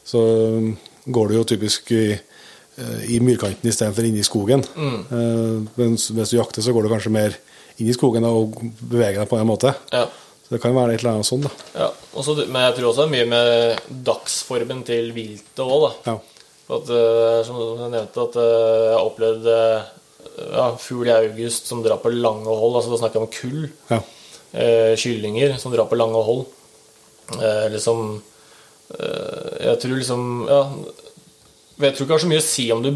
[0.04, 0.20] så
[1.06, 2.14] går du jo typisk i,
[3.10, 4.62] i myrkanten istedenfor inne i skogen.
[4.76, 5.68] Mm.
[5.76, 7.36] mens hvis du jakter, så går du kanskje mer
[7.80, 9.72] i skogen og bevege deg på en måte.
[9.94, 10.04] Ja.
[10.44, 11.50] Så det kan være et eller annet sånn, da.
[11.78, 11.88] Ja,
[12.18, 15.90] også, men jeg tror også det er mye med dagsformen til viltet òg, da.
[16.12, 16.16] Ja.
[16.70, 18.54] At, eh, som jeg nevnte, at eh,
[18.86, 19.90] jeg har opplevd eh,
[20.54, 22.76] ja, fugl i august som drar på lange hold.
[22.78, 23.68] altså Da snakker jeg om kull.
[23.90, 24.00] Ja.
[24.50, 26.44] Eh, kyllinger som drar på lange hold.
[27.38, 28.16] Eh, liksom
[28.98, 30.62] eh, Jeg tror liksom Ja,
[31.78, 32.88] jeg tror ikke det har så mye å si om du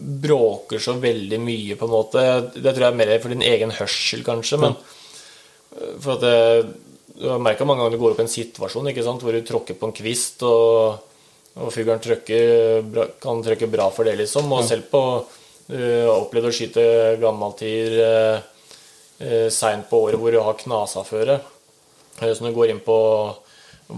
[0.00, 2.22] bråker så veldig mye, på en måte.
[2.54, 4.58] Det tror jeg er mer for din egen hørsel, kanskje.
[4.62, 4.76] Men
[5.76, 6.36] eh, for at det,
[7.20, 9.42] Du har merka mange ganger du går opp i en situasjon ikke sant, hvor du
[9.44, 11.02] tråkker på en kvist, og,
[11.60, 14.48] og fuglen kan trykke bra for det, liksom.
[14.56, 15.02] Og selv på
[15.70, 16.84] Du har opplevd å skyte
[17.20, 18.38] gammaltier eh,
[19.20, 21.36] eh, seint på året hvor du har knasaføre.
[22.22, 22.96] Eh, Så når du går inn på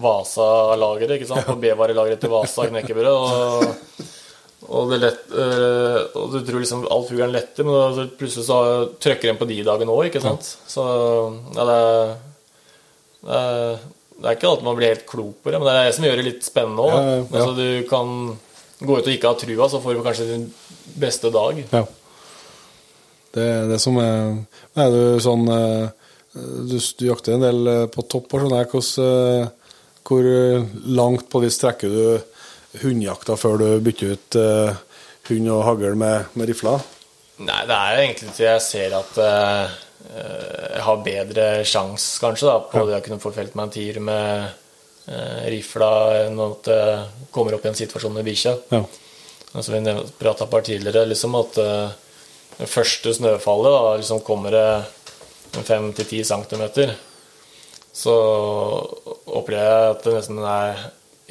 [0.02, 3.64] Vasa-lageret, ikke sant, på B-varelageret til Vasa knekkebrød, og,
[4.72, 8.60] og, det lett, eh, og du tror liksom all fuglen letter, men da plutselig så
[9.02, 10.54] trykker den på de dagene òg, ikke sant.
[10.68, 10.84] Så
[11.52, 12.14] ja, det er,
[13.22, 13.82] det er
[14.22, 16.04] det er ikke alltid man blir helt klok på det, men det er det som
[16.06, 16.92] gjør det litt spennende òg.
[16.92, 17.24] Ja, ja, ja.
[17.32, 18.12] Altså, du kan
[18.82, 20.44] gå ut og ikke ha trua, så får du kanskje din
[21.02, 21.58] beste dag.
[21.72, 21.82] Ja.
[23.32, 24.42] Det er det som er
[24.76, 25.86] Er du sånn eh,
[26.34, 29.48] Du, du jakter en del eh, på topp og sånn her.
[30.02, 30.28] Hvor
[30.98, 32.04] langt på vis trekker du
[32.80, 34.82] hundejakta før du bytter ut uh,
[35.28, 36.84] hund og hagl med, med rifler?
[37.42, 39.76] Nei, det er egentlig til jeg ser at uh,
[40.12, 44.00] jeg har bedre sjanse, kanskje, da, på det å kunne få felt meg en tier
[44.02, 45.92] med uh, rifla
[46.24, 46.82] enn at det
[47.34, 48.56] kommer opp i en situasjon med bikkja.
[48.72, 48.82] Ja.
[49.52, 51.58] Altså, vi prata her tidligere, liksom at
[52.56, 54.68] det første snøfallet da, liksom kommer det
[55.60, 56.94] 5-10 cm.
[57.92, 58.14] Så
[59.26, 60.86] opplever jeg at det nesten er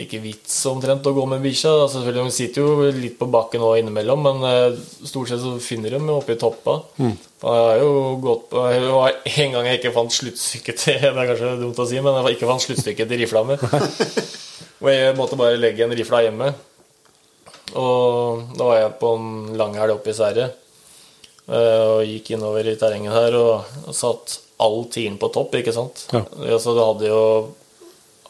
[0.06, 1.72] ikke vits omtrent å gå med bikkja.
[1.84, 5.56] Altså, selvfølgelig, De sitter jo litt på bakken og innimellom, men eh, stort sett så
[5.64, 6.80] finner de dem oppe i toppa.
[7.02, 11.10] Jeg har jo gått på det var En gang jeg ikke fant sluttstykket til Det
[11.10, 13.58] er kanskje dumt å si, men jeg ikke fant sluttstykket til rifla mi.
[14.82, 16.52] Og jeg måtte bare legge en rifla hjemme.
[17.78, 20.50] Og da var jeg på en langhelg oppe i Sverige
[21.48, 26.04] eh, og gikk innover i terrenget her og, satt all tiden på topp, ikke sant.
[26.12, 26.22] Ja.
[26.52, 27.22] Altså, du hadde jo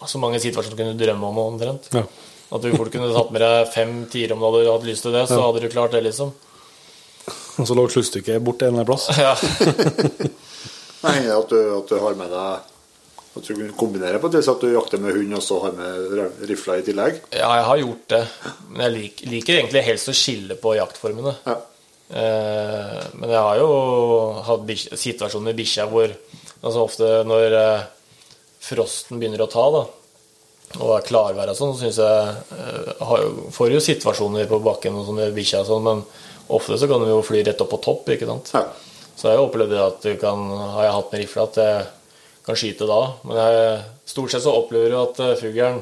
[0.09, 1.89] så mange situasjoner du kunne drømme om omtrent.
[1.93, 2.03] Ja.
[2.51, 5.13] At du fort kunne tatt med deg fem tiere om du hadde hatt lyst til
[5.15, 5.45] det, så Ja.
[5.47, 6.33] hadde du klart det, liksom.
[7.61, 9.07] Og så lå sluttstykket bort en eller annen plass.
[9.19, 9.35] Ja.
[11.05, 12.67] Nei, at du, at du har med deg
[13.31, 15.71] At du kunne kombinere på det, så at du jakter med hund og så har
[15.77, 17.21] med rifla i tillegg.
[17.31, 18.23] ja, jeg har gjort det.
[18.69, 21.33] Men jeg lik, liker egentlig helst å skille på jaktformene.
[21.47, 21.55] Ja.
[22.11, 23.69] Eh, men jeg har jo
[24.43, 24.67] hatt
[24.99, 27.85] situasjoner med bikkja hvor altså ofte når eh,
[28.61, 29.83] frosten begynner å ta, da,
[30.79, 34.95] og er klarvær og sånn, så syns jeg eh, har Får jo situasjoner på bakken
[34.95, 36.03] og sånn med bikkja og sånn, men
[36.51, 38.53] ofte så kan de jo fly rett opp på topp, ikke sant.
[38.55, 38.65] Ja.
[39.15, 41.81] Så jeg har jo opplevd at du kan Har jeg hatt med rifle at jeg
[42.45, 43.01] kan skyte da.
[43.27, 45.81] Men jeg, stort sett så opplever du at eh, fuglen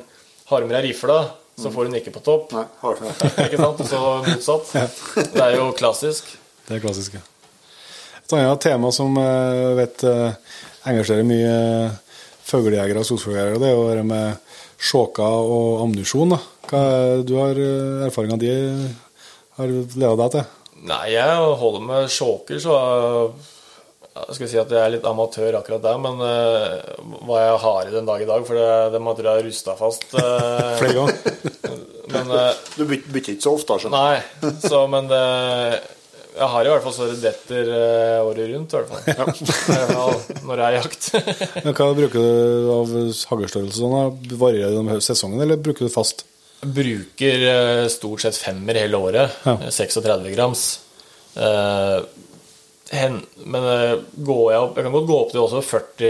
[0.49, 1.19] har med deg rifla,
[1.59, 2.53] så får hun ikke på topp.
[2.55, 3.01] Nei, har
[3.45, 3.83] Ikke sant?
[3.83, 4.73] Og så motsatt.
[5.35, 6.33] Det er jo klassisk.
[6.67, 7.21] Det er klassiske.
[8.19, 10.55] Et annet tema som jeg vet eh,
[10.89, 11.55] engasjerer mye
[12.49, 14.55] fuglejegere og skogfuglejegere, det er jo det med
[14.89, 16.35] sjåker og ammunisjon.
[16.69, 18.49] Hva er- Du har eh, erfaringa di
[19.59, 20.45] har leda deg til?
[20.89, 22.75] Nei, jeg holder med sjåker, så
[24.19, 27.87] jeg skal si at jeg er litt amatør akkurat der, men uh, hva jeg har
[27.87, 30.07] i den dag i dag, for det, det må jeg ha rusta fast.
[30.15, 31.15] Uh, Flere ganger?
[32.15, 34.49] men uh, Du bytter ikke så ofte, skjønner du.
[34.49, 35.21] Nei, så men det
[36.39, 39.01] Jeg har i hvert fall så det detter eh, året rundt, i hvert fall.
[39.09, 41.07] I hvert fall Når det er jakt.
[41.65, 42.93] Men Hva bruker du av
[43.33, 43.79] haglstørrelse?
[43.81, 44.21] Sånn?
[44.39, 46.23] Varierer det med sesongen, eller bruker du fast?
[46.63, 49.35] Bruker eh, stort sett femmer hele året.
[49.43, 49.57] Ja.
[49.67, 50.63] eh, 36 grams.
[51.35, 51.99] Eh,
[52.89, 53.65] men
[54.25, 56.07] går jeg opp Jeg kan godt gå opp til også 40,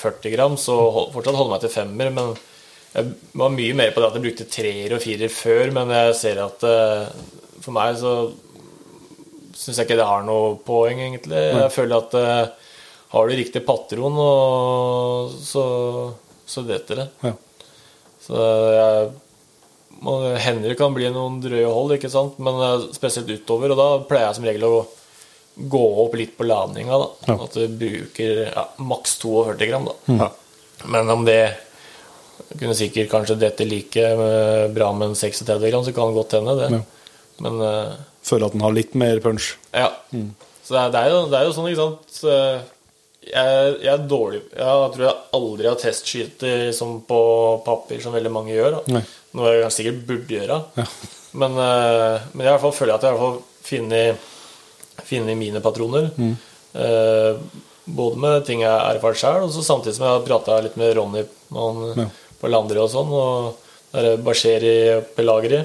[0.00, 2.30] 40 grams og fortsatt holde meg til femmer, men
[2.94, 6.16] jeg var mye mer på det at jeg brukte treer og firer før, men jeg
[6.16, 8.14] ser at for meg så
[9.62, 11.38] syns jeg ikke det har noe poeng, egentlig.
[11.38, 12.70] Jeg føler at uh,
[13.12, 15.64] har du riktig patron, og så,
[16.48, 17.08] så detter det.
[17.28, 17.34] Ja.
[18.22, 22.38] Så jeg hender det kan bli noen drøye hold, ikke sant?
[22.42, 23.74] men eh, spesielt utover.
[23.74, 24.76] Og da pleier jeg som regel å
[25.54, 27.00] gå opp litt på ladninga.
[27.02, 27.10] da.
[27.28, 27.36] Ja.
[27.44, 29.90] At du bruker ja, maks 42 gram.
[29.90, 30.22] da.
[30.22, 30.30] Ja.
[30.92, 31.42] Men om det
[32.58, 36.38] kunne sikkert kanskje dette like eh, bra med en 36 gram, så kan det godt
[36.38, 36.72] hende, det.
[36.78, 37.28] Ja.
[37.44, 37.92] Men eh,
[38.22, 39.54] Føler at den har litt mer punch?
[39.74, 39.90] ja.
[40.62, 42.20] Så det er, det, er jo, det er jo sånn, ikke sant
[43.22, 46.44] jeg, jeg er dårlig Jeg tror jeg aldri har testskytt
[46.74, 47.18] som på
[47.66, 48.76] papir, som veldig mange gjør.
[49.34, 50.60] Noe jeg sikkert burde gjøre.
[50.78, 50.86] Ja.
[51.42, 53.36] Men, eh, men jeg i hvert fall føler at jeg har
[55.08, 56.10] funnet mine patroner.
[56.74, 57.36] Eh,
[57.84, 60.76] både med ting jeg har erfart sjøl, og så samtidig som jeg har prata litt
[60.80, 62.08] med Ronny han, Ja.
[62.40, 63.10] på Landre og sånn.
[63.10, 63.56] Og
[63.92, 64.74] der er Basheri
[65.16, 65.64] Pelagri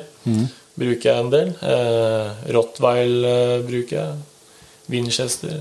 [0.77, 1.51] bruker jeg en del.
[1.61, 4.17] Eh, Rottweil eh, bruker jeg.
[4.87, 5.57] Winchester.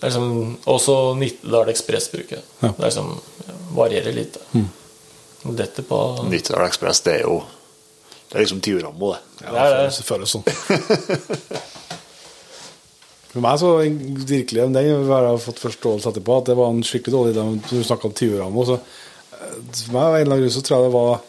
[0.00, 2.44] Det er liksom, også Nittedal Ekspress bruker jeg.
[2.62, 2.70] Ja.
[2.72, 3.10] Det er liksom,
[3.46, 4.38] ja, varierer litt.
[4.56, 4.68] Mm.
[5.60, 5.98] Dette på
[6.28, 7.40] Nittedal Ekspress, det er jo
[8.30, 9.44] Det er liksom Tiorambo, det.
[9.44, 9.84] Ja, Det er det.
[9.96, 10.44] det føles sånn.
[13.30, 14.74] For meg så virkelig den
[15.10, 17.44] har jeg fått forståelse etterpå, at det var en skikkelig dårlig idé.
[17.70, 20.76] Du snakka om tiuramo, så eh, for meg av en eller annen grunn så tror
[20.76, 21.20] jeg det var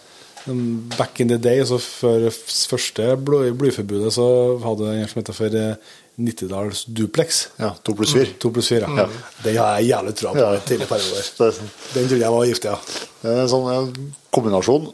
[0.97, 4.25] back in the day, så før første blyforbudet, så
[4.63, 5.75] hadde en som heter for eh,
[6.21, 7.47] Nittedals duplex.
[7.61, 8.27] Ja, to pluss fire.
[8.43, 8.89] To pluss fire.
[8.97, 9.05] Ja.
[9.45, 10.49] Den har jeg jævlig trua på Ja.
[10.89, 11.29] perioder.
[11.47, 12.77] Er sånn- Den trodde jeg var giftig, ja.
[13.23, 14.89] det er en sånn kombinasjon,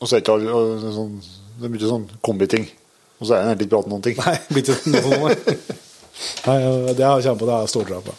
[0.00, 1.20] og så er det ikke alle sånn,
[1.60, 2.66] Det er mye sånn kombiting.
[3.20, 4.16] Og så er det egentlig ikke bra om noen ting.
[4.18, 5.22] Nei, blir ikke noe sånn.
[6.48, 6.58] nei.
[6.58, 8.14] Nei, det har jeg kjent på, det har jeg stor tro på.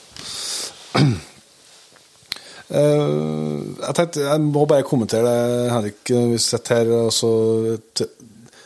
[2.69, 3.07] Eh,
[3.83, 6.11] jeg tenkte, jeg må bare kommentere det, Henrik.
[6.33, 7.31] Vi sitter her, og så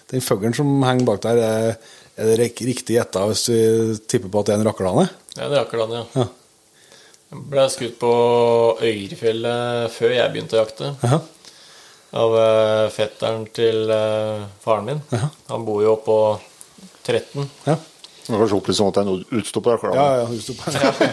[0.08, 3.62] Den fuglen som henger bak der, er, er det riktig gjetta hvis vi
[4.08, 5.08] tipper på at det er en rakkerlane?
[5.36, 6.22] Ja, det er rakkerlane, ja.
[6.24, 6.28] Ja.
[7.28, 8.12] Jeg ble skutt på
[8.88, 10.94] Øyrefjellet før jeg begynte å jakte.
[11.04, 11.20] Jaha.
[12.18, 15.02] Av eh, fetteren til eh, faren min.
[15.12, 15.28] Jaha.
[15.52, 16.18] Han bor jo oppå
[17.04, 17.44] 13.
[17.68, 17.76] Ja.
[18.28, 19.84] Det var kanskje opplyst sånn at det er noe utstopp der.
[19.96, 20.56] Ja, ja, just det.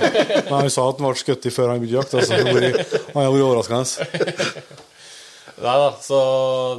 [0.48, 2.16] Men han sa at han ble skutt før han begynte jakt.
[2.18, 2.72] Altså, det
[3.12, 4.64] han har vært overraskende.
[5.64, 6.18] Nei da, så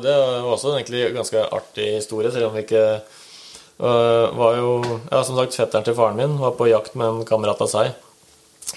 [0.04, 4.74] det var også egentlig en ganske artig historie, selv om vi ikke øh, var jo
[4.84, 7.94] Ja, som sagt, fetteren til faren min var på jakt med en kamerat av seg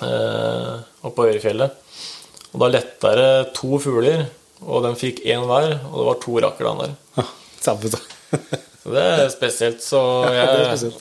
[0.07, 1.75] eh, oppe på Øyerfjellet.
[2.53, 4.29] Og da letta det to fugler,
[4.63, 6.97] og de fikk én hver, og det var to rakkerland der.
[7.59, 7.75] Ja.
[8.79, 9.83] Så det er spesielt.
[9.83, 9.99] Så
[10.33, 10.93] jeg.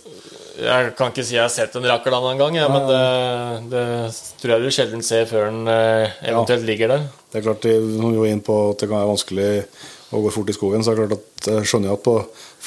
[0.57, 3.01] Jeg kan ikke si jeg har sett en rakkerland en gang, ja, men det,
[3.73, 3.85] det
[4.41, 7.05] tror jeg du sjelden ser før den eventuelt eventuelt ligger der.
[7.31, 9.51] Det er klart, Når vi var inne på at det kan være vanskelig
[10.15, 12.15] å gå fort i skogen, så er det klart at jeg skjønner jeg at på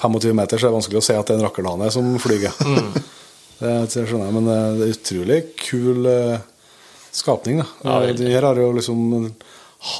[0.01, 2.55] 25 meter så er det vanskelig å se at det er en rakkerlane som flyger.
[3.61, 6.45] Det, det skjønner jeg, men eh, det er utrolig kul, eh,
[7.13, 7.99] skapning, da.
[8.09, 9.03] den her har jo liksom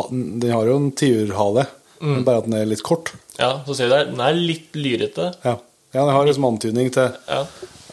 [0.09, 1.67] Den har jo en tiurhale,
[2.01, 2.23] mm.
[2.25, 3.13] bare at den er litt kort.
[3.37, 5.29] Ja, så ser du der, den er litt lyrete.
[5.45, 5.59] Ja,
[5.93, 7.43] ja den har liksom antydning til Ja.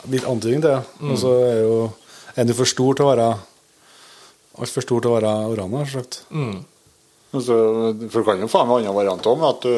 [0.10, 1.12] Litt antydning til, Mm.
[1.12, 1.94] Og så er jo
[2.38, 3.38] en for stor til å være
[4.58, 6.16] Altfor stor til å være orana, selvsagt.
[6.32, 9.70] Men så- For det kan jo faen være andre varianter òg, at du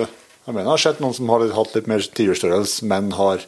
[0.47, 3.39] Jeg mener jeg har sett noen som har hatt litt mer tiurstørrelse, men har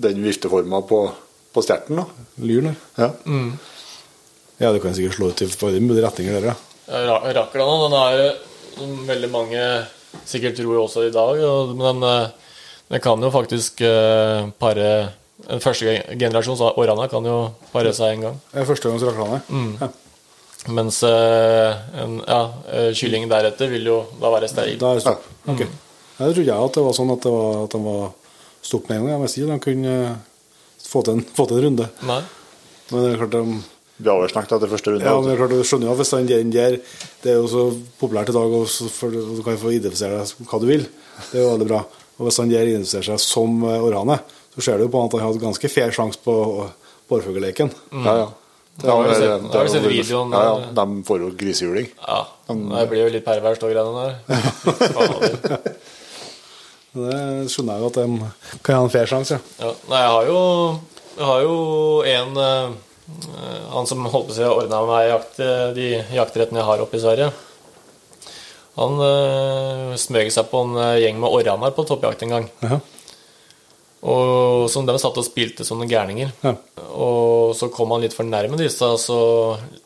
[0.00, 1.12] den vifteforma på,
[1.54, 1.96] på sterten.
[1.96, 2.04] da.
[2.40, 3.10] Lyren ja.
[3.26, 3.52] Ja.
[4.58, 6.54] Ja, du kan sikkert slå ut i alle mulige retninger der,
[6.88, 7.18] ja.
[7.34, 8.36] Rakkeren den er
[8.76, 9.86] som veldig mange
[10.26, 11.38] sikkert tror også i dag,
[11.76, 12.28] men den, eh,
[12.90, 15.12] den kan jo faktisk eh, pare
[15.50, 17.36] En første generasjon, generasjons årene kan jo
[17.72, 18.36] pare seg en gang.
[18.52, 19.40] Det er første gangs raklane.
[19.80, 19.88] Ja.
[20.70, 24.76] Mens eh, en ja, eh, kylling deretter vil jo da være steril.
[24.78, 25.24] Da er det stopp.
[25.50, 25.64] Ok.
[25.64, 28.12] Ja, Jeg trodde jeg at det var sånn at, det var, at de var
[28.62, 29.12] stopp med en gang.
[29.16, 30.16] Jeg visste ikke at de kunne eh,
[30.86, 31.88] få til en, få til en runde.
[32.06, 32.20] Nei.
[32.92, 33.42] Men det er klart de
[34.02, 35.06] Vi har vel snakket etter første runde.
[35.08, 36.78] Ja, men det er klart, du skjønner jo at hvis den der- der
[37.22, 37.64] Det er jo så
[38.00, 40.86] populært i dag, og så for, du kan få identifisere deg hva du vil.
[41.32, 41.82] Det er jo veldig bra.
[42.18, 44.20] Og hvis han der identifiserer seg som orane,
[44.54, 46.34] så ser du på at han har hatt ganske fair sjanse på
[47.08, 47.70] bårfugleleken.
[48.04, 48.28] Ja, ja.
[48.82, 50.54] Da har vi sett- har vi sett videoen, Ja, ja.
[50.62, 50.70] eh.
[50.78, 51.88] De får jo grisehjuling.
[52.06, 55.72] Ja, det blir jo litt perverst, de greiene der.
[56.92, 59.64] Det skjønner jeg jo at de kan ha en fair sjanse, ja.
[59.64, 60.40] Ja, nei, jeg har jo,
[61.16, 61.54] jeg har jo
[62.04, 62.74] en eh,
[63.72, 65.86] Han som holdt på å si ordna meg jakt, eh, de
[66.18, 67.30] jaktrettene jeg har oppe i Sverige.
[68.76, 72.46] Han uh, smøg seg på en gjeng med orraner på toppjakt en gang.
[72.64, 72.78] Ja.
[74.02, 76.32] Og som de satt og spilte som noen gærninger.
[76.42, 76.56] Ja.
[76.98, 79.18] Og så kom han litt for nærme disse, så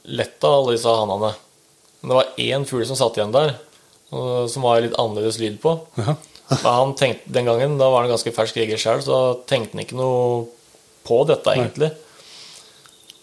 [0.08, 1.34] letta alle disse hannene.
[2.00, 3.52] Men det var én fugl som satt igjen der,
[4.08, 5.74] som var litt annerledes lyd på.
[6.00, 6.16] Ja.
[6.96, 9.20] Tenkte, den gangen, da var han ganske fersk jeger sjøl, så
[9.50, 10.46] tenkte han ikke noe
[11.06, 11.92] på dette, egentlig.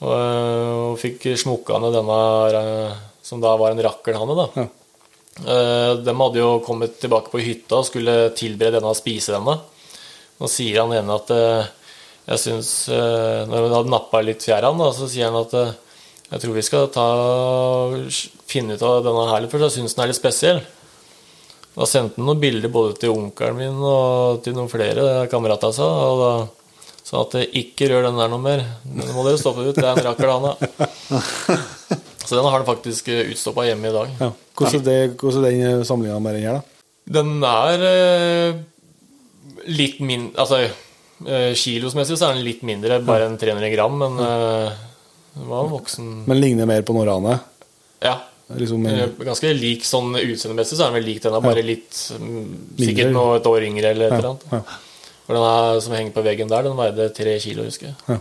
[0.04, 2.22] Og, og fikk smukka ned denne
[2.60, 4.48] eh, som da var en rakkelhanne, da.
[4.60, 4.66] Ja.
[5.42, 9.58] Eh, De hadde jo kommet tilbake på hytta og skulle tilberede denne og spise denne.
[10.44, 11.72] Nå sier han ene at eh,
[12.28, 15.76] jeg syns eh, Når han hadde nappa litt fjæra, da, så sier han at eh,
[16.34, 17.06] jeg tror vi skal ta,
[18.50, 19.68] finne ut av denne her litt først.
[19.68, 20.60] Jeg syns den er litt spesiell.
[21.76, 25.86] Da sendte han noen bilder både til onkelen min og til noen flere kamerater seg.
[25.86, 26.32] Og da
[27.06, 28.66] sa at ikke rør den der noe mer.
[28.82, 29.78] Den må dere stoppe ut.
[29.78, 30.56] Det er en rakkelhane.
[32.26, 34.18] Så den har han faktisk utstoppa hjemme i dag.
[34.18, 34.32] Ja.
[34.58, 36.90] Hvordan er, det, hvordan er den samlinga med den her, da?
[37.14, 38.64] Den er
[39.68, 44.20] litt mindre Altså eh, kilosmessig så er den litt mindre, bare enn 300 gram, men
[44.20, 44.70] eh,
[45.38, 47.40] den var voksen Men ligner mer på Norane?
[48.04, 48.18] Ja.
[48.54, 51.96] Liksom, Eh, en- Ganske lik sånn utseendemessig, så er den vel lik denne, bare litt
[52.20, 54.44] mm, Sikkert noe et år yngre eller et eller annet.
[54.52, 54.62] ja.
[55.24, 58.20] For den er, som henger på veggen der, den veide tre kilo, husker jeg.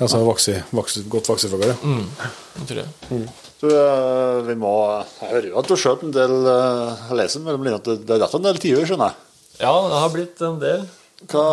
[0.00, 1.76] Altså vokse, vokse, godt vaksefugl, ja.
[1.84, 2.06] Mm,
[2.56, 3.24] det tror jeg.
[3.60, 4.70] Du, eh, vi må
[5.20, 8.14] Jeg hører jo at du skjøt en del Jeg leser mellom linjene at det det
[8.16, 9.16] er rett en del tiur, skjønner jeg.
[9.60, 10.86] Ja, det har blitt en del.
[11.28, 11.46] Hva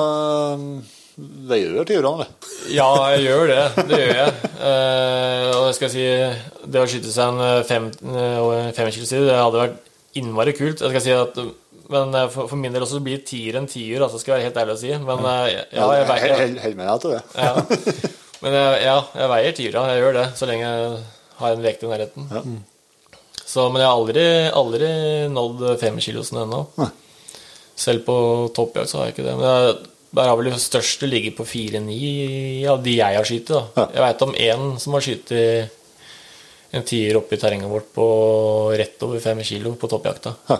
[1.50, 2.52] veier du tiurene, det?
[2.78, 3.64] Ja, jeg gjør det.
[3.90, 4.34] Det gjør jeg.
[4.58, 6.06] Eh, og jeg skal si
[6.72, 10.54] Det å skyte seg en eh, fem, eh, fem kilo side, det hadde vært innmari
[10.58, 10.84] kult.
[10.84, 11.42] Jeg skal si at
[11.88, 14.58] men for, for min del også blir tier en tier, altså skal jeg være helt
[14.60, 14.90] ærlig å si.
[15.08, 17.22] Men ja, jeg veier, held med deg til det.
[17.40, 18.16] ja.
[18.44, 19.86] Men jeg, ja, jeg veier tiera.
[19.94, 20.98] Jeg gjør det, så lenge jeg
[21.40, 22.28] har en vekt i nærheten.
[22.34, 22.42] Ja.
[23.40, 24.90] Så, men jeg har aldri, aldri
[25.32, 26.60] nådd femkilosen ennå.
[27.78, 28.18] Selv på
[28.58, 29.36] toppjakt så har jeg ikke det.
[29.38, 29.76] Men jeg,
[30.18, 31.98] der har vel det største ligget på 4-9
[32.74, 33.52] av de jeg har skutt.
[33.54, 33.90] Ja.
[33.94, 35.34] Jeg veit om én som har skutt
[36.76, 38.08] en tier oppe i terrenget vårt på
[38.78, 40.34] rett over 5 kilo på toppjakta.
[40.50, 40.60] Ja.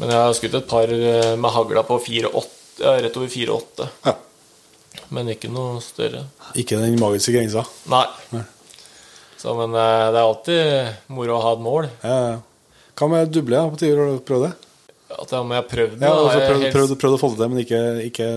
[0.00, 2.44] Men jeg har skutt et par eh, med hagla på 4-8,
[2.80, 3.88] ja, rett over 4-8.
[4.06, 4.14] Ja.
[5.12, 6.24] Men ikke noe større.
[6.56, 7.64] Ikke den magiske grensa.
[7.92, 8.06] Nei.
[8.32, 8.44] Nei.
[9.36, 11.90] Så, men eh, det er alltid moro å ha et mål.
[12.04, 12.40] Ja, ja.
[12.96, 13.98] Hva med duble på tiur?
[13.98, 14.52] Har du prøvd det?
[15.18, 17.40] At jeg har prøvd det Ja, og så jeg prøvd, prøvd, prøvd å få det
[17.40, 18.28] til, men ikke, ikke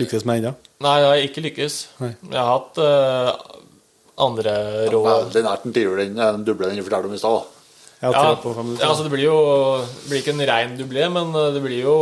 [0.00, 0.52] lykkes med ennå?
[0.84, 1.78] Nei, jeg har ikke lykkes.
[2.00, 2.12] Nei.
[2.30, 3.56] Jeg har hatt uh,
[4.20, 4.54] andre
[4.92, 7.56] rå Veldig nært en tiur, den den duble den du fortalte om i stad.
[8.00, 9.38] Ja, Ja, ja, altså det blir jo
[9.84, 11.96] det blir ikke en rein dublé, men eh, det blir jo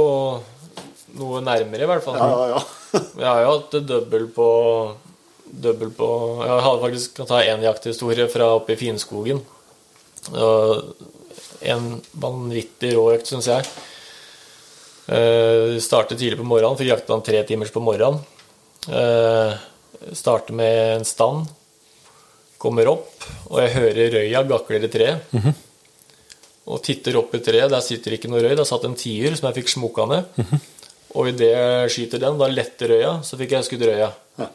[1.19, 2.19] noe nærmere, i hvert fall.
[2.20, 2.61] Ja, ja, ja.
[3.19, 4.49] Jeg har jo hatt dobbel på
[5.49, 6.07] Dobbel på
[6.45, 9.40] Jeg hadde faktisk kan ta én jakthistorie fra oppe i Finskogen.
[11.73, 13.65] En vanvittig rå økt, syns jeg.
[15.09, 18.20] Eh, startet tidlig på morgenen, fikk jakta han tre timers på morgenen.
[18.89, 19.52] Uh,
[20.16, 21.48] starter med en stand.
[22.59, 25.35] Kommer opp, og jeg hører røya gakler i treet.
[26.68, 28.55] Og titter opp i treet, der sitter ikke noe røy.
[28.59, 30.43] Der satt en tiur som jeg fikk smoka ned.
[31.16, 34.10] Og idet jeg skyter den, da letter røya, så fikk jeg skutt røya.
[34.40, 34.48] Ja.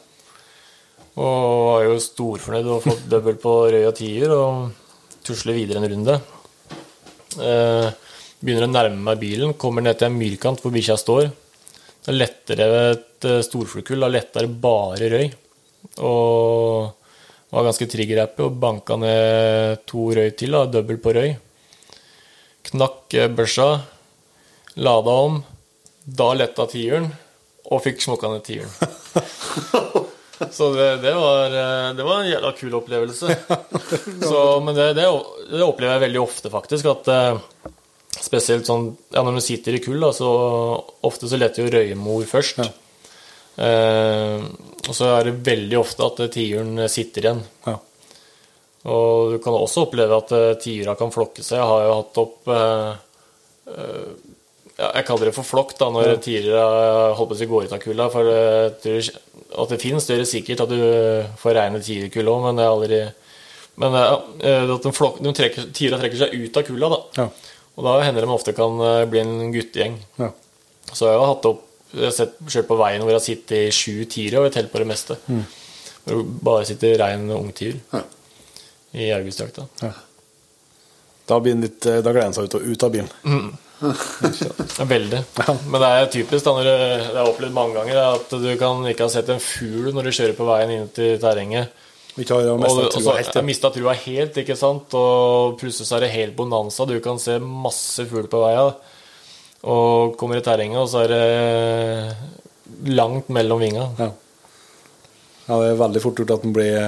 [1.18, 6.18] Og var jo storfornøyd og fått double på røya tiur og tusler videre en runde.
[7.42, 7.88] Eh,
[8.44, 11.30] begynner å nærme meg bilen, kommer ned til en myrkant hvor bikkja står.
[12.04, 15.26] Da letter jeg et eh, storfuglkull, da letter det bare røy.
[16.04, 16.92] Og
[17.54, 21.34] var ganske trigger-happy og banka ned to røy til, da, double på røy.
[22.70, 23.68] Knakk eh, børsa,
[24.84, 25.38] lada om,
[26.04, 27.08] da letta tieren,
[27.70, 28.72] og fikk smokka ned tieren.
[30.50, 33.36] Så det, det, var, eh, det, var, en jævla kul opplevelse.
[34.28, 35.06] Så, men det, det,
[35.62, 36.90] opplever jeg veldig ofte, faktisk.
[36.90, 37.38] At eh,
[38.14, 40.28] spesielt sånn ja, Når du sitter i kull, da, så
[41.06, 42.62] ofte så leter jo røymor først.
[42.62, 42.70] Ja.
[43.64, 44.44] Eh,
[44.84, 47.42] og så er det veldig ofte at tiuren sitter igjen.
[47.66, 47.78] Ja.
[48.84, 51.56] Og du kan også oppleve at uh, tiura kan flokke seg.
[51.56, 52.90] Jeg har jo hatt opp eh,
[53.72, 54.10] eh,
[54.76, 56.18] ja, Jeg kaller det for flokk da, når ja.
[56.20, 56.64] tiura
[57.16, 58.10] holdt på å gå går ut av kulla.
[58.12, 60.82] For at det finnes, det er sikkert at du
[61.40, 63.00] får reine tierkull òg, men det er aldri
[63.80, 67.00] Men at de flok, de trekker, tiera trekker seg ut av kulla, da.
[67.22, 67.28] Ja.
[67.74, 68.78] Og da hender det man ofte kan
[69.10, 69.96] bli en guttegjeng.
[70.20, 70.30] Ja.
[70.92, 71.62] Så jeg har hatt opp
[71.94, 74.56] jeg har sett selv på veien hvor jeg har sittet i sju tiere og et
[74.58, 75.16] telt på det meste.
[75.30, 75.44] Mm.
[76.04, 78.00] Hvor det bare sitter rein ungtier ja.
[78.98, 79.68] i augustjakta.
[79.82, 79.92] Ja.
[81.24, 83.12] Da, litt, da gleder han seg ut, ut av bilen.
[83.24, 83.52] Mm.
[84.94, 85.20] Veldig.
[85.70, 86.74] Men det er typisk, da, når det,
[87.14, 90.14] det er opplevd mange ganger, at du kan ikke ha sett en fugl når du
[90.18, 91.83] kjører på veien inn til terrenget.
[92.14, 93.34] Vi tar og mista trua helt.
[93.34, 94.94] Jeg mista trua helt, ikke sant.
[94.94, 96.86] Og plutselig så er det helt bonanza.
[96.86, 98.76] Du kan se masse fugl på veien.
[99.64, 103.88] Og kommer i terrenget, og så er det langt mellom vinga.
[103.98, 104.10] Ja.
[105.48, 105.58] ja.
[105.58, 106.78] det er veldig fort gjort at den blir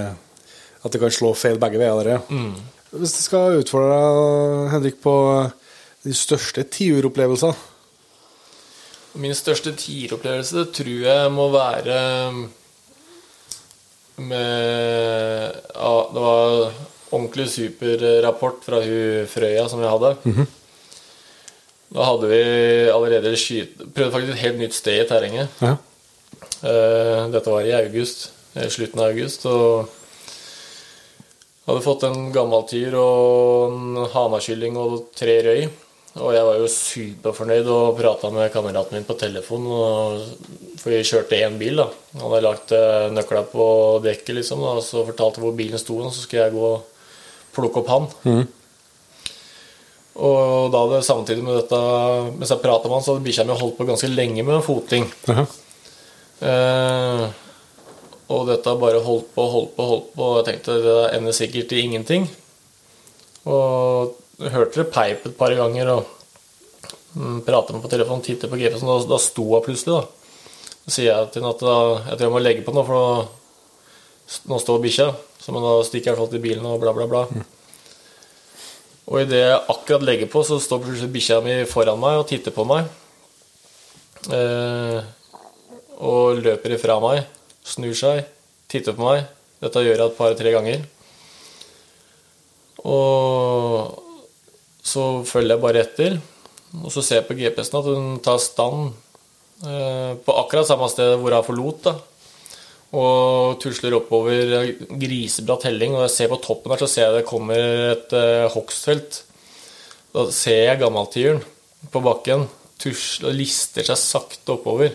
[0.87, 2.19] At det kan slå feil begge veier ja.
[2.31, 2.55] Mm.
[2.97, 5.15] Hvis jeg skal utfordre deg, Henrik, på
[6.07, 7.57] de største tiuropplevelser
[9.19, 11.99] Min største tieropplevelse tror jeg må være
[14.17, 16.73] med ja, Det var
[17.11, 20.17] ordentlig superrapport fra hun Frøya som vi hadde.
[20.25, 20.47] Mm -hmm.
[21.89, 22.43] Da hadde vi
[22.91, 25.49] allerede skyt, prøvd faktisk et helt nytt sted i terrenget.
[25.61, 25.77] Ja.
[26.63, 28.33] Uh, dette var i august,
[28.69, 29.47] slutten av august.
[29.47, 29.89] Og
[31.67, 35.69] hadde fått en gammel tyr og en hanakylling og tre røy.
[36.17, 39.67] Og jeg var jo superfornøyd og prata med kameraten min på telefon.
[40.81, 41.77] for vi kjørte én bil.
[41.77, 41.91] da.
[42.15, 43.67] Han hadde lagt eh, nøkla på
[44.05, 46.85] dekket, liksom, og så fortalte hvor bilen sto, og så skulle jeg gå og
[47.53, 48.09] plukke opp han.
[48.25, 48.47] Mm.
[50.17, 51.81] Og da hadde samtidig med dette,
[52.39, 55.05] mens jeg prata med han, så hadde bikkja mi holdt på ganske lenge med foting.
[55.29, 55.47] Uh -huh.
[56.49, 57.27] eh,
[58.29, 60.23] og dette bare holdt på, holdt på, holdt på.
[60.23, 62.31] Og jeg tenkte det ender sikkert i ingenting.
[63.45, 66.13] Og jeg hørte det peip et par ganger og
[67.17, 70.27] mm, prate med på telefonen, titte på GPS-en, og da sto hun plutselig, da.
[70.87, 71.77] Så sier jeg til henne at da,
[72.11, 75.09] jeg tror jeg må legge på nå, for nå står bikkja.
[75.43, 77.25] Så må da stikke hvert til bilen og bla, bla, bla.
[77.31, 77.43] Mm.
[79.07, 82.55] Og idet jeg akkurat legger på, så står plutselig bikkja mi foran meg og titter
[82.55, 82.89] på meg.
[84.35, 84.99] Eh,
[86.03, 87.23] og løper ifra meg,
[87.67, 88.25] snur seg,
[88.71, 89.27] titter på meg.
[89.63, 90.83] Dette gjør jeg et par-tre ganger.
[92.87, 94.06] Og
[94.87, 96.19] så følger jeg bare etter.
[96.83, 98.93] Og så ser jeg på GPS-en at hun tar stand
[99.67, 101.89] eh, på akkurat samme sted hvor hun forlot.
[101.89, 101.97] da
[102.95, 105.97] og tusler oppover grisebratt helling.
[105.97, 109.23] Og jeg ser på toppen der så ser jeg det kommer et uh, hogstfelt.
[110.15, 111.43] Da ser jeg gammaltiuren
[111.93, 112.47] på bakken
[112.81, 114.95] tusler, lister seg sakte oppover.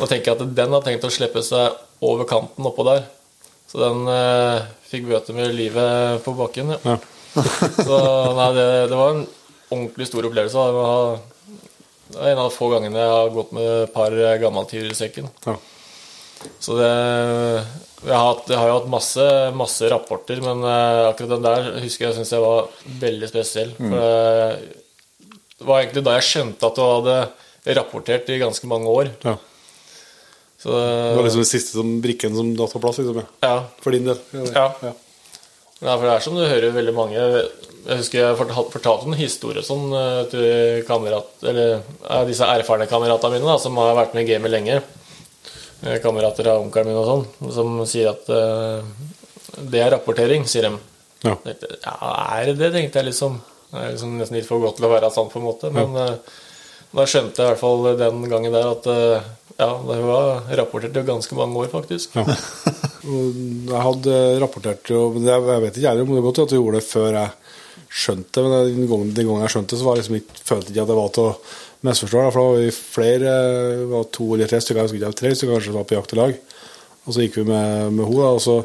[0.00, 3.04] Og tenker at den har tenkt å slippe seg over kanten oppå der.
[3.70, 6.80] Så den uh, fikk bøter med livet på bakken, ja.
[6.94, 6.98] ja.
[7.34, 7.98] Så
[8.36, 9.26] nei, det, det, var en
[9.70, 10.64] ordentlig stor opplevelse.
[10.70, 14.98] Det var en av de få gangene jeg har gått med et par gammaltiurer i
[14.98, 15.30] sekken.
[15.46, 15.56] Ja.
[16.58, 16.90] Så det
[18.00, 21.66] jeg har, hatt, jeg har jo hatt masse, masse rapporter, men uh, akkurat den der
[21.82, 22.70] husker jeg syns jeg var
[23.02, 23.74] veldig spesiell.
[23.76, 23.90] Mm.
[23.90, 28.88] For det, det var egentlig da jeg skjønte at du hadde rapportert i ganske mange
[28.88, 29.12] år.
[29.20, 29.36] Ja.
[30.60, 33.20] Så, det var liksom den siste som, brikken som datt på plass, liksom?
[33.44, 33.54] Ja.
[33.84, 34.18] For din del?
[34.56, 34.66] Ja.
[34.80, 34.94] ja.
[35.80, 35.94] Ja.
[35.96, 39.86] for det er som du hører veldig mange Jeg husker jeg fortalte en historie sånn
[39.96, 41.80] eh, til kamerat, eller,
[42.28, 44.80] disse erfarne kameratene mine da, som har vært med i gamet lenge.
[45.80, 48.84] Eh, kamerater av onkelen min og sånn, som sier at uh,
[49.72, 50.74] det er rapportering, sier de.
[51.24, 51.34] Ja.
[51.48, 51.96] ja,
[52.36, 53.40] er det det, tenkte jeg liksom.
[53.70, 55.72] Det er liksom nesten litt for godt til å være sant, på en måte.
[55.72, 56.12] Men ja.
[56.90, 59.28] Da skjønte jeg i hvert fall den gangen der at uh,
[59.60, 62.16] ja, det var rapportert jo ganske mange år, faktisk.
[62.16, 62.24] Ja.
[63.04, 66.56] jeg hadde rapportert jo men Jeg vet ikke ærlig om det er godt at du
[66.58, 67.30] gjorde det før jeg
[67.90, 70.42] skjønte det, men den gangen, den gangen jeg skjønte det, så var jeg liksom ikke,
[70.46, 71.32] følte ikke at det var til å
[71.86, 72.20] misforstå.
[72.20, 73.32] For da var vi flere,
[73.90, 76.20] var to eller tre stykker, jeg husker ikke, tre stykker kanskje var på jakt i
[76.20, 76.36] lag.
[77.06, 78.60] Og så gikk vi med, med henne, og så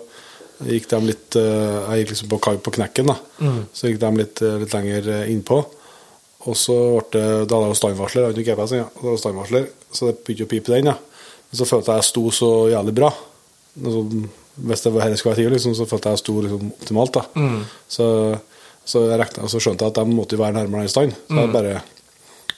[0.66, 3.18] gikk de litt eh, Jeg gikk liksom på, kai på knekken, da.
[3.76, 5.58] Så gikk de litt, eh, litt lenger eh, innpå.
[6.46, 6.76] Og så
[7.12, 8.88] ble det Da hadde jeg jo standvarsler, hadde ikke GPS, ja.
[9.22, 10.92] standvarsler, så det begynte å pipe den.
[10.92, 10.98] Ja.
[11.50, 13.10] Men så følte jeg jeg sto så jævlig bra.
[13.82, 14.04] Altså,
[14.56, 16.70] hvis det var dette det skulle være tid, liksom, så følte jeg jeg sto liksom
[16.76, 17.18] optimalt.
[17.18, 17.48] da.
[17.92, 18.08] Så,
[18.86, 21.18] så jeg rekna, så skjønte jeg at de måtte være nærmere den stand.
[21.28, 21.82] Så jeg bare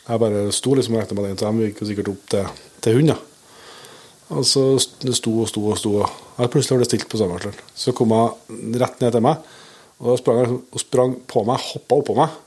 [0.07, 2.51] jeg bare sto liksom og regnet med den, så de gikk jo sikkert opp til,
[2.83, 3.11] til hund.
[3.11, 3.17] da.
[4.37, 4.63] Og så
[5.03, 5.93] det sto og sto og sto.
[6.37, 7.59] jeg Plutselig ble det stilt på standvarsleren.
[7.75, 9.43] Så kom hun rett ned til meg,
[9.99, 12.37] og da sprang og sprang på meg, hoppa oppå meg.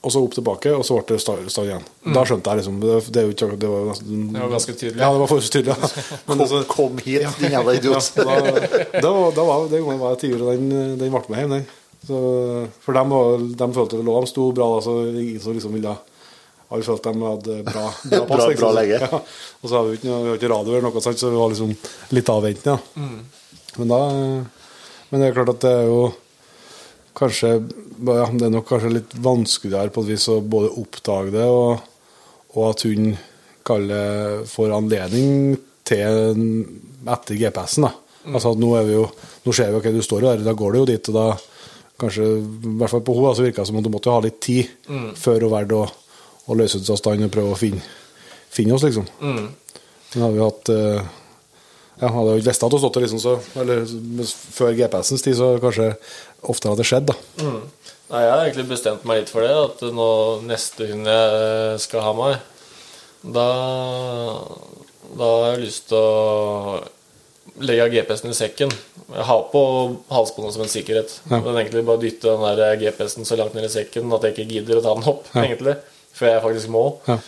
[0.00, 1.64] Og så opp tilbake, og så ble det stand igjen.
[1.66, 2.14] igjen.
[2.16, 3.24] Da skjønte jeg liksom Det, det,
[3.60, 5.00] det var nesten Det var ganske tydelig.
[5.02, 5.74] Ja, det var forholdsvis tydelig.
[5.76, 6.04] ja.
[6.30, 8.08] Men kom, Kom hit, din jævla idiot.
[8.16, 8.36] da,
[9.04, 10.70] da, var- da var den gangen var jeg tiur, og den,
[11.02, 11.66] den ble med hjem, den.
[12.08, 12.20] Så,
[12.80, 15.74] for dem, var, dem følte det lå, de sto bra, da, så ingen som liksom
[15.76, 15.92] ville
[16.70, 18.40] Alle følte de hadde bra, bra pass.
[18.40, 18.62] Bra- liksom.
[18.64, 19.02] bra lege.
[19.04, 19.20] Ja.
[19.60, 21.52] Og så har vi ikke, vi har ikke radio eller noe sånt, så vi var
[21.52, 21.76] liksom
[22.16, 22.78] litt avventende.
[22.96, 23.76] Ja.
[23.76, 24.00] Men da
[25.10, 26.00] Men det er klart at det er jo
[27.20, 31.46] kanskje ja, Det er nok kanskje litt vanskeligere på et vis å både oppdage det,
[31.46, 31.82] og,
[32.56, 33.12] og at hun
[33.66, 36.32] kaller får anledning til
[37.10, 37.86] etter GPS-en.
[37.88, 37.92] da.
[38.30, 39.06] Altså at nå er vi jo
[39.40, 41.22] Nå ser vi ok, du står jo der, da går du jo dit, og da
[42.00, 44.36] kanskje, i hvert fall på henne, så virka det som om du måtte ha litt
[44.44, 44.68] tid
[45.16, 45.86] før hun valgte å,
[46.52, 47.80] å løse ut av stand og prøve å finne,
[48.52, 49.06] finne oss, liksom.
[50.10, 51.08] Men hadde vi hatt eh,
[52.00, 53.82] ja, Hadde jeg ikke visst at hun stått der, liksom, så, eller
[54.58, 55.90] før GPS-ens tid, så kanskje
[56.42, 57.10] oftere hadde skjedd.
[57.10, 57.16] da.
[58.10, 59.50] Nei, jeg har egentlig bestemt meg litt for det.
[59.54, 60.08] At nå
[60.48, 62.38] neste hund jeg skal ha meg,
[63.22, 63.44] da,
[65.18, 66.80] da har jeg lyst til å
[67.60, 68.70] legge GPS-en i sekken.
[69.10, 69.60] Jeg har på
[70.14, 71.16] halsbåndet som en sikkerhet.
[71.30, 71.40] Ja.
[71.44, 74.48] Men egentlig bare dytte den der GPS-en så langt ned i sekken at jeg ikke
[74.54, 75.42] gidder å ta den opp, Ja.
[75.44, 75.76] egentlig.
[76.16, 77.18] Før jeg faktisk må, Ja.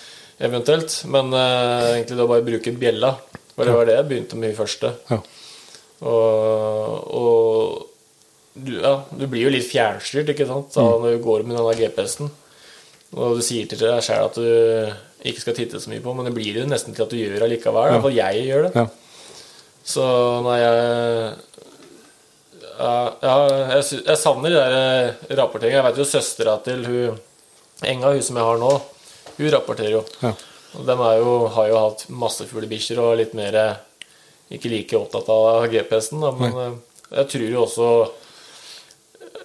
[0.40, 1.04] eventuelt.
[1.06, 3.16] Men uh, egentlig da bare bruke bjella.
[3.54, 4.94] For det var det jeg begynte med i første.
[5.10, 5.18] Ja.
[6.02, 7.88] Og, og
[8.54, 10.72] du, ja, du blir jo litt fjernstyrt ikke sant?
[10.74, 11.02] Da, Mm.
[11.06, 12.30] når du går med denne GPS-en.
[13.12, 16.26] Og du sier til deg sjøl at du ikke skal titte så mye på, men
[16.28, 17.88] det blir det nesten til at du gjør allikevel.
[17.88, 17.92] Ja.
[17.96, 18.72] Iallfall jeg gjør det.
[18.76, 18.86] Ja.
[19.84, 20.04] Så
[20.46, 21.34] når jeg
[22.82, 22.92] ja,
[23.22, 25.82] jeg, jeg savner de der eh, rapporteringene.
[25.82, 27.20] Jeg vet jo søstera til hun
[27.82, 28.70] Enga, hun som jeg har nå,
[29.36, 30.02] hun rapporterer jo.
[30.22, 30.30] Ja.
[30.78, 33.80] Og De jo, har jo hatt masse fuglebikkjer og litt mer eh,
[34.56, 36.22] ikke like opptatt av GPS-en.
[36.38, 36.76] Men eh,
[37.18, 37.88] jeg tror jo også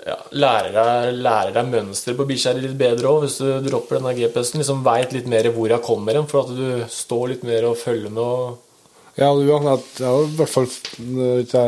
[0.07, 4.13] ja, lærer deg, lærer deg mønsteret på bikkja litt bedre òg, hvis du dropper denne
[4.15, 4.61] GPS-en.
[4.61, 7.79] Liksom Veit litt mer hvor hun kommer hen, for at du står litt mer og
[7.81, 8.23] følger med.
[8.23, 11.65] og Ja, du, jeg jeg har i hvert fall eh, ikke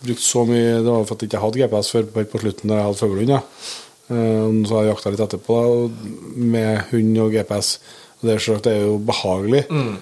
[0.00, 2.80] brukt så mye Det var for at jeg ikke hadde GPS før på slutten da
[2.80, 3.32] jeg hadde fuglehund.
[3.32, 3.40] Ja.
[4.10, 7.72] Eh, Så har jeg jakta litt etterpå da, med hund og GPS.
[8.20, 9.92] Og det er det er jo behagelig mm.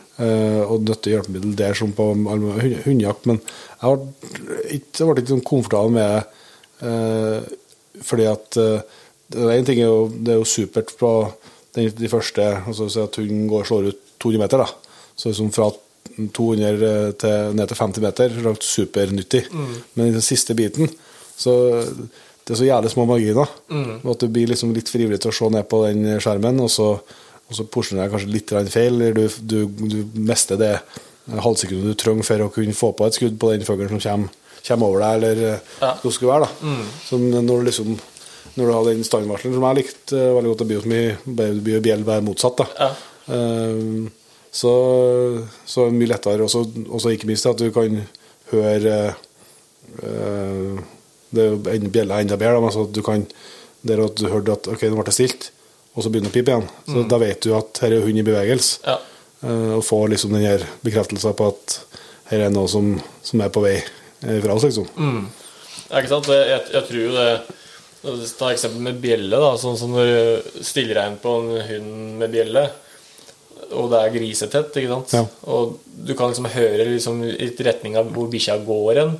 [0.66, 3.38] og nyttig hjelpemiddel der som på hundejakt, men
[3.78, 4.32] jeg ble
[4.74, 6.24] ikke, jeg ble ikke sånn komfortabel med det.
[7.98, 8.96] Eh, fordi at eh,
[9.28, 11.12] det er ting er jo, det er jo supert på
[11.76, 14.58] den, de første altså Hvis at hunden går og slår ut 200 meter.
[14.58, 14.66] da
[15.16, 15.68] Så liksom fra
[16.16, 19.44] 200 til, ned til 50 meter er det supernyttig.
[19.94, 20.88] Men i den siste biten
[21.38, 21.54] så
[22.48, 23.50] det er så jævlig små marginer.
[24.08, 26.86] At du blir liksom litt frivillig til å se ned på den skjermen, og så,
[26.96, 29.58] og så porsjonerer jeg kanskje litt feil, eller du, du,
[29.92, 30.72] du mister det
[31.28, 34.32] halvsekundet du trenger for å kunne få på et skudd på den fuglen som kommer,
[34.66, 35.58] kommer over deg, eller Ja.
[35.80, 35.92] ja.
[36.02, 36.48] det skulle være.
[36.48, 36.76] da
[37.08, 37.98] Så når du liksom
[38.58, 40.64] når du har den standvarsleren som jeg likte eh, veldig godt,
[41.36, 42.56] bare- det blir bjell bare motsatt.
[42.56, 42.88] da Ja.
[43.30, 44.08] Eh,
[44.50, 44.72] så,
[45.68, 46.42] så er det mye lettere.
[46.42, 48.00] Også, også ikke minst at du kan
[48.50, 49.14] høre
[50.02, 50.80] uh,
[51.30, 52.56] Det er jo en bjella enda bedre.
[52.60, 53.26] men Altså at du kan
[53.86, 55.50] Der at du hørte at ok, nå ble det stilt,
[55.94, 56.68] og så begynner det å pipe igjen.
[56.88, 58.80] Så Da vet du at her er hund i bevegelse.
[58.86, 58.96] Ja.
[59.44, 61.78] Eh, og får liksom den her bekreftelsen på at
[62.32, 63.86] her er noe som, som er på vei eh,
[64.20, 64.88] fra oss, liksom.
[65.88, 66.28] Ja, ikke sant?
[66.32, 67.30] Jeg, jeg, tror det
[68.36, 69.38] Ta eksempel med bjelle.
[69.42, 72.62] da Sånn som når du stiller deg inn på en hund med bjelle,
[73.74, 75.14] og det er grisetett, ikke sant?
[75.16, 75.24] Ja.
[75.50, 79.18] Og du kan liksom høre liksom i retning av hvor bikkja går hen.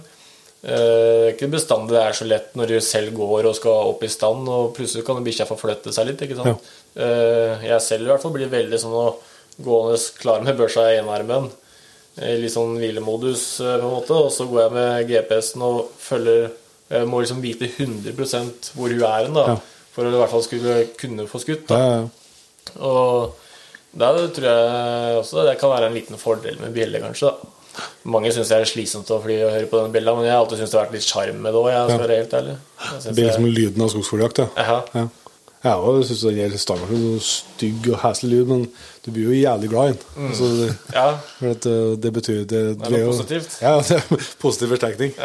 [0.62, 4.10] Eh, ikke bestandig det er så lett når du selv går og skal opp i
[4.10, 6.22] stand, og plutselig kan bikkja forflytte seg litt.
[6.24, 6.70] ikke sant?
[6.96, 9.08] Eh, Jeg selv i hvert fall blir veldig sånn å
[9.62, 11.50] gående klar med børsa i enarmen.
[12.22, 14.16] I litt sånn hvilemodus, eh, på en måte.
[14.16, 16.48] Og så går jeg med GPS-en og følger
[16.88, 19.44] Jeg må liksom vite 100 hvor hun er hen, da.
[19.50, 19.56] Ja.
[19.92, 21.66] For å i hvert fall skulle kunne få skutt.
[21.68, 21.76] da.
[21.76, 22.80] Ja, ja.
[22.80, 23.36] Og
[23.98, 27.28] det tror jeg også det kan være en liten fordel med bjelle, kanskje.
[27.28, 27.54] da.
[28.08, 30.42] Mange syns det er slitsomt å fly og høre på den bjella, men jeg har
[30.42, 31.68] alltid syntes det har vært litt sjarm med det òg.
[33.04, 34.42] Det blir liksom lyden av skogsfugljakt.
[34.56, 35.06] Ja.
[35.58, 38.64] Jeg òg syns det her stangen er så stygg og heslig lyd, men
[39.09, 40.02] du blir jo jævlig glad i den.
[40.16, 40.26] Mm.
[40.28, 40.48] Altså,
[40.94, 41.06] Ja,
[41.39, 43.56] for at eh, det betyr Det, det er noe positivt.
[43.64, 45.16] Ja, det er positiv forsterkning.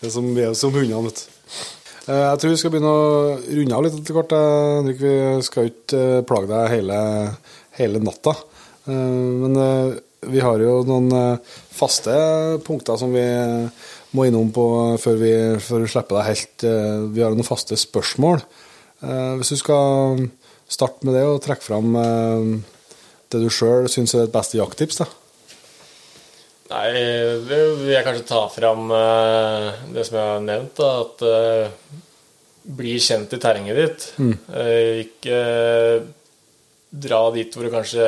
[0.00, 1.26] det er som, vi er som hundene, vet du.
[2.10, 3.10] Eh, Jeg tror vi skal begynne å
[3.44, 4.34] runde av litt etter hvert.
[4.36, 5.02] eh, Henrik.
[5.04, 5.16] Vi
[5.46, 7.00] skal jo ikke plage deg hele,
[7.78, 8.34] hele natta.
[8.90, 9.54] Men
[10.26, 11.12] vi har jo noen
[11.76, 12.10] faste
[12.66, 13.22] punkter som vi
[14.16, 14.64] må innom på
[14.98, 15.30] før vi,
[15.62, 16.64] før vi slipper deg helt.
[17.14, 18.40] Vi har noen faste spørsmål.
[19.38, 20.24] Hvis du skal
[20.70, 22.52] starte med det og trekke fram eh,
[23.30, 25.08] det du sjøl syns er et beste jakttips, da.
[26.70, 26.86] Nei,
[27.48, 31.98] vil jeg kanskje ta fram eh, det som jeg har nevnt, da, at eh,
[32.80, 34.08] bli kjent i terrenget ditt.
[34.20, 34.34] Mm.
[35.00, 35.38] ikke
[36.90, 38.06] dra dit hvor det kanskje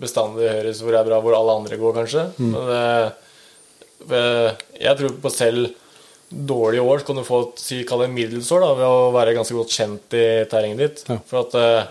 [0.00, 2.24] bestandig høres hvor det er bra, hvor alle andre går, kanskje.
[2.42, 3.14] Men
[4.10, 4.24] det,
[4.80, 5.79] jeg tror på selv
[6.30, 7.80] dårlige år så kan du få et si,
[8.14, 11.02] middels år da, ved å være ganske godt kjent i terrenget ditt.
[11.10, 11.18] Ja.
[11.26, 11.88] For at eh,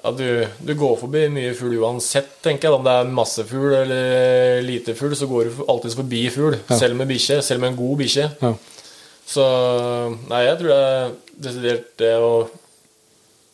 [0.00, 0.26] ja, du,
[0.64, 2.78] du går forbi mye fugl uansett, tenker jeg.
[2.78, 6.56] Om det er masse fugl eller lite fugl, så går du alltid forbi fugl.
[6.72, 7.40] Selv med bikkje.
[7.44, 8.28] Selv med en god bikkje.
[8.40, 8.54] Ja.
[9.30, 9.44] Så
[10.30, 11.10] nei, jeg tror det er
[11.46, 12.30] desidert det å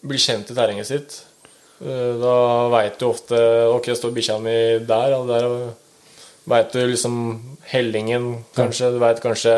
[0.07, 1.19] bli kjent i terrenget sitt.
[1.82, 2.36] Eh, Da
[2.73, 3.36] veit du ofte
[3.74, 4.55] Ok, står bikkja mi
[4.89, 5.48] der, og der
[6.47, 7.18] veit du liksom
[7.70, 8.93] hellingen, kanskje.
[8.94, 9.56] Du veit kanskje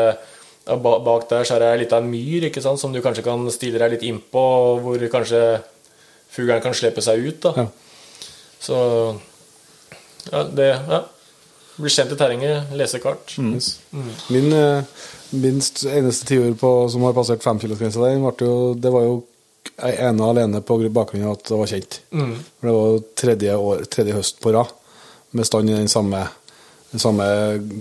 [0.69, 3.79] Bak der så er det ei lita myr ikke sant, som du kanskje kan stille
[3.81, 4.43] deg litt innpå,
[4.83, 5.39] hvor kanskje
[6.29, 7.39] fuglen kan slippe seg ut.
[7.47, 7.53] da.
[7.57, 7.65] Ja.
[8.59, 8.77] Så
[10.29, 10.99] ja, det ja.
[11.79, 13.31] Bli kjent i terrenget, lese kart.
[13.39, 13.77] Yes.
[14.27, 14.83] Min, eh,
[15.31, 16.57] min eneste tiår
[16.91, 19.21] som har passert femkilosgrensa der, det var jo
[19.79, 22.01] ene og alene på bakgrunn av at det var kjent.
[22.11, 24.75] For det var jo tredje, år, tredje høst på rad
[25.31, 26.25] med stand i den samme,
[26.89, 27.25] den samme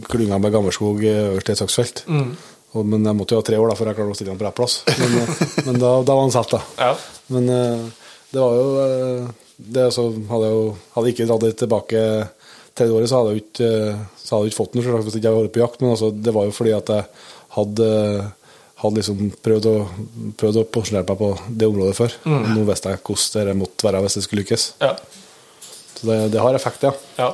[0.08, 2.04] klynga med Gammelskog eh, øverst i et saksfelt.
[2.76, 4.40] Og, men jeg måtte jo ha tre år da, før jeg klarte å stille den
[4.40, 4.80] på rett plass.
[5.00, 6.62] Men, eh, men da, da var han satt, da.
[6.76, 6.90] Ja.
[7.32, 11.56] Men eh, det var jo eh, det så hadde jeg jo Hadde ikke dratt det
[11.58, 12.02] tilbake
[12.78, 15.06] tredje året, så hadde jeg jo ikke, eh, så hadde jeg ikke fått den selvsagt,
[15.06, 15.80] hvis jeg ikke hadde vært på jakt.
[15.82, 17.06] Men altså, det var jo fordi at jeg
[17.56, 17.88] hadde,
[18.82, 19.76] hadde liksom prøvd å,
[20.38, 22.18] prøvd å posisjonere meg på det området før.
[22.28, 22.44] Mm.
[22.52, 24.68] nå visste jeg hvordan det måtte være hvis det skulle lykkes.
[24.84, 24.92] Ja.
[25.98, 26.94] Så det, det har effekt, ja.
[27.18, 27.32] ja.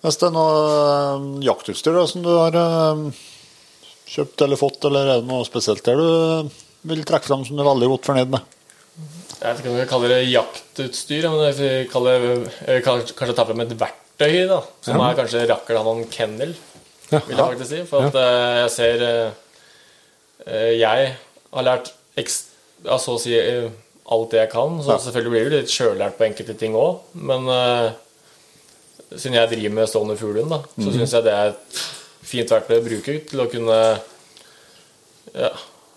[0.00, 3.02] Hvis det er noe eh, jaktutstyr da, som du har eh,
[4.10, 6.50] kjøpt eller fått, eller er det noe spesielt der du
[6.90, 8.56] vil trekke fram som du er veldig godt fornøyd med?
[9.40, 13.44] Jeg vet ikke om jeg kaller det jaktutstyr, men jeg vil jeg kan kanskje ta
[13.48, 16.56] fram et verktøy, da, som er kanskje Rakkerdanan kennel,
[17.10, 17.18] Ja.
[17.26, 17.78] vil jeg faktisk si.
[17.90, 19.30] For at eh, jeg ser eh,
[20.46, 21.14] eh, Jeg
[21.50, 21.88] har lært
[22.20, 24.76] ekstra, så å si alt det jeg kan.
[24.84, 27.48] Så selvfølgelig blir det litt sjøllært på enkelte ting òg, men
[29.16, 31.82] siden jeg driver med stående fuglehund, da, så syns jeg det er et
[32.30, 33.78] fint verktøy å bruke til å kunne
[35.34, 35.50] ja,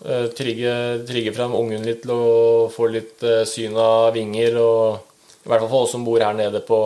[0.05, 0.73] eh, trigge,
[1.07, 4.57] trigge fram ungen litt til å få litt eh, syn av vinger.
[4.61, 6.79] Og i hvert fall for oss som bor her nede på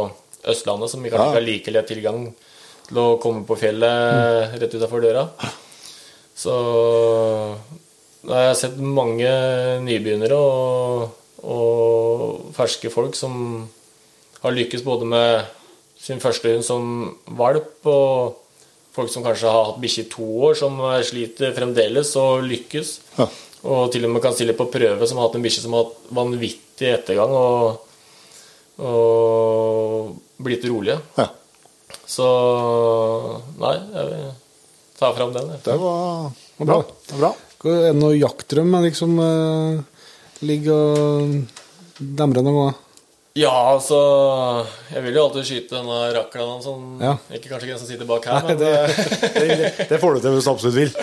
[0.48, 2.28] Østlandet, som kanskje ikke har like lett tilgang
[2.88, 5.26] til å komme på fjellet rett utafor døra.
[6.38, 6.54] Så
[8.28, 9.30] jeg har sett mange
[9.84, 11.08] nybegynnere og,
[11.48, 13.66] og ferske folk som
[14.44, 15.54] har lykkes både med
[16.08, 16.86] sin første hund som
[17.38, 18.38] valp, og
[18.96, 22.94] folk som kanskje har hatt bikkje i to år, som sliter fremdeles og lykkes.
[23.20, 23.28] Ja.
[23.68, 25.86] Og til og med kan stille på prøve, som har hatt en bikkje som har
[25.86, 27.84] hatt vanvittig ettergang og,
[28.80, 30.16] og
[30.48, 30.98] blitt rolige.
[31.20, 31.28] Ja.
[32.08, 32.28] Så
[33.60, 34.28] nei, jeg vil
[34.98, 35.52] ta fram den.
[35.54, 35.64] jeg.
[35.66, 36.80] Det var var bra.
[37.08, 37.34] Det var bra.
[37.68, 39.80] Er det noe jaktdrøm Henrik, som eh,
[40.46, 41.34] ligger og
[41.98, 42.84] demrer noen ganger?
[43.38, 43.98] Ja, altså
[44.94, 46.86] Jeg vil jo alltid skyte denne rakkeren sånn.
[47.04, 47.14] Ja.
[47.30, 48.72] Ikke kanskje ikke den som sitter bak her, Nei, men, det,
[49.38, 50.94] det, det får du til hvis du absolutt vil.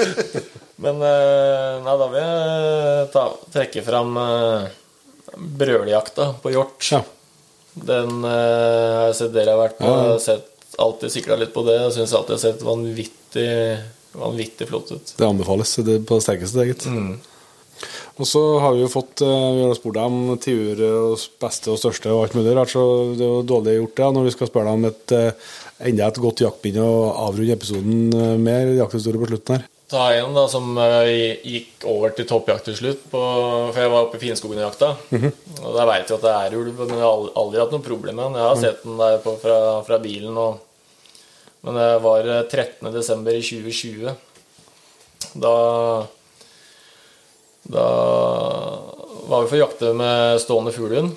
[0.84, 4.66] men eh, Nei, da vil jeg ta, trekke fram uh,
[5.34, 6.90] brøljakta på hjort.
[6.92, 7.00] Ja.
[7.74, 9.88] Den uh, har jeg sett dere har vært på.
[9.88, 10.00] Ja.
[10.02, 10.50] Jeg har sett,
[10.84, 11.78] alltid sikla litt på det.
[11.80, 13.52] Jeg syns alltid jeg har sett vanvittig,
[14.20, 15.14] vanvittig flott ut.
[15.16, 17.32] Det anbefales det på sterkeste, det, gitt.
[18.14, 19.98] Og så har vi jo fått eh, Vi har spurt
[20.44, 22.82] tiur og beste og største og alt mulig rart, så
[23.18, 25.46] det er jo dårlig gjort det når vi skal spørre deg om et eh,
[25.90, 29.70] enda et godt jaktbind og avrunde episoden eh, med jakthistorie på slutten her.
[29.94, 30.78] Ta en da som
[31.44, 33.20] gikk over til toppjakt til slutt, på,
[33.68, 34.88] for jeg var oppe i Finnskogen og jakta.
[35.60, 38.16] Og Der veit jeg at det er ulv, men jeg har aldri, hatt noe problem
[38.16, 38.38] med den.
[38.40, 40.38] Jeg har sett den der på, fra, fra bilen.
[40.40, 40.56] Og,
[41.68, 42.90] men det var eh, 13.
[42.96, 44.16] desember i 2020.
[45.44, 45.54] Da
[47.64, 47.84] Da
[49.24, 51.14] var vi for å jakte med stående fuglehund.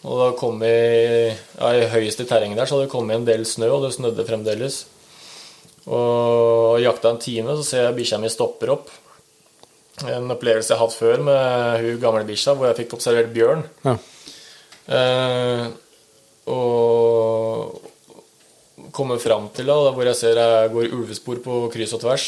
[0.00, 3.44] Og da kom vi ja, I høyeste terrenget der så hadde det kommet en del
[3.48, 4.84] snø, og det snødde fremdeles.
[5.90, 8.88] Og jakta en time, så ser jeg bikkja mi stopper opp.
[10.08, 13.66] en opplevelse jeg har hatt før med hun gamle bikkja, hvor jeg fikk observert bjørn.
[13.84, 13.96] Ja.
[14.96, 15.66] Eh,
[16.48, 17.80] og
[18.96, 22.26] kommer fram til da, hvor jeg ser jeg går ulvespor på kryss og tvers.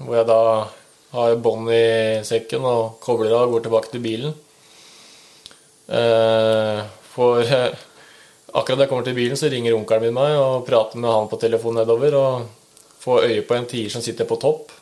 [0.00, 0.40] Hvor jeg da
[1.12, 1.84] har bånd i
[2.26, 4.34] sekken og kobler av og går tilbake til bilen.
[5.86, 6.80] Eh,
[7.14, 7.42] for
[8.58, 11.28] akkurat da jeg kommer til bilen, så ringer onkelen min meg og prater med han
[11.30, 12.16] på telefon nedover.
[12.18, 14.72] Og får øye på en tier som sitter på topp.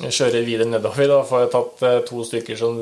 [0.00, 1.10] Jeg kjører videre nedover.
[1.10, 2.80] Da får jeg tatt eh, to stykker som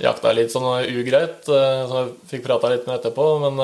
[0.00, 1.44] jakta litt sånn ugreit.
[1.46, 3.28] eh, Så jeg fikk prata litt med etterpå.
[3.44, 3.60] Men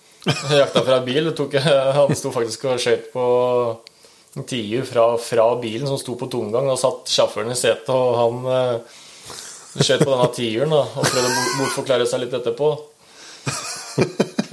[0.50, 1.30] jeg jakta fra bil.
[1.38, 1.54] Tok,
[2.00, 3.28] han sto faktisk og skøyt på
[4.46, 6.68] tiur fra, fra bilen som sto på tomgang.
[6.70, 8.98] Da satt sjåføren i setet, og han eh,
[9.80, 12.72] skjøt på denne tiuren og prøvde å bortforklare seg litt etterpå.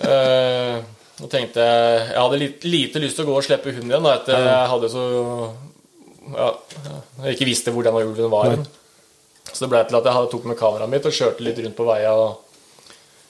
[0.08, 0.76] Eh,
[1.18, 4.06] og tenkte jeg Jeg hadde litt, lite lyst til å gå og slippe hunden igjen
[4.06, 5.04] da, etter jeg hadde så
[6.36, 6.48] ja,
[7.24, 8.54] jeg ikke visste hvor denne ulven var.
[8.54, 8.68] Nei.
[9.50, 11.88] Så det ble til at jeg tok med kameraet mitt og kjørte litt rundt på
[11.88, 12.44] veia og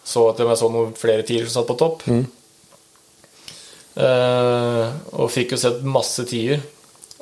[0.08, 2.06] så at jeg så noen flere tier som satt på topp.
[2.08, 2.28] Eh,
[3.98, 6.60] og fikk jo sett masse tiur.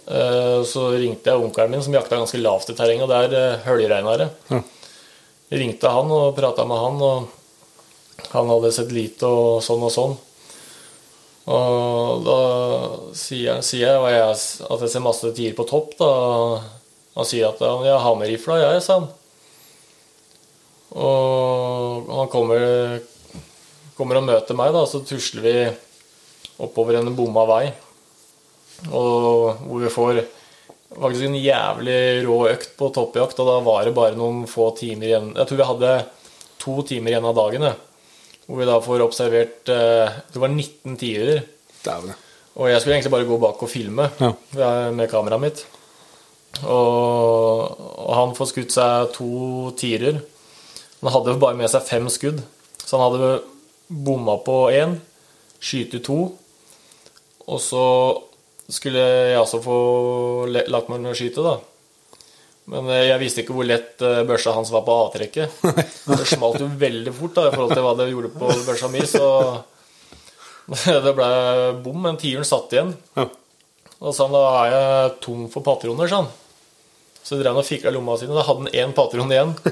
[0.06, 3.64] Eh, så ringte jeg onkelen min, som jakta ganske lavt i terrenget, og det er
[3.66, 4.30] høljreinere.
[4.52, 4.62] Ja.
[5.56, 10.16] Ringte han og prata med han, og han hadde sett lite og sånn og sånn.
[11.46, 12.40] Og da
[13.18, 15.94] sier, sier jeg, jeg at jeg ser masse tier på topp.
[16.00, 16.10] da
[17.18, 19.10] Han sier at han, ja, har med rifla, jeg, sa han.
[20.96, 23.00] Og han kommer,
[23.98, 25.56] kommer og møter meg, da, så tusler vi
[26.64, 27.66] oppover en bomma vei.
[28.92, 30.20] Og hvor vi får
[30.96, 35.10] faktisk en jævlig rå økt på toppjakt, og da var det bare noen få timer
[35.10, 35.32] igjen.
[35.36, 35.94] Jeg tror vi hadde
[36.62, 37.66] to timer igjen av dagen.
[38.46, 41.42] Hvor vi da får observert eh, Det var 19 tiurer.
[42.56, 44.30] Og jeg skulle egentlig bare gå bak og filme Ja.
[44.96, 45.66] med kameraet mitt.
[46.64, 47.76] Og,
[48.06, 50.22] og han får skutt seg to tirer.
[51.02, 52.40] Han hadde bare med seg fem skudd,
[52.80, 53.34] så han hadde
[53.92, 54.96] bomma på én,
[55.60, 56.32] skyte to.
[57.52, 57.86] Og så
[58.72, 59.78] skulle jeg altså få
[60.50, 61.58] lagt meg ned og skyte, da.
[62.74, 65.60] Men eh, jeg visste ikke hvor lett eh, børsa hans var på avtrekket.
[66.10, 69.04] Det smalt jo veldig fort da, i forhold til hva det gjorde på børsa mi,
[69.06, 69.28] så
[71.06, 71.30] det ble
[71.86, 72.96] bom, men tieren satt igjen.
[73.16, 76.34] Og sa han, da er jeg tom for patroner, sa han.
[77.26, 78.36] Så drev han og fikla lomma sine.
[78.38, 79.56] Da hadde han én patron igjen.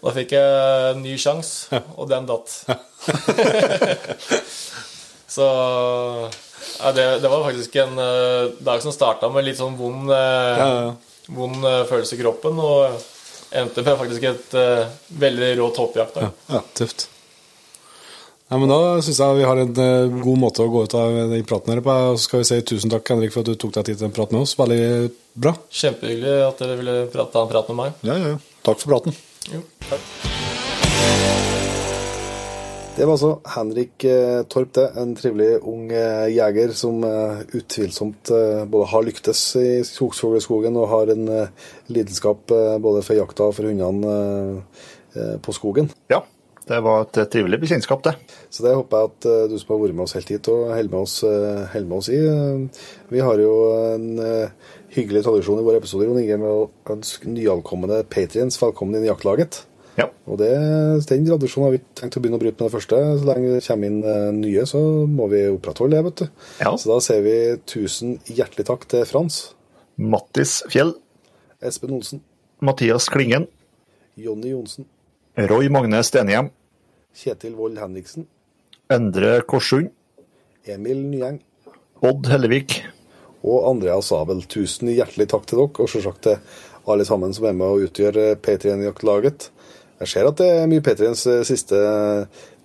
[0.00, 2.54] Da fikk jeg en ny sjanse, og den datt.
[5.28, 5.44] Så
[6.80, 10.16] ja, det, det var faktisk en uh, dag som starta med litt sånn vond, uh,
[10.16, 10.90] Ja, ja,
[11.36, 13.00] vond uh, følelse i kroppen, og
[13.50, 14.52] endte med faktisk et
[15.18, 16.20] veldig rå toppjakt.
[16.22, 17.08] Ja, tøft.
[18.50, 19.74] Ja, men Da syns jeg vi har en
[20.22, 21.96] god måte å gå ut av den praten her på.
[22.12, 24.06] Og så skal vi si tusen takk Henrik, for at du tok deg tid til
[24.06, 24.54] en prat med oss.
[24.58, 25.56] Veldig bra.
[25.82, 28.00] Kjempehyggelig at dere ville prate, en prat med meg.
[28.06, 28.62] Ja, ja, ja.
[28.70, 29.18] Takk for praten.
[29.50, 31.39] Jo, takk.
[33.00, 34.82] Det var altså Henrik eh, Torp, det.
[35.00, 40.90] En trivelig ung eh, jeger som eh, utvilsomt eh, både har lyktes i Skogsfugleskogen og
[40.90, 44.60] har en eh, lidenskap eh, både for jakta og for hundene
[45.40, 45.88] på skogen.
[46.12, 46.20] Ja,
[46.68, 48.12] det var et trivelig bekjentskap, det.
[48.52, 50.92] Så det håper jeg at du som har vært med oss helt hit, og holder
[50.92, 52.20] med med oss i.
[53.16, 53.56] Vi har jo
[53.96, 54.12] en
[54.92, 59.10] hyggelig tradisjon i våre episoder Jon Inge, med å ønske nyankomne patriens velkommen inn i
[59.10, 59.64] jaktlaget.
[60.00, 60.06] Ja.
[60.30, 60.50] Og det,
[61.10, 63.00] den tradisjonen har vi tenkt å begynne å bryte med det første.
[63.20, 66.46] Så lenge det kommer inn eh, nye, så må vi opprettholde det, vet du.
[66.62, 66.74] Ja.
[66.80, 67.36] Så da sier vi
[67.70, 69.42] tusen hjertelig takk til Frans,
[70.00, 70.94] Mattis Fjell,
[71.60, 72.24] Espen Olsen,
[72.64, 73.46] Mathias Klingen,
[74.20, 74.88] Jonny Johnsen,
[75.50, 76.50] Roy Magne Stenhjem,
[77.16, 78.26] Kjetil Wold Henriksen,
[78.90, 79.92] Endre Korsund,
[80.68, 81.38] Emil Nyeng
[82.00, 82.78] Odd Hellevik,
[83.44, 84.40] og Andreas Abel.
[84.48, 86.38] Tusen hjertelig takk til dere, og selvsagt til
[86.88, 89.50] alle sammen som er med og utgjør eh, P3-jaktlaget.
[90.00, 91.80] Jeg ser at det er mye P3-ens eh, siste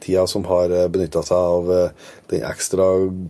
[0.06, 2.86] tida som har benytta seg av eh, den ekstra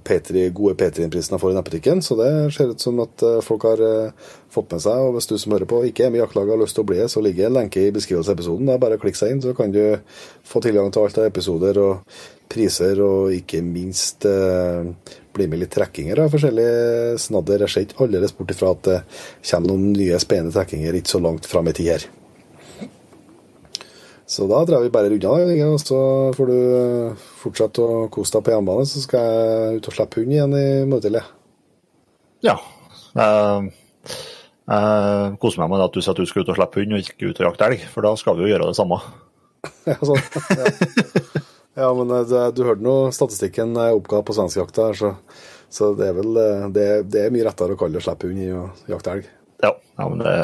[0.05, 3.67] P3, gode P3-prisen jeg får i nettbutikken, så det ser ut som at eh, folk
[3.67, 5.03] har eh, fått med seg.
[5.07, 6.85] Og hvis du som hører på ikke er med i jaktlaget og har lyst til
[6.85, 8.69] å bli det, så ligger en lenke i beskrivelsen av episoden.
[8.69, 9.83] Det er bare å klikke seg inn, så kan du
[10.47, 12.19] få tilgang til alt av episoder og
[12.51, 14.91] priser, og ikke minst eh,
[15.35, 17.65] bli med litt trekkinger av forskjellige snadder.
[17.65, 18.99] Jeg ser ikke aldeles bort ifra at det
[19.49, 22.07] kommer noen nye spennende trekkinger ikke så langt fram i tid her.
[24.25, 25.97] Så da drar vi bare unna, og så
[26.33, 30.21] får du eh, fortsette å kose deg på hjemmebane, så skal jeg ut og slippe
[30.21, 31.21] hund igjen i tidlig.
[32.45, 32.55] Ja.
[33.13, 33.69] Jeg,
[34.65, 37.05] jeg koser meg med at du sier at du skal ut og slippe hund, og
[37.05, 39.01] ikke ut og jakte elg, for da skal vi jo gjøre det samme.
[39.85, 40.17] Ja, sånn.
[40.57, 40.65] Ja.
[41.83, 45.13] ja, men eh, du hørte nå statistikken jeg oppga på svenskejakta, så,
[45.69, 48.29] så det er vel eh, det, det er mye rettere å kalle det å slippe
[48.29, 49.31] hund i å jakte elg.
[49.61, 50.35] Ja, ja men det,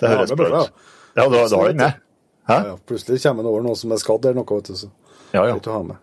[0.00, 0.88] det høres bra ut.
[1.16, 2.08] Ja, du har den med?
[2.48, 2.54] Hæ?
[2.56, 2.76] Ja, ja.
[2.88, 4.78] Plutselig kommer han over noe som er skadd eller noe, vet du.
[4.80, 4.88] Så
[5.32, 5.54] Ja, ja.
[5.56, 6.00] ikke å ha med.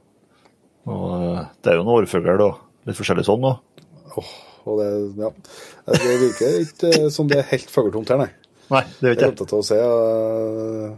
[0.90, 3.60] Og eh, det er jo noen årfugler og litt forskjellig sånn òg.
[4.20, 4.30] Åh,
[4.70, 4.88] og det,
[5.20, 5.30] ja.
[5.92, 8.32] det virker ikke eh, som det er helt fugletomt her, nei.
[8.70, 9.28] Nei, det vet Jeg ikke det.
[9.28, 10.98] glemte til å se uh,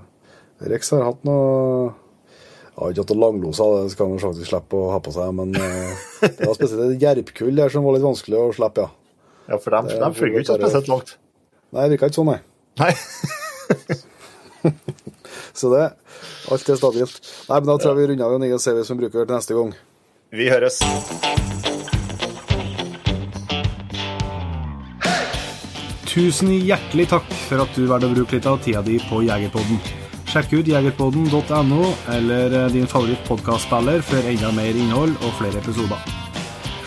[0.71, 1.45] Rex har hatt noe
[1.87, 5.55] Jeg har ikke hatt langlosa, det skal han faktisk slippe å ha på seg, men
[5.55, 5.93] uh,
[6.25, 8.91] det var spesielt et jerpkull der som var litt vanskelig å slippe, ja.
[9.51, 11.15] Ja, for de, de flyr jo ikke spesielt langt.
[11.71, 12.41] Nei, det virka ikke sånn, nei.
[12.79, 12.93] Nei.
[15.53, 15.87] Så det
[16.51, 17.21] Alt er stabilt.
[17.49, 19.57] Nei, men da tror jeg vi runder av den egen CV som bruker til neste
[19.57, 19.73] gang.
[20.31, 20.79] Vi høres.
[26.11, 29.79] Tusen hjertelig takk for at du valgte å bruke litt av tida di på Jegerpodden.
[30.31, 36.30] Sjekk ut jegerpodden.no eller eh, din favoritt-podkastspiller for enda mer innhold og flere episoder.